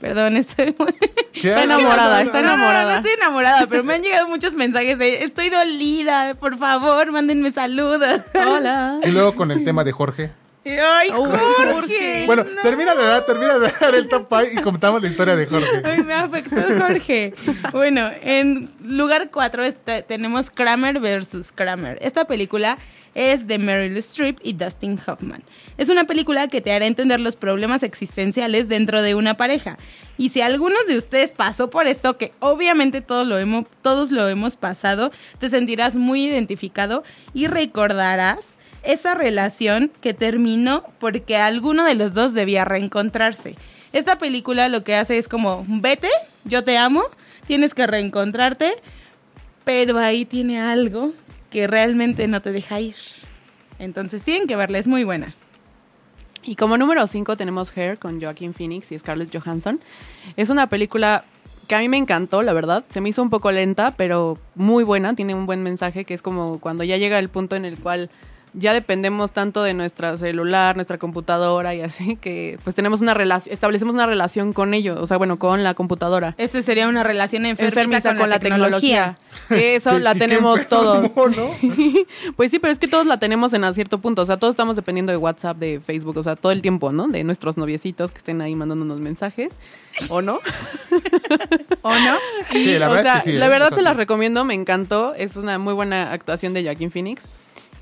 Perdón, 0.00 0.36
estoy 0.36 0.74
muy... 0.78 0.94
¿Qué? 1.32 1.48
Está 1.48 1.64
enamorada, 1.64 2.22
está 2.22 2.42
No, 2.42 2.48
no, 2.48 2.48
no, 2.48 2.54
enamorada. 2.54 2.92
No, 2.92 2.96
estoy 2.98 3.12
enamorada, 3.14 3.66
pero 3.66 3.82
me 3.82 3.94
han 3.94 4.02
llegado 4.02 4.28
muchos 4.28 4.54
mensajes 4.54 4.98
de 4.98 5.24
estoy 5.24 5.50
dolida, 5.50 6.34
por 6.34 6.56
favor, 6.58 7.10
mándenme 7.10 7.50
saludos. 7.50 8.20
Hola. 8.34 9.00
Y 9.02 9.10
luego 9.10 9.34
con 9.34 9.50
el 9.50 9.64
tema 9.64 9.82
de 9.84 9.92
Jorge. 9.92 10.30
Ay, 10.66 11.10
Jorge. 11.10 11.72
Jorge. 11.72 12.26
Bueno, 12.26 12.44
no. 12.44 12.62
termina 12.62 12.94
de 12.94 13.04
dar, 13.04 13.24
termina 13.24 13.58
de 13.58 13.72
dar 13.80 13.94
el 13.94 14.08
top 14.08 14.28
five 14.28 14.50
y 14.52 14.56
contamos 14.62 15.00
la 15.00 15.08
historia 15.08 15.36
de 15.36 15.46
Jorge. 15.46 15.82
Ay, 15.84 16.02
me 16.02 16.14
afectó 16.14 16.56
Jorge. 16.78 17.34
Bueno, 17.72 18.10
en 18.22 18.70
lugar 18.80 19.30
4 19.30 19.62
tenemos 20.06 20.50
Kramer 20.50 20.98
versus 20.98 21.52
Kramer. 21.52 21.98
Esta 22.00 22.26
película 22.26 22.78
es 23.14 23.46
de 23.46 23.58
Meryl 23.58 23.96
Streep 23.96 24.38
y 24.42 24.52
Dustin 24.52 24.98
Hoffman. 25.06 25.42
Es 25.78 25.88
una 25.88 26.04
película 26.04 26.48
que 26.48 26.60
te 26.60 26.72
hará 26.72 26.86
entender 26.86 27.18
los 27.20 27.36
problemas 27.36 27.82
existenciales 27.82 28.68
dentro 28.68 29.02
de 29.02 29.14
una 29.14 29.34
pareja. 29.34 29.78
Y 30.18 30.30
si 30.30 30.42
alguno 30.42 30.76
de 30.86 30.98
ustedes 30.98 31.32
pasó 31.32 31.70
por 31.70 31.86
esto, 31.86 32.18
que 32.18 32.32
obviamente 32.40 33.00
todos 33.00 33.26
lo 33.26 33.38
hemos, 33.38 33.66
todos 33.82 34.10
lo 34.10 34.28
hemos 34.28 34.56
pasado, 34.56 35.12
te 35.38 35.48
sentirás 35.48 35.96
muy 35.96 36.26
identificado 36.26 37.04
y 37.32 37.46
recordarás 37.46 38.56
esa 38.86 39.14
relación 39.14 39.90
que 40.00 40.14
terminó 40.14 40.84
porque 40.98 41.36
alguno 41.36 41.84
de 41.84 41.94
los 41.94 42.14
dos 42.14 42.34
debía 42.34 42.64
reencontrarse. 42.64 43.56
Esta 43.92 44.18
película 44.18 44.68
lo 44.68 44.84
que 44.84 44.94
hace 44.94 45.18
es 45.18 45.28
como, 45.28 45.64
vete, 45.66 46.08
yo 46.44 46.64
te 46.64 46.78
amo, 46.78 47.04
tienes 47.46 47.74
que 47.74 47.86
reencontrarte, 47.86 48.74
pero 49.64 49.98
ahí 49.98 50.24
tiene 50.24 50.60
algo 50.60 51.12
que 51.50 51.66
realmente 51.66 52.28
no 52.28 52.40
te 52.40 52.52
deja 52.52 52.80
ir. 52.80 52.96
Entonces 53.78 54.22
tienen 54.22 54.46
que 54.46 54.56
verla, 54.56 54.78
es 54.78 54.88
muy 54.88 55.04
buena. 55.04 55.34
Y 56.44 56.54
como 56.54 56.78
número 56.78 57.06
5 57.06 57.36
tenemos 57.36 57.76
Hair 57.76 57.98
con 57.98 58.20
Joaquin 58.20 58.54
Phoenix 58.54 58.92
y 58.92 58.98
Scarlett 58.98 59.36
Johansson. 59.36 59.80
Es 60.36 60.48
una 60.48 60.68
película 60.68 61.24
que 61.66 61.74
a 61.74 61.80
mí 61.80 61.88
me 61.88 61.96
encantó, 61.96 62.42
la 62.42 62.52
verdad. 62.52 62.84
Se 62.90 63.00
me 63.00 63.08
hizo 63.08 63.22
un 63.22 63.30
poco 63.30 63.50
lenta, 63.50 63.92
pero 63.96 64.38
muy 64.54 64.84
buena. 64.84 65.14
Tiene 65.14 65.34
un 65.34 65.46
buen 65.46 65.62
mensaje 65.64 66.04
que 66.04 66.14
es 66.14 66.22
como 66.22 66.60
cuando 66.60 66.84
ya 66.84 66.96
llega 66.96 67.18
el 67.18 67.28
punto 67.28 67.56
en 67.56 67.64
el 67.64 67.76
cual 67.78 68.10
ya 68.56 68.72
dependemos 68.72 69.32
tanto 69.32 69.62
de 69.62 69.74
nuestra 69.74 70.16
celular, 70.16 70.76
nuestra 70.76 70.98
computadora 70.98 71.74
y 71.74 71.82
así 71.82 72.16
que 72.16 72.58
pues 72.64 72.74
tenemos 72.74 73.02
una 73.02 73.14
relación, 73.14 73.52
establecemos 73.52 73.94
una 73.94 74.06
relación 74.06 74.52
con 74.52 74.72
ello, 74.74 75.00
o 75.00 75.06
sea, 75.06 75.18
bueno, 75.18 75.38
con 75.38 75.62
la 75.62 75.74
computadora. 75.74 76.34
Este 76.38 76.62
sería 76.62 76.88
una 76.88 77.02
relación 77.02 77.44
enfermiza, 77.44 77.82
Enfermiza 77.82 78.16
con, 78.16 78.30
la, 78.30 78.38
tecnología. 78.38 79.18
Que 79.48 79.76
eso 79.76 79.98
la 79.98 80.14
tenemos 80.14 80.60
enfermo, 80.60 81.10
todos. 81.14 81.36
¿no? 81.36 81.50
pues 82.36 82.50
sí, 82.50 82.58
pero 82.58 82.72
es 82.72 82.78
que 82.78 82.88
todos 82.88 83.06
la 83.06 83.18
tenemos 83.18 83.52
en 83.52 83.64
a 83.64 83.74
cierto 83.74 83.98
punto. 83.98 84.22
O 84.22 84.24
sea, 84.26 84.38
todos 84.38 84.52
estamos 84.52 84.76
dependiendo 84.76 85.12
de 85.12 85.18
WhatsApp, 85.18 85.58
de 85.58 85.78
Facebook, 85.78 86.16
o 86.16 86.22
sea, 86.22 86.36
todo 86.36 86.52
el 86.52 86.62
tiempo, 86.62 86.90
¿no? 86.90 87.06
De 87.06 87.22
nuestros 87.22 87.58
noviecitos 87.58 88.10
que 88.10 88.18
estén 88.18 88.40
ahí 88.40 88.56
mandándonos 88.56 88.98
mensajes. 89.00 89.52
¿O 90.08 90.22
no? 90.22 90.40
¿O 91.82 91.94
no? 91.94 92.16
Sí, 92.50 92.78
la 92.78 92.88
o 92.88 92.92
verdad 92.92 93.02
sea, 93.02 93.18
es 93.18 93.24
que 93.24 93.30
sí, 93.32 93.36
la 93.36 93.46
¿eh? 93.46 93.48
verdad 93.48 93.72
O 93.72 93.76
te 93.76 93.82
la 93.82 93.90
sí. 93.90 93.96
recomiendo, 93.98 94.44
me 94.44 94.54
encantó. 94.54 95.14
Es 95.14 95.36
una 95.36 95.58
muy 95.58 95.74
buena 95.74 96.12
actuación 96.12 96.54
de 96.54 96.64
Joaquin 96.64 96.90
Phoenix. 96.90 97.28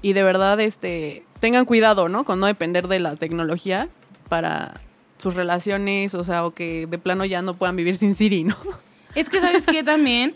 Y 0.04 0.12
de 0.12 0.22
verdad, 0.22 0.60
este, 0.60 1.24
tengan 1.40 1.64
cuidado, 1.64 2.10
¿no? 2.10 2.24
Con 2.24 2.38
no 2.38 2.46
depender 2.46 2.88
de 2.88 2.98
la 3.00 3.16
tecnología 3.16 3.88
para 4.28 4.80
sus 5.16 5.34
relaciones, 5.34 6.14
o 6.14 6.24
sea, 6.24 6.44
o 6.44 6.50
que 6.52 6.86
de 6.86 6.98
plano 6.98 7.24
ya 7.24 7.40
no 7.40 7.54
puedan 7.54 7.74
vivir 7.76 7.96
sin 7.96 8.14
Siri, 8.14 8.44
¿no? 8.44 8.54
Es 9.14 9.28
que, 9.30 9.40
¿sabes 9.40 9.64
qué 9.64 9.82
también? 9.82 10.34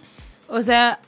O 0.48 0.62
sea, 0.62 1.00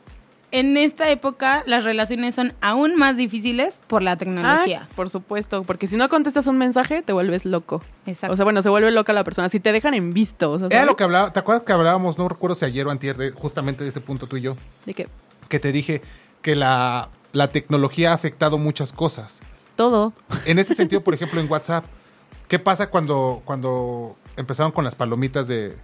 en 0.50 0.76
esta 0.76 1.08
época 1.08 1.62
las 1.66 1.84
relaciones 1.84 2.34
son 2.34 2.52
aún 2.60 2.96
más 2.96 3.16
difíciles 3.16 3.80
por 3.86 4.02
la 4.02 4.16
tecnología. 4.16 4.88
Ah, 4.90 4.92
por 4.94 5.08
supuesto, 5.08 5.62
porque 5.62 5.86
si 5.86 5.96
no 5.96 6.08
contestas 6.10 6.46
un 6.48 6.58
mensaje, 6.58 7.00
te 7.00 7.12
vuelves 7.14 7.46
loco. 7.46 7.80
Exacto. 8.06 8.34
O 8.34 8.36
sea, 8.36 8.44
bueno, 8.44 8.60
se 8.60 8.68
vuelve 8.68 8.90
loca 8.90 9.12
la 9.14 9.22
persona. 9.24 9.48
Si 9.48 9.60
te 9.60 9.72
dejan 9.72 9.94
en 9.94 10.12
visto, 10.12 10.50
o 10.50 10.58
sea, 10.58 10.66
Era 10.68 10.84
lo 10.84 10.96
que 10.96 11.04
hablaba, 11.04 11.32
¿te 11.32 11.38
acuerdas 11.38 11.64
que 11.64 11.72
hablábamos, 11.72 12.18
no 12.18 12.28
recuerdo 12.28 12.56
si 12.56 12.64
ayer 12.66 12.86
o 12.86 12.90
antier, 12.90 13.16
de- 13.16 13.30
justamente 13.30 13.84
de 13.84 13.90
ese 13.90 14.00
punto 14.02 14.26
tú 14.26 14.36
y 14.36 14.42
yo? 14.42 14.56
De 14.84 14.92
que 14.92 15.06
Que 15.48 15.60
te 15.60 15.70
dije 15.72 16.02
que 16.42 16.56
la, 16.56 17.08
la 17.32 17.48
tecnología 17.52 18.10
ha 18.12 18.14
afectado 18.14 18.58
muchas 18.58 18.92
cosas. 18.92 19.40
todo. 19.76 20.12
En 20.44 20.58
este 20.58 20.74
sentido, 20.74 21.02
por 21.02 21.14
ejemplo, 21.14 21.40
en 21.40 21.50
WhatsApp, 21.50 21.84
¿qué 22.48 22.58
pasa 22.58 22.90
cuando, 22.90 23.40
cuando 23.44 24.16
empezaron 24.36 24.72
con 24.72 24.84
las 24.84 24.94
palomitas 24.94 25.48
de 25.48 25.76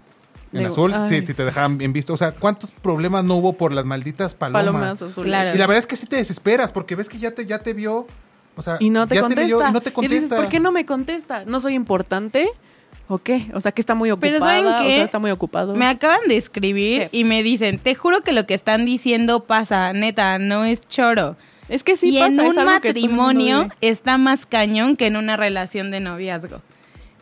en 0.52 0.60
De- 0.62 0.66
azul? 0.66 0.94
Si, 1.08 1.24
si 1.24 1.32
te 1.34 1.44
dejaban 1.44 1.78
bien 1.78 1.92
visto. 1.92 2.12
O 2.12 2.16
sea, 2.16 2.32
¿cuántos 2.32 2.70
problemas 2.70 3.24
no 3.24 3.36
hubo 3.36 3.54
por 3.54 3.72
las 3.72 3.84
malditas 3.84 4.34
palomas? 4.34 4.64
Palomas 4.64 5.02
azules. 5.02 5.30
Claro. 5.30 5.54
Y 5.54 5.58
la 5.58 5.66
verdad 5.66 5.80
es 5.80 5.86
que 5.86 5.96
sí 5.96 6.06
te 6.06 6.16
desesperas 6.16 6.72
porque 6.72 6.94
ves 6.96 7.08
que 7.08 7.18
ya 7.18 7.30
te, 7.30 7.46
ya 7.46 7.60
te 7.60 7.72
vio. 7.72 8.06
O 8.56 8.62
sea, 8.62 8.76
Y 8.80 8.90
no 8.90 9.06
te 9.06 9.14
ya 9.16 9.20
contesta. 9.22 9.40
te 9.40 9.46
leyó 9.46 9.68
y 9.68 9.72
no 9.72 9.80
te 9.80 9.90
Y 9.90 9.92
dices, 10.08 10.08
contesta. 10.20 10.36
¿por 10.36 10.48
qué 10.48 10.60
no 10.60 10.72
me 10.72 10.84
contesta? 10.86 11.44
¿No 11.46 11.60
soy 11.60 11.74
importante? 11.74 12.48
¿O 13.08 13.18
qué? 13.18 13.46
O 13.54 13.60
sea, 13.60 13.70
que 13.72 13.80
está 13.80 13.94
muy 13.94 14.10
ocupada. 14.10 14.32
Pero 14.32 14.44
¿saben 14.44 14.66
O 14.66 14.78
qué? 14.78 14.94
sea, 14.96 15.04
está 15.04 15.18
muy 15.18 15.30
ocupado. 15.30 15.74
Me 15.76 15.86
acaban 15.86 16.20
de 16.28 16.36
escribir 16.36 17.08
¿Qué? 17.10 17.18
y 17.18 17.24
me 17.24 17.42
dicen, 17.42 17.78
te 17.78 17.94
juro 17.94 18.22
que 18.22 18.32
lo 18.32 18.46
que 18.46 18.54
están 18.54 18.84
diciendo 18.84 19.40
pasa, 19.44 19.92
neta, 19.92 20.38
no 20.38 20.64
es 20.64 20.80
choro. 20.80 21.36
Es 21.68 21.82
que 21.82 21.96
sí 21.96 22.10
y 22.16 22.18
pasa, 22.18 22.32
en 22.32 22.40
un 22.40 22.64
matrimonio 22.64 23.68
está 23.80 24.18
más 24.18 24.44
cañón 24.46 24.96
que 24.96 25.06
en 25.06 25.16
una 25.16 25.36
relación 25.36 25.90
de 25.90 26.00
noviazgo. 26.00 26.62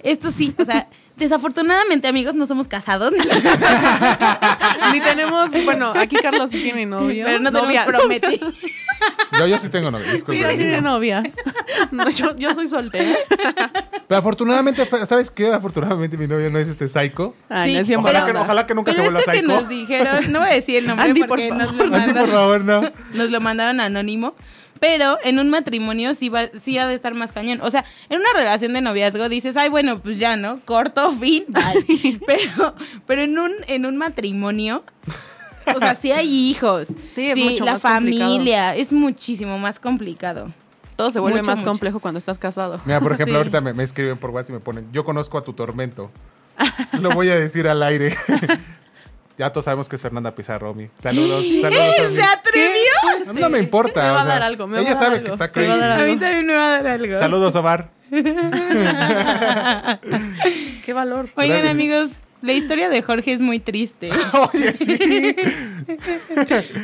Esto 0.03 0.31
sí, 0.31 0.55
o 0.59 0.64
sea, 0.66 0.87
desafortunadamente, 1.16 2.09
amigos, 2.09 2.35
no 2.35 2.47
somos 2.47 2.68
casados, 2.68 3.12
Ni 4.92 5.01
tenemos, 5.01 5.51
bueno, 5.64 5.92
aquí 5.97 6.16
Carlos 6.16 6.51
sí 6.51 6.62
tiene 6.62 6.85
novio. 6.87 7.25
pero 7.27 7.40
no 7.40 7.51
tenemos 7.53 7.85
prometido. 7.87 8.53
Yo, 9.38 9.47
yo 9.47 9.59
sí 9.59 9.69
tengo 9.69 9.90
novia, 9.90 10.07
Sí, 10.07 10.12
disculpe. 10.12 10.45
tiene 10.57 10.81
novia. 10.81 11.23
No, 11.90 12.09
yo, 12.09 12.37
yo 12.37 12.55
soy 12.55 12.69
soltera. 12.69 13.17
Pero 14.07 14.19
afortunadamente, 14.19 14.88
¿sabes 15.07 15.31
qué? 15.31 15.53
Afortunadamente 15.53 16.17
mi 16.17 16.27
novia 16.27 16.49
no 16.51 16.59
es 16.59 16.69
este 16.69 16.87
psycho. 16.88 17.35
Ay, 17.49 17.71
Sí, 17.71 17.75
no 17.77 17.81
es 17.83 17.88
bien 17.88 18.01
Ojalá 18.01 18.27
que, 18.27 18.33
ojalá 18.38 18.67
que 18.67 18.75
nunca 18.75 18.93
Pero 18.93 19.03
se 19.05 19.11
vuelva 19.11 19.21
esto 19.21 19.33
que 19.33 19.38
psycho. 19.40 19.53
nos 19.53 19.69
dijeron, 19.69 20.33
no 20.33 20.40
voy 20.40 20.49
a 20.49 20.53
decir 20.55 20.77
el 20.77 20.87
nombre 20.87 21.07
Andy, 21.09 21.21
por 21.21 21.29
porque 21.31 21.49
favor. 21.49 21.64
nos 21.67 21.75
lo, 21.77 21.83
Andy, 21.85 21.90
por 21.90 22.01
mandaron, 22.07 22.31
favor, 22.31 22.64
no. 22.64 22.93
nos 23.14 23.31
lo 23.31 23.40
mandaron 23.40 23.81
anónimo. 23.81 24.35
Pero 24.81 25.19
en 25.25 25.38
un 25.38 25.51
matrimonio 25.51 26.14
sí, 26.14 26.29
va, 26.29 26.49
sí 26.61 26.79
ha 26.79 26.87
de 26.87 26.95
estar 26.95 27.14
más 27.14 27.33
cañón. 27.33 27.61
O 27.62 27.71
sea, 27.71 27.85
en 28.11 28.21
una 28.21 28.29
relación 28.35 28.73
de 28.73 28.81
noviazgo 28.83 29.29
dices, 29.29 29.57
ay, 29.57 29.69
bueno, 29.69 29.99
pues 29.99 30.19
ya, 30.19 30.37
¿no? 30.37 30.61
Corto, 30.64 31.12
fin, 31.12 31.45
bye. 31.49 32.21
pero, 32.27 32.75
pero 33.07 33.23
en 33.23 33.38
un, 33.38 33.53
en 33.69 33.87
un 33.87 33.97
matrimonio, 33.97 34.85
o 35.74 35.79
sea, 35.79 35.94
sí 35.94 36.12
hay 36.12 36.29
hijos. 36.50 36.88
Sí, 37.14 37.31
es 37.31 37.37
mucho 37.37 37.64
la 37.64 37.72
más 37.74 37.83
complicado. 37.83 38.24
familia, 38.31 38.74
es 38.74 38.92
muchísimo 38.92 39.59
más 39.59 39.79
complicado. 39.79 40.53
Todo 40.96 41.11
se 41.11 41.18
vuelve 41.18 41.38
Mucho, 41.40 41.50
más 41.50 41.59
mucho. 41.61 41.70
complejo 41.70 41.98
cuando 42.00 42.18
estás 42.18 42.38
casado. 42.38 42.81
Mira, 42.85 43.00
por 43.00 43.12
ejemplo, 43.12 43.35
Sí. 43.35 43.38
ahorita 43.38 43.61
me, 43.61 43.72
me 43.74 43.83
escriben 43.83 44.16
por 44.16 44.31
WhatsApp 44.31 44.50
y 44.50 44.53
me 44.55 44.61
ponen, 44.61 44.87
yo 44.92 45.05
conozco 45.05 45.38
a 45.38 45.42
tu 45.42 45.53
tormento. 45.53 46.11
Lo 47.00 47.11
voy 47.11 47.29
a 47.31 47.35
decir 47.35 47.66
al 47.66 47.83
aire. 47.83 48.16
ya 49.38 49.50
todos 49.50 49.64
sabemos 49.64 49.88
que 49.88 49.96
es 49.96 50.03
Fernanda 50.03 50.33
Pizarro, 50.37 50.72
mi. 50.72 50.88
Saludos, 50.98 51.44
saludos 51.61 51.94
a. 51.98 52.11
¿Se 52.14 52.22
atrevió? 52.22 52.79
A 53.29 53.33
no 53.33 53.48
me 53.50 53.59
importa. 53.59 54.03
Me 54.05 54.11
va 54.11 54.22
a 54.22 54.24
dar 54.24 54.42
algo, 54.44 54.68
me 54.68 54.77
va 54.77 54.83
ella 54.83 54.90
a 54.92 54.94
dar 54.94 55.03
sabe 55.03 55.14
algo, 55.16 55.24
que 55.27 55.31
está 55.33 55.44
a 55.46 55.53
crazy. 55.53 55.70
A 55.72 55.94
algo. 55.96 56.07
mí 56.07 56.16
también 56.18 56.46
me 56.46 56.55
va 56.55 56.66
a 56.66 56.83
dar 56.83 56.87
algo. 57.00 57.18
Saludos, 57.18 57.55
Omar. 57.57 57.90
Qué 60.85 60.92
valor. 60.92 61.29
Oigan, 61.37 61.59
Gracias. 61.59 61.70
amigos, 61.70 62.11
la 62.44 62.52
historia 62.52 62.88
de 62.88 63.02
Jorge 63.02 63.33
es 63.33 63.40
muy 63.40 63.59
triste. 63.59 64.11
Oye, 64.52 64.72
sí. 64.74 64.96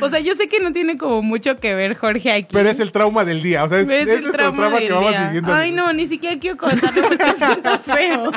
O 0.01 0.09
sea, 0.09 0.19
yo 0.19 0.35
sé 0.35 0.47
que 0.47 0.59
no 0.59 0.71
tiene 0.73 0.97
como 0.97 1.21
mucho 1.21 1.59
que 1.59 1.73
ver 1.75 1.95
Jorge 1.95 2.31
aquí. 2.31 2.49
Pero 2.51 2.69
es 2.69 2.79
el 2.79 2.91
trauma 2.91 3.23
del 3.25 3.41
día. 3.41 3.63
O 3.63 3.69
sea, 3.69 3.79
es, 3.79 3.87
Pero 3.87 4.01
es 4.11 4.19
es 4.19 4.25
el 4.25 4.31
trauma, 4.31 4.57
trauma 4.57 4.79
del 4.79 4.87
que 4.87 4.93
vamos 4.93 5.09
día. 5.11 5.25
viviendo. 5.27 5.53
Ay, 5.53 5.71
no, 5.71 5.93
ni 5.93 6.07
siquiera 6.07 6.39
quiero 6.39 6.57
contarlo 6.57 7.03
porque 7.07 7.33
siento 7.37 7.79
feo. 7.79 8.31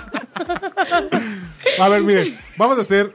A 1.81 1.89
ver, 1.89 2.03
miren, 2.03 2.37
vamos 2.57 2.79
a 2.79 2.83
hacer 2.83 3.15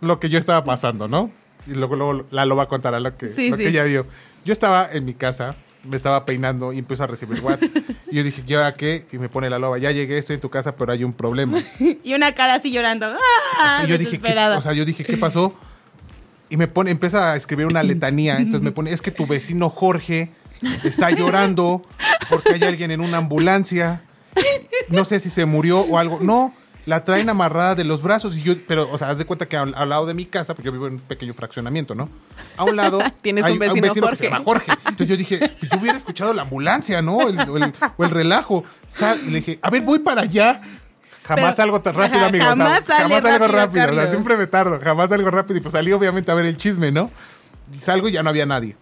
lo 0.00 0.20
que 0.20 0.28
yo 0.28 0.38
estaba 0.38 0.64
pasando, 0.64 1.08
¿no? 1.08 1.30
Y 1.66 1.74
luego, 1.74 1.96
luego 1.96 2.26
la 2.30 2.44
lo 2.44 2.56
va 2.56 2.64
a 2.64 2.68
contar 2.68 2.94
a 2.94 3.00
lo 3.00 3.16
que, 3.16 3.28
Sí, 3.28 3.50
lo 3.50 3.56
sí. 3.56 3.62
que 3.62 3.68
ella 3.70 3.84
vio. 3.84 4.06
Yo 4.44 4.52
estaba 4.52 4.88
en 4.92 5.04
mi 5.04 5.14
casa, 5.14 5.54
me 5.84 5.96
estaba 5.96 6.24
peinando 6.24 6.72
y 6.72 6.78
empiezo 6.78 7.04
a 7.04 7.06
recibir 7.06 7.40
WhatsApp. 7.40 7.70
y 8.10 8.16
yo 8.16 8.24
dije, 8.24 8.42
¿y 8.46 8.54
ahora 8.54 8.72
qué? 8.74 9.04
Y 9.12 9.18
me 9.18 9.28
pone 9.28 9.50
la 9.50 9.58
loba, 9.58 9.78
ya 9.78 9.90
llegué, 9.90 10.18
estoy 10.18 10.34
en 10.34 10.40
tu 10.40 10.50
casa, 10.50 10.76
pero 10.76 10.92
hay 10.92 11.04
un 11.04 11.12
problema. 11.12 11.58
Y 12.04 12.14
una 12.14 12.32
cara 12.32 12.54
así 12.54 12.70
llorando. 12.70 13.06
¡Ah! 13.58 13.82
y 13.84 13.88
yo 13.88 13.98
dije, 13.98 14.18
¿qué, 14.18 14.32
o 14.32 14.62
sea, 14.62 14.72
yo 14.72 14.84
dije, 14.84 15.04
¿qué 15.04 15.16
pasó? 15.16 15.54
Y 16.50 16.56
me 16.56 16.68
pone, 16.68 16.90
empieza 16.90 17.32
a 17.32 17.36
escribir 17.36 17.66
una 17.66 17.82
letanía. 17.82 18.36
Entonces 18.38 18.62
me 18.62 18.72
pone, 18.72 18.92
es 18.92 19.00
que 19.00 19.10
tu 19.10 19.26
vecino 19.26 19.70
Jorge 19.70 20.30
está 20.84 21.10
llorando 21.10 21.82
porque 22.28 22.54
hay 22.54 22.62
alguien 22.62 22.90
en 22.90 23.00
una 23.00 23.18
ambulancia. 23.18 24.02
No 24.88 25.04
sé 25.04 25.20
si 25.20 25.30
se 25.30 25.46
murió 25.46 25.80
o 25.80 25.98
algo. 25.98 26.20
No, 26.20 26.52
la 26.86 27.04
traen 27.04 27.28
amarrada 27.30 27.74
de 27.74 27.84
los 27.84 28.02
brazos. 28.02 28.36
Y 28.36 28.42
yo, 28.42 28.54
pero, 28.68 28.88
o 28.90 28.98
sea, 28.98 29.10
haz 29.10 29.18
de 29.18 29.24
cuenta 29.24 29.46
que 29.46 29.56
al, 29.56 29.74
al 29.74 29.88
lado 29.88 30.06
de 30.06 30.14
mi 30.14 30.26
casa, 30.26 30.54
porque 30.54 30.66
yo 30.66 30.72
vivo 30.72 30.86
en 30.86 30.94
un 30.94 31.00
pequeño 31.00 31.34
fraccionamiento, 31.34 31.94
¿no? 31.94 32.08
A 32.56 32.64
un 32.64 32.76
lado 32.76 33.00
Tienes 33.22 33.44
hay 33.44 33.54
un 33.54 33.58
vecino 33.58 33.88
que 33.88 33.94
se 33.94 34.00
Jorge. 34.00 34.24
llama 34.24 34.44
Jorge. 34.44 34.72
Entonces 34.86 35.08
yo 35.08 35.16
dije, 35.16 35.38
pues 35.58 35.70
yo 35.72 35.78
hubiera 35.78 35.96
escuchado 35.98 36.34
la 36.34 36.42
ambulancia, 36.42 37.00
¿no? 37.02 37.28
El- 37.28 37.38
o, 37.48 37.56
el, 37.56 37.72
o 37.96 38.04
el 38.04 38.10
relajo. 38.10 38.64
Sal- 38.86 39.20
y 39.26 39.30
le 39.30 39.36
dije, 39.38 39.58
a 39.62 39.70
ver, 39.70 39.82
voy 39.82 39.98
para 40.00 40.22
allá. 40.22 40.60
Jamás 41.24 41.56
salgo 41.56 41.80
tan 41.80 41.94
rápido, 41.94 42.18
ajá, 42.18 42.26
amigo. 42.28 42.44
o 42.44 42.46
sea, 42.48 42.54
jamás 42.54 42.82
jamás 42.86 43.22
salgo 43.22 43.48
rápido, 43.48 43.48
rápido. 43.48 43.64
o 43.64 43.72
sea, 43.72 43.86
Carlos. 43.86 44.10
siempre 44.10 44.36
me 44.36 44.46
tardo, 44.46 44.78
jamás 44.82 45.08
salgo 45.08 45.30
rápido. 45.30 45.56
Y 45.56 45.60
pues 45.62 45.72
salí 45.72 45.90
obviamente 45.92 46.30
a 46.30 46.34
ver 46.34 46.44
el 46.44 46.58
chisme, 46.58 46.92
¿no? 46.92 47.10
Y 47.74 47.78
salgo 47.80 48.08
y 48.08 48.12
ya 48.12 48.22
no 48.22 48.28
había 48.28 48.44
nadie. 48.44 48.76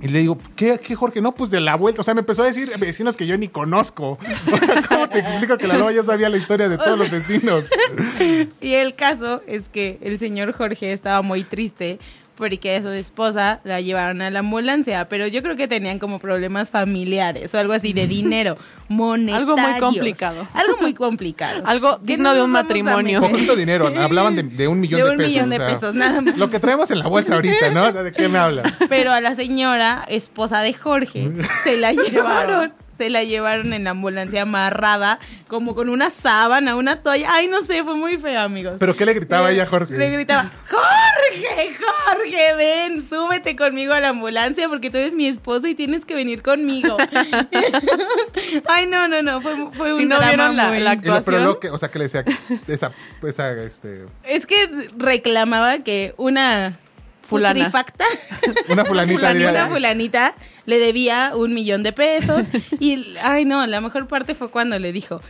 Y 0.00 0.08
le 0.08 0.20
digo, 0.20 0.38
¿qué, 0.54 0.78
qué 0.78 0.94
Jorge? 0.94 1.20
No, 1.20 1.34
pues 1.34 1.50
de 1.50 1.60
la 1.60 1.74
vuelta. 1.74 2.00
O 2.00 2.04
sea, 2.04 2.14
me 2.14 2.20
empezó 2.20 2.42
a 2.42 2.46
decir 2.46 2.70
vecinos 2.78 3.16
que 3.16 3.26
yo 3.26 3.36
ni 3.36 3.48
conozco. 3.48 4.18
O 4.52 4.56
sea, 4.58 4.82
¿cómo 4.82 5.08
te 5.08 5.18
explico 5.18 5.58
que 5.58 5.66
la 5.66 5.76
loba 5.76 5.92
ya 5.92 6.02
sabía 6.02 6.28
la 6.28 6.36
historia 6.36 6.68
de 6.68 6.78
todos 6.78 6.98
los 6.98 7.10
vecinos? 7.10 7.66
Y 8.60 8.74
el 8.74 8.94
caso 8.94 9.42
es 9.46 9.64
que 9.72 9.98
el 10.00 10.18
señor 10.18 10.52
Jorge 10.52 10.92
estaba 10.92 11.22
muy 11.22 11.42
triste 11.44 11.98
porque 12.38 12.76
a 12.76 12.82
su 12.82 12.88
esposa 12.90 13.60
la 13.64 13.80
llevaron 13.80 14.22
a 14.22 14.30
la 14.30 14.38
ambulancia, 14.38 15.08
pero 15.08 15.26
yo 15.26 15.42
creo 15.42 15.56
que 15.56 15.66
tenían 15.68 15.98
como 15.98 16.20
problemas 16.20 16.70
familiares 16.70 17.52
o 17.54 17.58
algo 17.58 17.72
así 17.72 17.92
de 17.92 18.06
dinero, 18.18 18.56
monetarios. 18.88 19.58
Algo 19.58 19.68
muy 19.68 19.80
complicado. 19.80 20.48
Algo 20.54 20.76
muy 20.80 20.94
complicado. 21.04 21.62
Algo 21.66 21.98
Que 21.98 22.06
digno 22.06 22.30
no 22.30 22.34
de 22.36 22.42
un 22.42 22.50
matrimonio. 22.52 23.20
Poquito 23.20 23.56
dinero. 23.56 23.88
Hablaban 23.98 24.36
de, 24.36 24.44
de 24.44 24.68
un 24.68 24.80
millón 24.80 25.00
De 25.00 25.04
de, 25.04 25.10
un 25.10 25.16
pesos. 25.18 25.32
millón 25.32 25.50
de 25.50 25.56
o 25.56 25.58
sea, 25.58 25.68
pesos, 25.68 25.94
nada 25.94 26.20
más. 26.20 26.38
Lo 26.38 26.48
que 26.48 26.60
traemos 26.60 26.90
en 26.92 27.00
la 27.00 27.08
bolsa 27.08 27.34
ahorita, 27.34 27.70
¿no? 27.70 27.88
O 27.88 27.92
sea, 27.92 28.02
¿De 28.04 28.12
qué 28.12 28.28
me 28.28 28.38
habla? 28.38 28.62
Pero 28.88 29.12
a 29.12 29.20
la 29.20 29.34
señora, 29.34 30.04
esposa 30.08 30.60
de 30.60 30.72
Jorge, 30.74 31.30
se 31.64 31.76
la 31.76 31.92
llevaron. 31.92 32.72
Se 32.98 33.08
la 33.10 33.22
llevaron 33.22 33.72
en 33.72 33.84
la 33.84 33.90
ambulancia 33.90 34.42
amarrada, 34.42 35.20
como 35.46 35.74
con 35.76 35.88
una 35.88 36.10
sábana, 36.10 36.74
una 36.76 36.96
toalla. 36.96 37.28
Ay, 37.32 37.46
no 37.46 37.62
sé, 37.62 37.84
fue 37.84 37.94
muy 37.94 38.18
feo, 38.18 38.40
amigos. 38.40 38.74
¿Pero 38.80 38.96
qué 38.96 39.06
le 39.06 39.14
gritaba 39.14 39.50
ella 39.52 39.62
a 39.62 39.66
Jorge? 39.66 39.96
Le 39.96 40.10
gritaba, 40.10 40.50
Jorge, 40.68 41.76
Jorge, 41.78 42.54
ven, 42.56 43.08
súbete 43.08 43.54
conmigo 43.54 43.92
a 43.94 44.00
la 44.00 44.08
ambulancia 44.08 44.68
porque 44.68 44.90
tú 44.90 44.98
eres 44.98 45.14
mi 45.14 45.26
esposo 45.28 45.68
y 45.68 45.76
tienes 45.76 46.04
que 46.04 46.14
venir 46.14 46.42
conmigo. 46.42 46.96
Ay, 48.66 48.86
no, 48.86 49.08
no, 49.08 49.22
no, 49.22 49.40
fue, 49.40 49.54
fue 49.72 49.94
un 49.94 50.08
no 50.08 50.16
drama 50.16 50.28
vieron 50.30 50.56
la- 50.56 50.68
muy- 50.68 50.80
la- 50.80 50.94
lo- 50.94 51.00
pero 51.00 51.14
actuación. 51.14 51.44
lo 51.44 51.60
que, 51.60 51.70
o 51.70 51.78
sea, 51.78 51.90
que 51.90 51.98
le 51.98 52.04
decía, 52.06 52.24
esa, 52.66 52.92
esa, 53.22 53.52
este, 53.62 54.06
Es 54.24 54.46
que 54.46 54.68
reclamaba 54.96 55.78
que 55.78 56.14
una 56.16 56.78
Fulana. 57.22 57.54
putrifacta, 57.54 58.04
una 58.68 58.84
fulanita 58.84 59.32
diría, 59.32 59.50
una 59.50 59.68
fulanita 59.68 60.34
le 60.64 60.78
debía 60.78 61.32
un 61.34 61.52
millón 61.54 61.82
de 61.82 61.92
pesos. 61.92 62.46
Y, 62.80 63.16
ay 63.22 63.44
no, 63.44 63.66
la 63.66 63.80
mejor 63.80 64.06
parte 64.06 64.34
fue 64.34 64.50
cuando 64.50 64.78
le 64.78 64.92
dijo, 64.92 65.20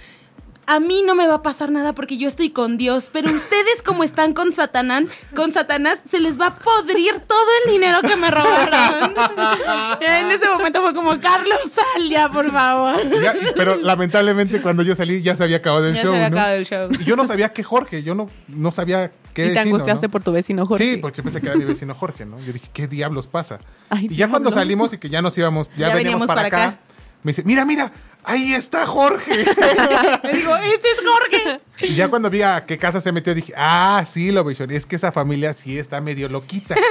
a 0.68 0.80
mí 0.80 1.02
no 1.04 1.14
me 1.14 1.26
va 1.26 1.36
a 1.36 1.42
pasar 1.42 1.70
nada 1.72 1.94
porque 1.94 2.18
yo 2.18 2.28
estoy 2.28 2.50
con 2.50 2.76
Dios, 2.76 3.08
pero 3.12 3.30
ustedes 3.32 3.82
como 3.82 4.04
están 4.04 4.34
con 4.34 4.52
Satanás, 4.52 5.04
con 5.34 5.50
Satanás 5.52 5.98
se 6.08 6.20
les 6.20 6.38
va 6.38 6.48
a 6.48 6.56
podrir 6.58 7.18
todo 7.26 7.48
el 7.64 7.72
dinero 7.72 8.00
que 8.02 8.14
me 8.16 8.30
robaron. 8.30 9.14
En 10.00 10.30
ese 10.30 10.48
momento 10.48 10.82
fue 10.82 10.94
como, 10.94 11.18
Carlos, 11.20 11.58
sal 11.72 12.08
ya, 12.08 12.28
por 12.28 12.50
favor. 12.52 12.96
Ya, 13.22 13.34
pero 13.56 13.76
lamentablemente 13.76 14.60
cuando 14.60 14.82
yo 14.82 14.94
salí 14.94 15.22
ya 15.22 15.36
se 15.36 15.44
había 15.44 15.56
acabado 15.58 15.86
el 15.86 15.94
Ya 15.94 16.02
show, 16.02 16.12
se 16.12 16.16
había 16.18 16.30
¿no? 16.30 16.36
acabado 16.36 16.56
el 16.56 16.66
show. 16.66 16.88
Y 17.00 17.04
yo 17.04 17.16
no 17.16 17.24
sabía 17.24 17.48
que 17.52 17.62
Jorge, 17.62 18.02
yo 18.02 18.14
no, 18.14 18.28
no 18.48 18.70
sabía 18.70 19.10
qué 19.32 19.42
Y 19.46 19.48
te 19.48 19.54
vecino, 19.54 19.60
angustiaste 19.76 20.06
¿no? 20.06 20.10
por 20.10 20.22
tu 20.22 20.32
vecino 20.32 20.66
Jorge. 20.66 20.84
Sí, 20.84 20.96
porque 20.98 21.22
pensé 21.22 21.40
que 21.40 21.48
era 21.48 21.56
mi 21.56 21.64
vecino 21.64 21.94
Jorge, 21.94 22.26
¿no? 22.26 22.38
Yo 22.40 22.52
dije, 22.52 22.68
¿qué 22.72 22.86
diablos 22.86 23.26
pasa? 23.26 23.58
Ay, 23.88 24.08
y 24.10 24.16
ya 24.16 24.28
cuando 24.28 24.50
salimos 24.50 24.92
y 24.92 24.98
que 24.98 25.08
ya 25.08 25.22
nos 25.22 25.36
íbamos, 25.38 25.68
ya, 25.76 25.88
Ya 25.88 25.94
veníamos, 25.94 26.26
veníamos 26.26 26.26
para, 26.28 26.36
para 26.42 26.46
acá, 26.48 26.68
acá. 26.68 26.78
me 27.22 27.30
dice, 27.32 27.42
mira, 27.44 27.64
mira, 27.64 27.90
ahí 28.28 28.52
está 28.52 28.86
Jorge. 28.86 29.36
Le 30.22 30.32
digo, 30.32 30.56
ese 30.56 30.74
es 30.76 31.00
Jorge. 31.04 31.60
y 31.80 31.94
ya 31.94 32.08
cuando 32.08 32.30
vi 32.30 32.42
a 32.42 32.64
qué 32.66 32.78
casa 32.78 33.00
se 33.00 33.10
metió, 33.12 33.34
dije, 33.34 33.52
ah, 33.56 34.04
sí, 34.06 34.30
lo 34.30 34.44
visioné. 34.44 34.76
Es 34.76 34.86
que 34.86 34.96
esa 34.96 35.10
familia 35.12 35.52
sí 35.52 35.78
está 35.78 36.00
medio 36.00 36.28
loquita. 36.28 36.74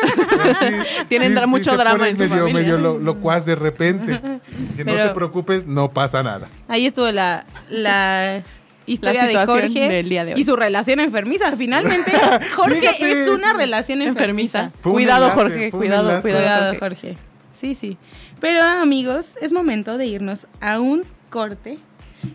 Sí, 0.60 0.66
Tienen 1.10 1.34
mucho 1.50 1.76
drama 1.78 2.08
en 2.10 2.16
su 2.18 2.24
medio, 2.24 2.38
familia. 2.48 2.62
medio 2.62 2.78
lo- 2.78 2.98
locuaz 3.00 3.46
de 3.46 3.56
repente. 3.56 4.20
Que 4.76 4.84
no 4.86 4.94
te 4.96 5.10
preocupes, 5.10 5.66
no 5.66 5.92
pasa 5.92 6.24
nada. 6.24 6.50
Ahí 6.68 6.86
estuvo 6.86 7.12
la, 7.12 7.46
la 7.70 8.44
historia 8.86 9.26
La 9.26 9.40
de 9.42 9.46
Jorge 9.46 9.90
del 9.90 10.10
día 10.10 10.24
de 10.26 10.34
hoy. 10.34 10.40
y 10.42 10.46
su 10.46 10.56
relación 10.56 11.00
enfermiza. 11.00 11.56
Finalmente, 11.58 12.12
Jorge 12.56 12.80
Fíjate, 12.82 13.24
es 13.24 13.28
una 13.30 13.52
sí. 13.52 13.58
relación 13.58 14.02
enfermiza. 14.02 14.72
Cuidado, 14.82 15.26
enlace, 15.26 15.42
Jorge. 15.42 15.72
Cuidado, 15.72 16.22
cuidado, 16.22 16.22
Cuidado, 16.22 16.66
Jorge. 16.80 16.80
Jorge. 16.80 17.18
Sí, 17.52 17.76
sí. 17.76 17.98
Pero 18.40 18.64
amigos, 18.64 19.36
es 19.42 19.52
momento 19.52 19.98
de 19.98 20.06
irnos 20.06 20.48
a 20.62 20.80
un 20.80 21.04
corte 21.30 21.78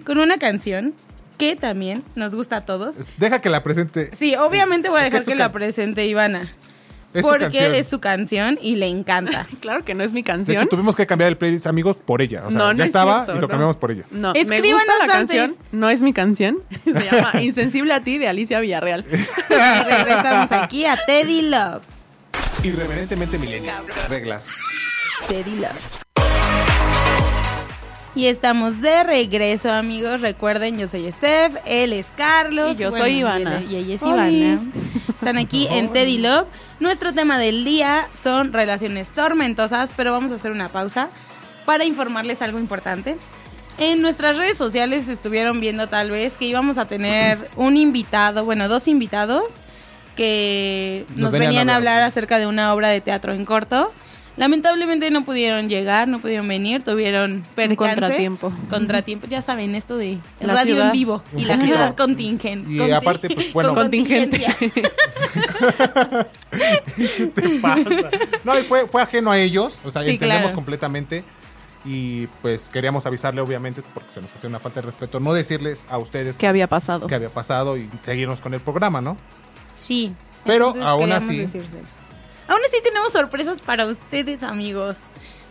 con 0.04 0.18
una 0.18 0.38
canción 0.38 0.94
que 1.38 1.56
también 1.56 2.02
nos 2.14 2.34
gusta 2.34 2.58
a 2.58 2.64
todos. 2.64 2.96
Deja 3.18 3.40
que 3.40 3.48
la 3.50 3.62
presente. 3.62 4.10
Sí, 4.14 4.34
obviamente 4.36 4.88
voy 4.90 5.00
a 5.00 5.04
dejar 5.04 5.24
que 5.24 5.34
la 5.34 5.50
presente 5.52 6.06
Ivana. 6.06 6.52
Es 7.14 7.20
porque 7.22 7.78
es 7.78 7.88
su 7.88 8.00
canción 8.00 8.58
y 8.62 8.76
le 8.76 8.86
encanta. 8.86 9.46
Claro 9.60 9.84
que 9.84 9.92
no 9.92 10.02
es 10.02 10.12
mi 10.12 10.22
De 10.22 10.30
hecho, 10.30 10.32
canción. 10.44 10.66
tuvimos 10.68 10.96
que 10.96 11.06
cambiar 11.06 11.28
el 11.28 11.36
playlist, 11.36 11.66
amigos, 11.66 11.96
por 11.96 12.22
ella. 12.22 12.44
O 12.46 12.50
sea, 12.50 12.58
No, 12.58 12.72
no 12.72 12.78
ya 12.78 12.84
es 12.84 12.88
estaba 12.88 13.16
cierto, 13.26 13.32
y 13.32 13.34
lo 13.34 13.40
no. 13.42 13.48
cambiamos 13.48 13.76
por 13.76 13.90
ella. 13.90 14.04
No, 14.10 14.32
me 14.32 14.40
gusta 14.62 14.92
la 14.98 15.04
antes. 15.18 15.36
canción. 15.36 15.54
No 15.72 15.90
es 15.90 16.00
mi 16.02 16.14
canción. 16.14 16.58
Se 16.84 16.92
llama 16.92 17.42
Insensible 17.42 17.92
a 17.92 18.00
ti 18.02 18.16
de 18.16 18.28
Alicia 18.28 18.60
Villarreal. 18.60 19.04
Y 19.10 19.90
regresamos 19.94 20.52
aquí 20.52 20.86
a 20.86 20.96
Teddy 21.06 21.42
Love. 21.42 21.82
Irreverentemente 22.62 23.36
milenial. 23.38 23.84
Reglas. 24.08 24.48
Teddy 25.28 25.56
Love. 25.56 26.01
Y 28.14 28.26
estamos 28.26 28.80
de 28.82 29.04
regreso, 29.04 29.72
amigos. 29.72 30.20
Recuerden, 30.20 30.78
yo 30.78 30.86
soy 30.86 31.10
Steph, 31.10 31.56
él 31.64 31.94
es 31.94 32.08
Carlos. 32.14 32.78
Y 32.78 32.82
yo 32.82 32.92
soy 32.92 33.20
Ivana. 33.20 33.62
Y 33.68 33.76
ella 33.76 33.94
es. 33.94 34.02
Ivana. 34.02 34.60
Están 35.08 35.38
aquí 35.38 35.66
en 35.70 35.92
Teddy 35.92 36.18
Love. 36.18 36.46
Nuestro 36.78 37.14
tema 37.14 37.38
del 37.38 37.64
día 37.64 38.06
son 38.20 38.52
relaciones 38.52 39.12
tormentosas, 39.12 39.92
pero 39.96 40.12
vamos 40.12 40.30
a 40.32 40.34
hacer 40.34 40.50
una 40.50 40.68
pausa 40.68 41.08
para 41.64 41.84
informarles 41.84 42.42
algo 42.42 42.58
importante. 42.58 43.16
En 43.78 44.02
nuestras 44.02 44.36
redes 44.36 44.58
sociales 44.58 45.08
estuvieron 45.08 45.60
viendo 45.60 45.88
tal 45.88 46.10
vez 46.10 46.36
que 46.36 46.44
íbamos 46.44 46.76
a 46.76 46.86
tener 46.86 47.38
un 47.56 47.76
invitado, 47.76 48.44
bueno, 48.44 48.68
dos 48.68 48.88
invitados 48.88 49.62
que 50.16 51.06
Nos 51.10 51.18
nos, 51.18 51.32
venían 51.32 51.46
a 51.46 51.48
venían 51.48 51.70
a 51.70 51.76
hablar. 51.76 51.94
hablar 51.94 52.08
acerca 52.08 52.38
de 52.38 52.46
una 52.46 52.74
obra 52.74 52.88
de 52.90 53.00
teatro 53.00 53.32
en 53.32 53.46
corto. 53.46 53.90
Lamentablemente 54.36 55.10
no 55.10 55.24
pudieron 55.24 55.68
llegar, 55.68 56.08
no 56.08 56.18
pudieron 56.18 56.48
venir, 56.48 56.82
tuvieron 56.82 57.44
percances, 57.54 57.98
contratiempo. 57.98 58.52
Contratiempo, 58.70 59.26
ya 59.26 59.42
saben, 59.42 59.74
esto 59.74 59.96
de 59.98 60.18
La 60.40 60.54
radio 60.54 60.74
ciudad. 60.74 60.86
en 60.86 60.92
vivo 60.92 61.22
y 61.36 61.44
la 61.44 61.58
ciudad 61.58 61.94
contingente. 61.96 62.70
Y 62.72 62.90
aparte, 62.90 63.28
pues, 63.28 63.52
bueno, 63.52 63.74
Contingente. 63.74 64.40
¿Qué 66.96 67.26
te 67.26 67.48
pasa? 67.60 67.82
No, 68.44 68.58
y 68.58 68.62
fue, 68.62 68.86
fue 68.86 69.02
ajeno 69.02 69.30
a 69.30 69.38
ellos, 69.38 69.78
o 69.84 69.90
sea, 69.90 70.02
Sí, 70.02 70.10
entendemos 70.10 70.42
claro. 70.42 70.54
completamente. 70.54 71.24
Y 71.84 72.28
pues 72.42 72.68
queríamos 72.70 73.04
avisarle, 73.06 73.40
obviamente, 73.40 73.82
porque 73.92 74.12
se 74.12 74.20
nos 74.20 74.32
hacía 74.32 74.48
una 74.48 74.60
falta 74.60 74.80
de 74.80 74.86
respeto, 74.86 75.18
no 75.18 75.32
decirles 75.32 75.84
a 75.90 75.98
ustedes 75.98 76.36
¿Qué 76.36 76.46
había 76.46 76.68
pasado? 76.68 77.08
qué 77.08 77.14
había 77.16 77.28
pasado 77.28 77.76
y 77.76 77.88
seguirnos 78.04 78.38
con 78.40 78.54
el 78.54 78.60
programa, 78.60 79.00
¿no? 79.00 79.16
Sí. 79.74 80.12
Pero 80.44 80.68
entonces 80.68 80.84
aún 80.88 81.10
así-. 81.12 81.46
Aún 82.52 82.60
así 82.68 82.82
tenemos 82.84 83.12
sorpresas 83.12 83.62
para 83.62 83.86
ustedes, 83.86 84.42
amigos. 84.42 84.98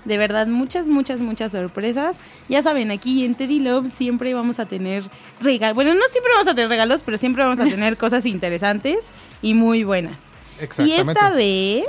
De 0.06 0.20
verdad, 0.20 0.46
muchas, 0.46 0.88
muchas, 0.88 1.20
muchas 1.20 1.52
sorpresas. 1.52 2.20
Ya 2.48 2.62
saben, 2.62 2.92
aquí 2.92 3.26
en 3.26 3.34
Teddy 3.34 3.60
Love 3.60 3.92
siempre 3.92 4.36
vamos 4.36 4.60
a 4.60 4.68
tener 4.68 5.02
regalos. 5.40 5.74
Bueno, 5.74 5.96
no 5.96 6.02
siempre 6.12 6.32
vamos 6.34 6.48
a 6.48 6.54
tener 6.54 6.70
regalos, 6.70 7.02
pero 7.02 7.18
siempre 7.18 7.44
vamos 7.44 7.60
a 7.60 7.64
tener 7.70 7.98
cosas 7.98 8.28
interesantes 8.28 9.06
y 9.42 9.56
muy 9.56 9.84
buenas. 9.84 10.30
Y 10.60 10.64
Exactamente. 10.64 11.12
esta 11.12 11.30
vez, 11.32 11.86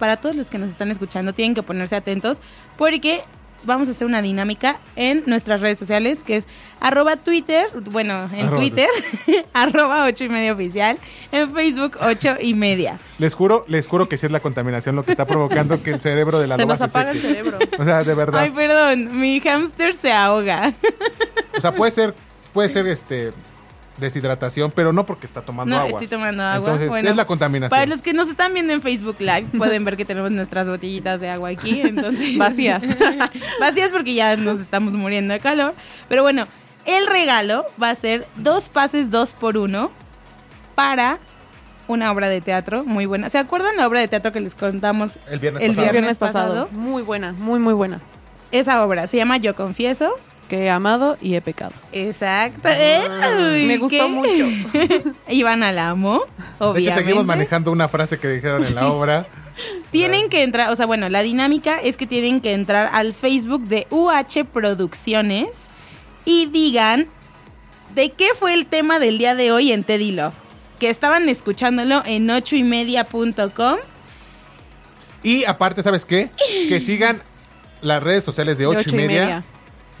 para 0.00 0.16
todos 0.16 0.34
los 0.34 0.50
que 0.50 0.58
nos 0.58 0.70
están 0.70 0.90
escuchando, 0.90 1.32
tienen 1.32 1.54
que 1.54 1.62
ponerse 1.62 1.94
atentos 1.94 2.40
porque 2.76 3.22
vamos 3.64 3.88
a 3.88 3.92
hacer 3.92 4.06
una 4.06 4.22
dinámica 4.22 4.76
en 4.96 5.22
nuestras 5.26 5.60
redes 5.60 5.78
sociales, 5.78 6.22
que 6.24 6.36
es 6.36 6.46
arroba 6.80 7.16
Twitter, 7.16 7.66
bueno, 7.90 8.28
en 8.32 8.46
Arroba 8.46 8.56
Twitter, 8.56 8.88
arroba 9.52 10.04
ocho 10.06 10.24
y 10.24 10.28
media 10.28 10.52
oficial, 10.52 10.98
en 11.30 11.52
Facebook 11.52 11.96
ocho 12.00 12.34
y 12.40 12.54
media. 12.54 12.98
Les 13.18 13.34
juro, 13.34 13.64
les 13.68 13.86
juro 13.88 14.08
que 14.08 14.16
sí 14.16 14.26
es 14.26 14.32
la 14.32 14.40
contaminación 14.40 14.96
lo 14.96 15.04
que 15.04 15.12
está 15.12 15.26
provocando 15.26 15.82
que 15.82 15.90
el 15.90 16.00
cerebro 16.00 16.40
de 16.40 16.46
la 16.46 16.56
Se 16.56 16.62
loba 16.62 16.74
nos 16.74 16.78
se 16.78 16.84
apaga 16.84 17.10
el 17.12 17.20
seque. 17.20 17.34
cerebro. 17.34 17.58
O 17.78 17.84
sea, 17.84 18.04
de 18.04 18.14
verdad. 18.14 18.40
Ay, 18.40 18.50
perdón, 18.50 19.20
mi 19.20 19.40
hámster 19.40 19.94
se 19.94 20.12
ahoga. 20.12 20.72
O 21.56 21.60
sea, 21.60 21.74
puede 21.74 21.92
ser, 21.92 22.14
puede 22.52 22.68
ser 22.68 22.86
este 22.86 23.32
deshidratación, 23.98 24.70
pero 24.70 24.92
no 24.92 25.06
porque 25.06 25.26
está 25.26 25.42
tomando 25.42 25.74
No, 25.74 25.82
agua. 25.82 25.90
estoy 25.90 26.06
tomando 26.06 26.42
agua. 26.42 26.56
Entonces, 26.68 26.88
Bueno, 26.88 27.10
es 27.10 27.16
la 27.16 27.26
contaminación. 27.26 27.70
Para 27.70 27.86
los 27.86 28.02
que 28.02 28.12
nos 28.12 28.28
están 28.28 28.54
viendo 28.54 28.72
en 28.72 28.82
Facebook 28.82 29.16
Live, 29.20 29.46
pueden 29.58 29.84
ver 29.84 29.96
que 29.96 30.04
tenemos 30.04 30.30
nuestras 30.30 30.68
botellitas 30.68 31.20
de 31.20 31.28
agua 31.28 31.50
aquí, 31.50 31.80
entonces 31.84 32.36
Vacías. 32.36 32.84
Vacías 33.60 33.92
porque 33.92 34.14
ya 34.14 34.36
nos 34.36 34.60
estamos 34.60 34.94
muriendo 34.94 35.34
de 35.34 35.40
calor. 35.40 35.74
Pero 36.08 36.22
bueno, 36.22 36.46
el 36.84 37.06
regalo 37.06 37.64
va 37.80 37.90
a 37.90 37.94
ser 37.94 38.26
dos 38.36 38.68
pases 38.68 39.10
dos 39.10 39.34
por 39.34 39.56
uno 39.56 39.90
para 40.74 41.18
una 41.88 42.10
obra 42.10 42.28
de 42.28 42.40
teatro 42.40 42.84
muy 42.84 43.06
buena. 43.06 43.28
¿Se 43.28 43.38
acuerdan 43.38 43.76
la 43.76 43.86
obra 43.86 44.00
de 44.00 44.08
teatro 44.08 44.32
que 44.32 44.40
les 44.40 44.54
contamos 44.54 45.18
El 45.28 45.38
viernes 45.38 45.62
el 45.62 46.16
pasado? 46.16 46.68
Muy 46.72 47.02
buena, 47.02 47.32
muy, 47.32 47.60
muy 47.60 47.74
buena. 47.74 48.00
Esa 48.50 48.84
obra 48.84 49.06
se 49.06 49.16
llama 49.16 49.36
Yo 49.38 49.54
Confieso. 49.54 50.12
Que 50.52 50.64
he 50.64 50.68
amado 50.68 51.16
y 51.22 51.34
he 51.34 51.40
pecado. 51.40 51.72
Exacto. 51.92 52.68
Ey, 52.68 53.64
Me 53.66 53.78
gustó 53.78 54.04
¿qué? 54.04 54.08
mucho. 54.10 54.46
Ivana 55.30 55.72
la 55.72 55.88
amó, 55.88 56.24
De 56.74 56.82
hecho, 56.82 56.92
seguimos 56.92 57.24
manejando 57.24 57.72
una 57.72 57.88
frase 57.88 58.18
que 58.18 58.28
dijeron 58.28 58.62
en 58.62 58.74
la 58.74 58.88
obra. 58.88 59.26
Tienen 59.92 60.28
que 60.28 60.42
entrar, 60.42 60.68
o 60.68 60.76
sea, 60.76 60.84
bueno, 60.84 61.08
la 61.08 61.22
dinámica 61.22 61.80
es 61.80 61.96
que 61.96 62.06
tienen 62.06 62.42
que 62.42 62.52
entrar 62.52 62.90
al 62.92 63.14
Facebook 63.14 63.62
de 63.62 63.86
UH 63.88 64.44
Producciones 64.52 65.68
y 66.26 66.44
digan 66.44 67.06
de 67.94 68.10
qué 68.10 68.26
fue 68.38 68.52
el 68.52 68.66
tema 68.66 68.98
del 68.98 69.16
día 69.16 69.34
de 69.34 69.52
hoy 69.52 69.72
en 69.72 69.84
Teddy 69.84 70.12
Love. 70.12 70.34
Que 70.78 70.90
estaban 70.90 71.30
escuchándolo 71.30 72.02
en 72.04 72.28
ochoymedia.com. 72.28 73.76
Y 75.22 75.46
aparte, 75.46 75.82
¿sabes 75.82 76.04
qué? 76.04 76.28
Que 76.68 76.78
sigan 76.78 77.22
las 77.80 78.02
redes 78.02 78.22
sociales 78.22 78.58
de 78.58 78.64
De 78.64 78.68
8 78.68 78.90
y 78.90 78.92
media, 78.92 79.44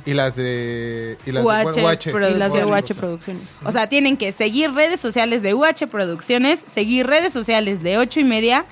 y 0.04 0.14
las 0.14 0.36
de 0.36 1.16
y 1.24 1.32
las 1.32 1.44
UH 1.44 1.72
de 1.72 1.84
UH. 1.84 2.12
Producciones. 2.12 2.30
Y 2.30 2.38
las 2.38 2.52
de. 2.52 2.64
UH 2.64 2.94
Producciones. 2.96 3.42
O 3.64 3.72
sea, 3.72 3.88
tienen 3.88 4.16
que 4.16 4.32
seguir 4.32 4.72
redes 4.72 5.00
sociales 5.00 5.42
de 5.42 5.54
UH 5.54 5.86
Producciones, 5.90 6.64
seguir 6.66 7.06
redes 7.06 7.32
sociales 7.32 7.82
de 7.82 7.98
ocho 7.98 8.20
y 8.20 8.24
media 8.24 8.64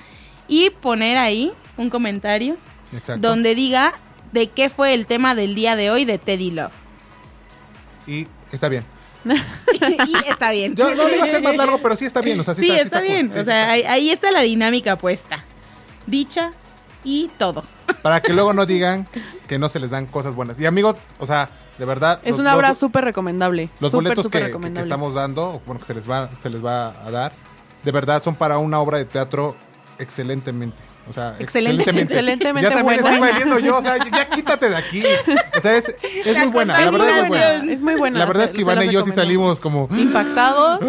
y 0.47 0.69
poner 0.69 1.17
ahí 1.17 1.51
un 1.77 1.89
comentario 1.89 2.57
Exacto. 2.93 3.27
donde 3.27 3.55
diga 3.55 3.93
de 4.31 4.47
qué 4.47 4.69
fue 4.69 4.93
el 4.93 5.05
tema 5.05 5.35
del 5.35 5.55
día 5.55 5.75
de 5.75 5.89
hoy 5.91 6.05
de 6.05 6.17
Teddy 6.17 6.51
Love. 6.51 6.71
Y 8.07 8.27
está 8.51 8.67
bien. 8.69 8.83
y 9.25 10.29
está 10.29 10.51
bien. 10.51 10.75
Yo 10.75 10.95
no 10.95 11.07
lo 11.07 11.15
iba 11.15 11.25
a 11.25 11.27
hacer 11.27 11.43
más 11.43 11.55
largo, 11.55 11.79
pero 11.79 11.95
sí 11.95 12.05
está 12.05 12.21
bien. 12.21 12.39
O 12.39 12.43
sea, 12.43 12.55
sí, 12.55 12.61
Sí, 12.63 12.71
está, 12.71 12.79
sí 12.81 12.85
está 12.87 13.01
bien. 13.01 13.29
cool. 13.29 13.39
O 13.41 13.45
sea, 13.45 13.71
ahí, 13.71 13.83
ahí 13.83 14.09
está 14.09 14.31
la 14.31 14.41
dinámica 14.41 14.95
puesta. 14.97 15.43
Dicha 16.07 16.53
y 17.03 17.29
todo. 17.37 17.63
Para 18.01 18.21
que 18.21 18.33
luego 18.33 18.53
no 18.53 18.65
digan 18.65 19.07
que 19.51 19.59
no 19.59 19.67
se 19.67 19.81
les 19.81 19.91
dan 19.91 20.05
cosas 20.05 20.33
buenas. 20.33 20.57
Y 20.61 20.65
amigos, 20.65 20.95
o 21.19 21.27
sea, 21.27 21.49
de 21.77 21.83
verdad. 21.83 22.21
Es 22.23 22.29
los- 22.31 22.39
una 22.39 22.55
obra 22.55 22.73
súper 22.73 23.03
recomendable. 23.03 23.67
Los 23.81 23.91
boletos 23.91 24.29
que, 24.29 24.55
estamos 24.77 25.13
dando, 25.13 25.55
o 25.55 25.61
bueno, 25.65 25.81
que 25.81 25.85
se 25.85 25.93
les 25.93 26.09
va, 26.09 26.29
se 26.41 26.49
les 26.49 26.63
va 26.63 26.87
a 27.05 27.11
dar, 27.11 27.33
de 27.83 27.91
verdad 27.91 28.23
son 28.23 28.35
para 28.35 28.59
una 28.59 28.79
obra 28.79 28.97
de 28.97 29.03
teatro 29.03 29.53
excelentemente. 29.99 30.81
O 31.09 31.11
sea, 31.11 31.35
Excelente- 31.39 31.83
excelentemente 31.89 32.61
Ya 32.69 32.73
también 32.73 33.01
buena. 33.01 33.17
estoy 33.17 33.19
valiendo 33.19 33.59
yo, 33.59 33.77
o 33.79 33.81
sea, 33.81 33.97
ya 33.97 34.29
quítate 34.29 34.69
de 34.69 34.75
aquí. 34.77 35.03
O 35.57 35.59
sea, 35.59 35.75
es, 35.75 35.93
muy 36.37 36.47
buena, 36.47 36.79
la 36.79 36.91
verdad 36.91 37.09
es 37.09 37.15
muy 37.15 37.27
buena. 37.27 37.27
contaminación. 37.27 37.69
Es 37.71 37.81
muy 37.81 37.95
buena. 37.95 38.19
La 38.19 38.25
verdad 38.25 38.43
es 38.45 38.53
que 38.53 38.61
Ivana 38.61 38.85
y 38.85 38.91
yo 38.91 39.03
sí 39.03 39.11
salimos 39.11 39.59
como... 39.59 39.89
impactados. 39.91 40.79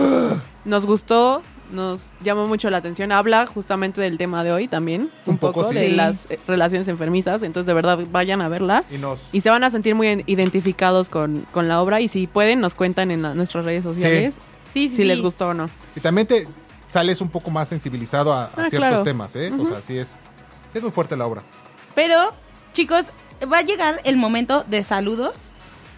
Nos 0.65 0.87
gustó, 0.87 1.43
nos 1.73 2.13
llamó 2.23 2.47
mucho 2.47 2.71
la 2.71 2.77
atención. 2.79 3.11
Habla 3.13 3.47
justamente 3.47 4.01
del 4.01 4.19
tema 4.19 4.45
de 4.45 4.53
hoy 4.53 4.69
también, 4.69 5.11
un, 5.27 5.33
Un 5.35 5.39
poco, 5.39 5.61
poco, 5.63 5.69
sí. 5.73 5.75
de 5.79 5.89
Sí. 5.89 5.95
las 5.97 6.17
eh, 6.31 6.39
relaciones 6.47 6.87
enfermizas. 6.89 7.43
Entonces, 7.43 7.67
de 7.67 7.75
verdad, 7.75 7.99
vayan 8.11 8.41
a 8.43 8.49
verla. 8.49 8.85
Y 8.91 8.99
nos... 8.99 9.21
Y 9.33 9.41
se 9.41 9.51
van 9.51 9.65
a 9.65 9.71
sentir 9.71 9.95
muy 9.95 10.23
identificados 10.27 11.09
con, 11.11 11.47
con 11.53 11.69
la 11.69 11.81
obra. 11.83 12.01
Y 12.01 12.09
si 12.09 12.27
pueden, 12.27 12.61
nos 12.61 12.75
cuentan 12.75 13.11
en 13.11 13.23
la- 13.23 13.35
nuestras 13.35 13.65
redes 13.65 13.85
sociales 13.85 14.35
Sí, 14.65 14.89
sí, 14.89 14.89
si 14.91 14.97
sí. 14.99 15.05
les 15.05 15.21
gustó 15.21 15.49
o 15.49 15.55
no. 15.55 15.69
Y 15.97 16.01
también 16.01 16.27
te 16.27 16.47
sales 16.89 17.21
un 17.21 17.29
poco 17.31 17.51
más 17.51 17.69
sensibilizado 17.69 18.33
a, 18.33 18.45
a 18.45 18.51
Ah, 18.57 18.69
ciertos 18.71 18.79
claro. 18.91 19.03
temas, 19.03 19.35
¿eh? 19.37 19.53
O 19.59 19.65
sea, 19.65 19.81
sí 19.83 19.99
es, 19.99 20.19
sí 20.73 20.79
es 20.79 20.83
muy 20.83 20.93
fuerte 20.93 21.17
la 21.17 21.27
obra. 21.27 21.43
Pero, 21.95 22.33
chicos, 22.73 23.05
va 23.53 23.59
a 23.59 23.63
llegar 23.63 24.01
el 24.05 24.17
momento 24.17 24.65
de 24.69 24.83
saludos. 24.83 25.53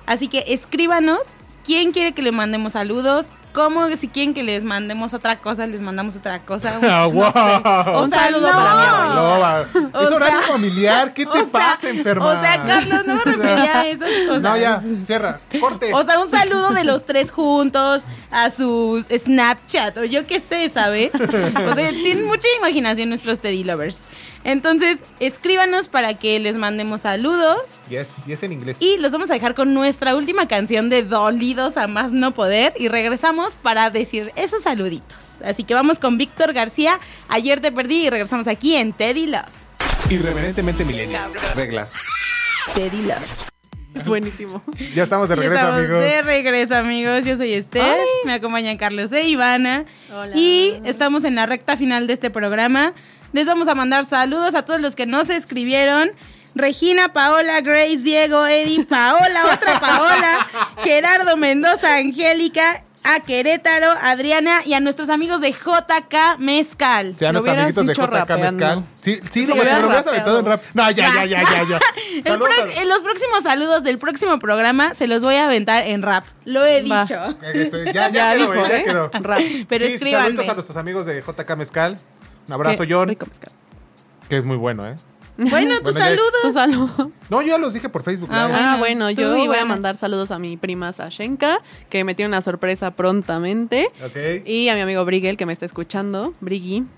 Así 0.06 0.28
que 0.28 0.44
escríbanos 0.48 1.18
quién 1.64 1.92
quiere 1.92 2.12
que 2.12 2.22
le 2.22 2.32
mandemos 2.32 2.72
saludos. 2.74 3.28
¿Cómo? 3.54 3.88
Si 3.96 4.08
quieren 4.08 4.34
que 4.34 4.42
les 4.42 4.64
mandemos 4.64 5.14
otra 5.14 5.36
cosa, 5.36 5.66
les 5.66 5.80
mandamos 5.80 6.16
otra 6.16 6.40
cosa. 6.40 6.76
Un, 6.78 6.84
Ah, 6.90 7.08
no 7.08 7.32
sé. 7.32 7.38
wow. 7.88 7.94
O 7.96 8.02
Un 8.04 8.10
sea, 8.10 8.18
saludo 8.24 8.48
no. 8.48 8.52
para 8.52 8.74
mi. 9.08 9.14
No, 9.14 10.00
es 10.02 10.10
horario 10.10 10.38
sea- 10.40 10.52
familiar, 10.52 11.14
¿qué 11.14 11.24
te 11.24 11.30
O 11.38 11.44
sea- 11.44 11.52
pasa, 11.52 11.88
enferma? 11.88 12.26
O 12.26 12.40
sea, 12.42 12.64
Carlos, 12.64 13.06
no 13.06 13.14
me 13.16 13.24
refería 13.24 13.80
a 13.80 13.86
esas 13.86 14.10
cosas. 14.26 14.42
No, 14.42 14.56
ya, 14.56 14.82
cierra, 15.06 15.38
corte. 15.60 15.94
O 15.94 16.02
sea, 16.04 16.18
un 16.18 16.30
saludo 16.30 16.70
de 16.72 16.84
los 16.84 17.06
tres 17.06 17.30
juntos 17.30 18.02
a 18.34 18.50
sus 18.50 19.06
Snapchat 19.06 19.96
o 19.96 20.04
yo 20.04 20.26
qué 20.26 20.40
sé, 20.40 20.68
¿sabes? 20.68 21.12
O 21.14 21.74
sea, 21.74 21.90
tienen 21.90 22.26
mucha 22.26 22.48
imaginación 22.58 23.08
nuestros 23.08 23.38
Teddy 23.38 23.62
Lovers. 23.62 24.00
Entonces, 24.42 24.98
escríbanos 25.20 25.88
para 25.88 26.14
que 26.14 26.40
les 26.40 26.56
mandemos 26.56 27.02
saludos. 27.02 27.82
Yes, 27.88 28.08
yes 28.26 28.42
en 28.42 28.52
inglés. 28.52 28.78
Y 28.80 28.98
los 28.98 29.12
vamos 29.12 29.30
a 29.30 29.34
dejar 29.34 29.54
con 29.54 29.72
nuestra 29.72 30.16
última 30.16 30.48
canción 30.48 30.90
de 30.90 31.04
Dolidos 31.04 31.76
a 31.76 31.86
más 31.86 32.10
no 32.10 32.32
poder. 32.32 32.74
Y 32.76 32.88
regresamos 32.88 33.54
para 33.54 33.88
decir 33.90 34.32
esos 34.34 34.62
saluditos. 34.62 35.40
Así 35.44 35.62
que 35.62 35.74
vamos 35.74 36.00
con 36.00 36.18
Víctor 36.18 36.52
García. 36.52 36.98
Ayer 37.28 37.60
te 37.60 37.70
perdí 37.70 38.06
y 38.06 38.10
regresamos 38.10 38.48
aquí 38.48 38.74
en 38.74 38.92
Teddy 38.92 39.26
Love. 39.26 39.44
Irreverentemente 40.10 40.84
millennial. 40.84 41.30
Reglas. 41.54 41.94
Teddy 42.74 43.02
Love. 43.02 43.53
Es 43.94 44.06
buenísimo. 44.06 44.62
Ya 44.94 45.04
estamos 45.04 45.28
de 45.28 45.36
Ya 45.36 45.42
regreso, 45.42 45.60
estamos 45.62 45.78
amigos. 45.80 46.02
De 46.02 46.22
regreso, 46.22 46.76
amigos. 46.76 47.24
Yo 47.24 47.36
soy 47.36 47.52
Esther. 47.52 47.98
Me 48.24 48.34
acompañan 48.34 48.76
Carlos 48.76 49.12
e 49.12 49.28
Ivana. 49.28 49.84
Hola. 50.12 50.36
Y 50.36 50.80
estamos 50.84 51.24
en 51.24 51.36
la 51.36 51.46
recta 51.46 51.76
final 51.76 52.06
de 52.06 52.12
este 52.12 52.30
programa. 52.30 52.92
Les 53.32 53.46
vamos 53.46 53.68
a 53.68 53.74
mandar 53.74 54.04
saludos 54.04 54.54
a 54.54 54.64
todos 54.64 54.80
los 54.80 54.96
que 54.96 55.06
nos 55.06 55.30
escribieron. 55.30 56.10
Regina, 56.54 57.12
Paola, 57.12 57.60
Grace, 57.60 57.98
Diego, 57.98 58.46
Eddie, 58.46 58.84
Paola, 58.84 59.40
otra 59.52 59.80
Paola, 59.80 60.48
Gerardo 60.84 61.36
Mendoza, 61.36 61.96
Angélica, 61.96 62.84
a 63.04 63.20
Querétaro, 63.20 63.86
Adriana 64.02 64.60
y 64.64 64.74
a 64.74 64.80
nuestros 64.80 65.08
amigos 65.10 65.40
de 65.40 65.52
JK 65.52 66.38
Mezcal. 66.38 67.14
Sean 67.18 67.34
Lo 67.34 67.38
los 67.40 67.44
hubieras 67.44 67.64
amiguitos 67.76 67.86
de 67.86 67.94
JK 67.94 68.10
rapeando. 68.12 68.52
Mezcal. 68.52 68.84
Sí, 69.00 69.14
sí, 69.22 69.28
Sí, 69.30 69.46
lo, 69.46 69.54
hubieras 69.54 70.06
aventado 70.06 70.38
en 70.40 70.46
rap. 70.46 70.62
No, 70.74 70.90
ya, 70.90 71.12
ya, 71.14 71.24
ya, 71.26 71.42
ya, 71.42 71.68
ya. 71.68 71.80
El 72.16 72.22
Saludos 72.24 72.48
pro- 72.56 72.64
a- 72.64 72.82
en 72.82 72.88
los 72.88 73.02
próximos 73.02 73.42
saludos 73.42 73.84
del 73.84 73.98
próximo 73.98 74.38
programa 74.38 74.94
se 74.94 75.06
los 75.06 75.22
voy 75.22 75.34
a 75.36 75.44
aventar 75.44 75.84
en 75.86 76.02
rap. 76.02 76.24
Lo 76.46 76.64
he 76.64 76.82
Va. 76.82 77.02
dicho. 77.02 77.38
Eso, 77.52 77.78
Ya, 77.84 77.92
ya, 77.92 78.10
Ya 78.10 78.34
quedó, 78.34 78.52
dijo, 78.52 78.66
ya 78.68 78.76
¿eh? 78.78 78.84
quedó. 78.84 79.10
Rap. 79.12 79.40
Pero 79.68 79.86
sí, 79.86 79.98
saludos 79.98 80.48
a 80.48 80.54
nuestros 80.54 80.76
amigos 80.76 81.06
de 81.06 81.22
JK 81.22 81.56
Mezcal. 81.56 81.98
Un 82.48 82.54
abrazo, 82.54 82.84
Qué 82.86 82.92
John, 82.94 83.08
rico 83.08 83.26
mezcal. 83.26 83.52
que 84.28 84.38
es 84.38 84.44
muy 84.44 84.56
bueno, 84.56 84.88
¿eh? 84.88 84.96
Bueno, 85.50 85.80
tus 85.80 85.94
Bueno, 85.94 86.06
saludos. 86.06 86.32
Tu 86.42 86.52
saludo. 86.52 87.10
No, 87.28 87.42
yo 87.42 87.48
ya 87.48 87.58
los 87.58 87.74
dije 87.74 87.88
por 87.88 88.02
Facebook. 88.02 88.28
Ah, 88.30 88.46
bueno. 88.46 88.62
Ah, 88.62 88.76
bueno, 88.78 89.10
yo 89.10 89.34
voy 89.34 89.56
a 89.56 89.64
mandar 89.64 89.96
saludos 89.96 90.30
a 90.30 90.38
mi 90.38 90.56
prima 90.56 90.92
Sashenka, 90.92 91.60
que 91.90 92.04
me 92.04 92.14
tiene 92.14 92.28
una 92.28 92.42
sorpresa 92.42 92.92
prontamente. 92.92 93.90
Ok. 94.04 94.46
Y 94.46 94.68
a 94.68 94.74
mi 94.74 94.80
amigo 94.80 95.04
Brigel, 95.04 95.36
que 95.36 95.46
me 95.46 95.52
está 95.52 95.66
escuchando, 95.66 96.34
Briggy. 96.40 96.84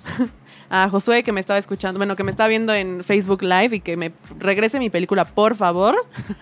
A 0.68 0.88
Josué, 0.88 1.22
que 1.22 1.30
me 1.30 1.38
estaba 1.38 1.60
escuchando, 1.60 1.98
bueno, 2.00 2.16
que 2.16 2.24
me 2.24 2.32
está 2.32 2.48
viendo 2.48 2.74
en 2.74 3.04
Facebook 3.04 3.42
Live 3.42 3.76
y 3.76 3.80
que 3.80 3.96
me 3.96 4.12
regrese 4.36 4.80
mi 4.80 4.90
película, 4.90 5.24
por 5.24 5.54
favor. 5.54 5.96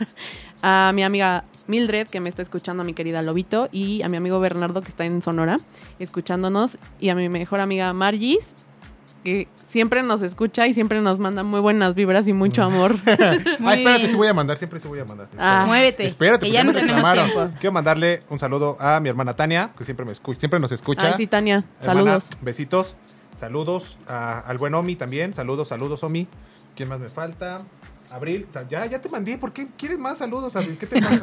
A 0.62 0.92
mi 0.95 1.03
amiga 1.03 1.45
Mildred, 1.66 2.09
que 2.09 2.20
me 2.20 2.30
está 2.30 2.40
escuchando, 2.40 2.82
a 2.82 2.86
mi 2.86 2.95
querida 2.95 3.20
Lobito. 3.20 3.68
Y 3.70 4.01
a 4.01 4.09
mi 4.09 4.16
amigo 4.16 4.40
Bernardo, 4.40 4.80
que 4.80 4.88
está 4.88 5.05
en 5.05 5.20
Sonora, 5.20 5.59
escuchándonos. 5.99 6.78
Y 7.01 7.11
a 7.11 7.14
mi 7.14 7.28
mejor 7.28 7.61
amiga 7.61 7.92
Margis, 7.92 8.55
que 9.25 9.49
siempre 9.68 10.03
nos 10.03 10.22
escucha 10.22 10.66
y 10.68 10.75
siempre 10.75 11.01
nos 11.01 11.18
manda 11.18 11.43
muy 11.43 11.61
buenas 11.61 11.95
vibras 11.95 12.29
y 12.29 12.33
mucho 12.33 12.62
amor. 12.62 12.95
Ah, 13.66 13.75
espérate, 13.75 14.09
sí 14.09 14.14
voy 14.14 14.29
a 14.29 14.35
mandar, 14.35 14.59
siempre 14.59 14.79
sí 14.79 14.87
voy 14.87 15.01
a 15.01 15.05
mandar. 15.05 15.29
Ah. 15.39 15.64
Muévete. 15.66 16.07
Espérate, 16.07 16.47
que 16.47 16.53
ya 16.53 16.62
no 16.62 16.72
tenemos 16.72 16.97
reclamaron. 17.03 17.25
tiempo. 17.33 17.51
Quiero 17.59 17.72
mandarle 17.72 18.20
un 18.29 18.39
saludo 18.39 18.77
a 18.79 19.01
mi 19.01 19.09
hermana 19.09 19.35
Tania, 19.35 19.70
que 19.77 19.85
siempre 19.85 20.05
me 20.07 20.12
escucha, 20.12 20.39
siempre 20.41 20.61
nos 20.61 20.70
escucha. 20.72 21.09
Ay, 21.09 21.14
sí, 21.16 21.27
Tania, 21.27 21.64
Hermana, 21.81 22.20
saludos. 22.20 22.29
besitos. 22.43 22.95
Saludos 23.41 23.99
a- 24.09 24.41
al 24.41 24.59
buen 24.59 24.75
Omi 24.75 24.95
también. 24.97 25.35
Saludos, 25.35 25.68
saludos, 25.68 26.03
Omi. 26.05 26.29
¿Quién 26.77 26.89
más 26.89 27.01
me 27.01 27.09
falta? 27.09 27.61
Abril, 28.15 28.47
ya, 28.71 28.87
ya 28.87 29.01
te 29.01 29.09
mandé. 29.09 29.37
¿Por 29.39 29.53
qué 29.53 29.67
quieres 29.77 29.99
más 29.99 30.19
saludos, 30.19 30.55
Abril? 30.55 30.77
¿Qué 30.79 30.87
te 30.87 31.01
pasa? 31.03 31.23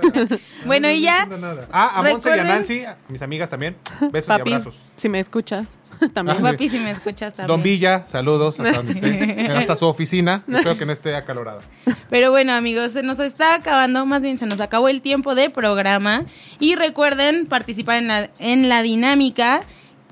Bueno, 0.66 0.90
No 0.90 0.94
y 0.94 1.02
ya, 1.02 1.26
nada. 1.26 1.68
Ah, 1.72 2.00
a 2.00 2.04
Monse 2.04 2.30
y 2.30 2.40
a 2.40 2.44
Nancy, 2.44 2.84
a 2.84 2.98
mis 3.08 3.22
amigas 3.22 3.50
también. 3.50 3.78
Besos 4.12 4.28
Papi, 4.28 4.50
y 4.50 4.54
abrazos. 4.54 4.82
si 4.98 5.08
me 5.08 5.20
escuchas, 5.22 5.78
también. 6.14 6.38
Ah, 6.40 6.52
Papi, 6.52 6.70
si 6.70 6.80
me 6.80 6.92
escuchas 6.92 7.34
también. 7.34 7.48
Don 7.48 7.64
Villa, 7.64 8.06
saludos 8.08 8.60
hasta 8.60 8.74
donde 8.74 8.92
esté. 8.92 9.48
Hasta 9.58 9.78
su 9.78 9.86
oficina. 9.86 10.44
Espero 10.48 10.78
que 10.78 10.86
no 10.86 10.92
esté 10.92 11.16
acalorada. 11.16 11.62
Pero 12.10 12.30
bueno, 12.30 12.52
amigos, 12.54 12.92
se 12.92 13.04
nos 13.04 13.20
está 13.20 13.56
acabando, 13.56 14.06
más 14.06 14.22
bien 14.22 14.38
se 14.38 14.46
nos 14.46 14.60
acabó 14.60 14.90
el 14.90 15.02
tiempo 15.02 15.34
de 15.34 15.50
programa. 15.50 16.26
Y 16.60 16.76
recuerden 16.76 17.46
participar 17.46 17.98
en 18.00 18.08
la, 18.10 18.30
en 18.40 18.68
la 18.68 18.82
dinámica 18.82 19.64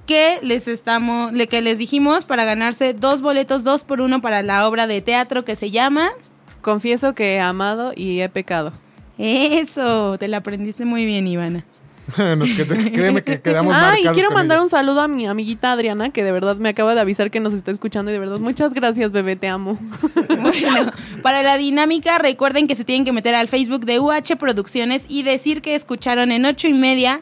que 0.05 0.39
les 0.41 0.67
estamos, 0.67 1.31
que 1.49 1.61
les 1.61 1.77
dijimos 1.77 2.25
para 2.25 2.43
ganarse 2.43 2.93
dos 2.93 3.21
boletos, 3.21 3.63
dos 3.63 3.83
por 3.83 4.01
uno 4.01 4.21
para 4.21 4.41
la 4.41 4.67
obra 4.67 4.87
de 4.87 5.01
teatro 5.01 5.45
que 5.45 5.55
se 5.55 5.69
llama. 5.71 6.09
Confieso 6.61 7.13
que 7.15 7.35
he 7.35 7.39
amado 7.39 7.93
y 7.95 8.21
he 8.21 8.29
pecado. 8.29 8.71
Eso, 9.17 10.17
te 10.17 10.27
la 10.27 10.37
aprendiste 10.37 10.85
muy 10.85 11.05
bien, 11.05 11.27
Ivana. 11.27 11.65
Nos 12.17 12.49
qued- 12.49 12.91
créeme 12.91 13.21
que 13.21 13.39
quedamos 13.39 13.75
Ah, 13.77 13.95
y 13.99 14.07
quiero 14.15 14.31
mandar 14.31 14.57
ella. 14.57 14.63
un 14.63 14.69
saludo 14.69 15.01
a 15.01 15.07
mi 15.07 15.27
amiguita 15.27 15.71
Adriana, 15.71 16.09
que 16.09 16.23
de 16.23 16.31
verdad 16.31 16.55
me 16.55 16.69
acaba 16.69 16.95
de 16.95 17.01
avisar 17.01 17.29
que 17.29 17.39
nos 17.39 17.53
está 17.53 17.69
escuchando 17.69 18.09
y 18.09 18.13
de 18.13 18.19
verdad 18.19 18.39
muchas 18.39 18.73
gracias, 18.73 19.11
bebé, 19.11 19.35
te 19.35 19.47
amo. 19.47 19.77
Bueno, 20.27 20.91
para 21.21 21.43
la 21.43 21.57
dinámica, 21.57 22.17
recuerden 22.17 22.65
que 22.65 22.73
se 22.75 22.83
tienen 22.85 23.05
que 23.05 23.11
meter 23.11 23.35
al 23.35 23.47
Facebook 23.47 23.85
de 23.85 23.99
UH 23.99 24.37
Producciones 24.39 25.05
y 25.09 25.21
decir 25.23 25.61
que 25.61 25.75
escucharon 25.75 26.31
en 26.31 26.45
ocho 26.45 26.67
y 26.67 26.73
media 26.73 27.19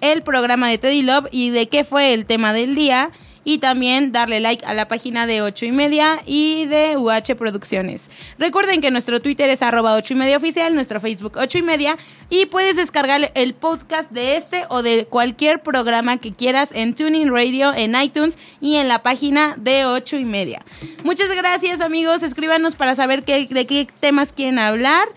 el 0.00 0.22
programa 0.22 0.68
de 0.68 0.78
Teddy 0.78 1.02
Love 1.02 1.26
y 1.30 1.50
de 1.50 1.68
qué 1.68 1.84
fue 1.84 2.14
el 2.14 2.24
tema 2.24 2.52
del 2.54 2.74
día. 2.74 3.10
Y 3.44 3.58
también 3.58 4.12
darle 4.12 4.40
like 4.40 4.64
a 4.64 4.74
la 4.74 4.88
página 4.88 5.26
de 5.26 5.42
ocho 5.42 5.66
y 5.66 5.72
media 5.72 6.20
y 6.26 6.66
de 6.66 6.96
UH 6.96 7.36
Producciones. 7.36 8.10
Recuerden 8.38 8.80
que 8.80 8.90
nuestro 8.90 9.20
Twitter 9.20 9.48
es 9.50 9.62
arroba 9.62 9.94
ocho 9.94 10.14
y 10.14 10.16
media 10.16 10.36
oficial, 10.36 10.74
nuestro 10.74 11.00
Facebook 11.00 11.36
ocho 11.36 11.58
y 11.58 11.62
media. 11.62 11.96
Y 12.30 12.46
puedes 12.46 12.76
descargar 12.76 13.32
el 13.34 13.54
podcast 13.54 14.10
de 14.10 14.36
este 14.36 14.64
o 14.68 14.82
de 14.82 15.06
cualquier 15.06 15.62
programa 15.62 16.18
que 16.18 16.32
quieras 16.32 16.70
en 16.72 16.94
Tuning 16.94 17.30
Radio, 17.30 17.74
en 17.74 17.94
iTunes 18.00 18.38
y 18.60 18.76
en 18.76 18.88
la 18.88 19.02
página 19.02 19.54
de 19.58 19.84
ocho 19.86 20.16
y 20.16 20.24
media. 20.24 20.64
Muchas 21.04 21.28
gracias 21.34 21.80
amigos, 21.80 22.22
escríbanos 22.22 22.74
para 22.74 22.94
saber 22.94 23.24
qué, 23.24 23.46
de 23.46 23.66
qué 23.66 23.88
temas 24.00 24.32
quieren 24.32 24.58
hablar. 24.58 25.08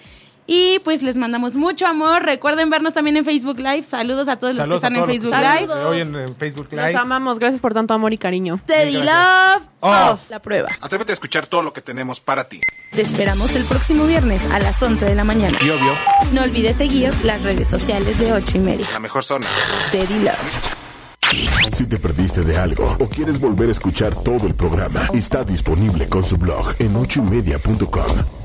Y 0.47 0.79
pues 0.83 1.01
les 1.01 1.17
mandamos 1.17 1.55
mucho 1.55 1.87
amor. 1.87 2.23
Recuerden 2.23 2.69
vernos 2.69 2.93
también 2.93 3.17
en 3.17 3.25
Facebook 3.25 3.57
Live. 3.57 3.83
Saludos 3.83 4.27
a 4.27 4.37
todos 4.37 4.55
los 4.55 4.67
que 4.67 4.75
están 4.75 4.95
en 4.95 5.01
todos 5.01 5.07
los 5.07 5.17
Facebook 5.17 5.31
que 5.39 5.45
están 5.47 5.67
Live. 5.67 5.73
Hoy 5.85 6.01
en, 6.01 6.15
en 6.15 6.35
Facebook 6.35 6.67
Los 6.71 6.85
Live. 6.85 6.95
amamos, 6.97 7.39
gracias 7.39 7.61
por 7.61 7.73
tanto 7.73 7.93
amor 7.93 8.13
y 8.13 8.17
cariño. 8.17 8.59
Teddy 8.65 8.97
Love 8.97 9.63
Off. 9.79 10.11
Off. 10.11 10.29
La 10.29 10.39
prueba. 10.41 10.69
Atrévete 10.81 11.11
a 11.11 11.15
escuchar 11.15 11.47
todo 11.47 11.63
lo 11.63 11.73
que 11.73 11.81
tenemos 11.81 12.21
para 12.21 12.47
ti. 12.47 12.61
Te 12.91 13.01
esperamos 13.01 13.55
el 13.55 13.63
próximo 13.65 14.05
viernes 14.05 14.43
a 14.51 14.59
las 14.59 14.81
11 14.81 15.05
de 15.05 15.15
la 15.15 15.23
mañana. 15.23 15.57
Y 15.61 15.69
obvio. 15.69 15.93
No 16.31 16.43
olvides 16.43 16.75
seguir 16.77 17.11
las 17.23 17.41
redes 17.41 17.67
sociales 17.67 18.19
de 18.19 18.31
8 18.31 18.57
y 18.57 18.59
media. 18.59 18.87
La 18.93 18.99
mejor 18.99 19.23
zona. 19.23 19.47
Teddy 19.91 20.19
Love. 20.19 20.75
Si 21.73 21.87
te 21.87 21.97
perdiste 21.97 22.41
de 22.43 22.55
algo 22.55 22.95
o 22.99 23.09
quieres 23.09 23.39
volver 23.39 23.69
a 23.69 23.71
escuchar 23.71 24.15
todo 24.15 24.45
el 24.45 24.53
programa, 24.53 25.09
está 25.13 25.43
disponible 25.43 26.07
con 26.07 26.23
su 26.23 26.37
blog 26.37 26.73
en 26.79 26.95
ochoymedia.com. 26.95 28.44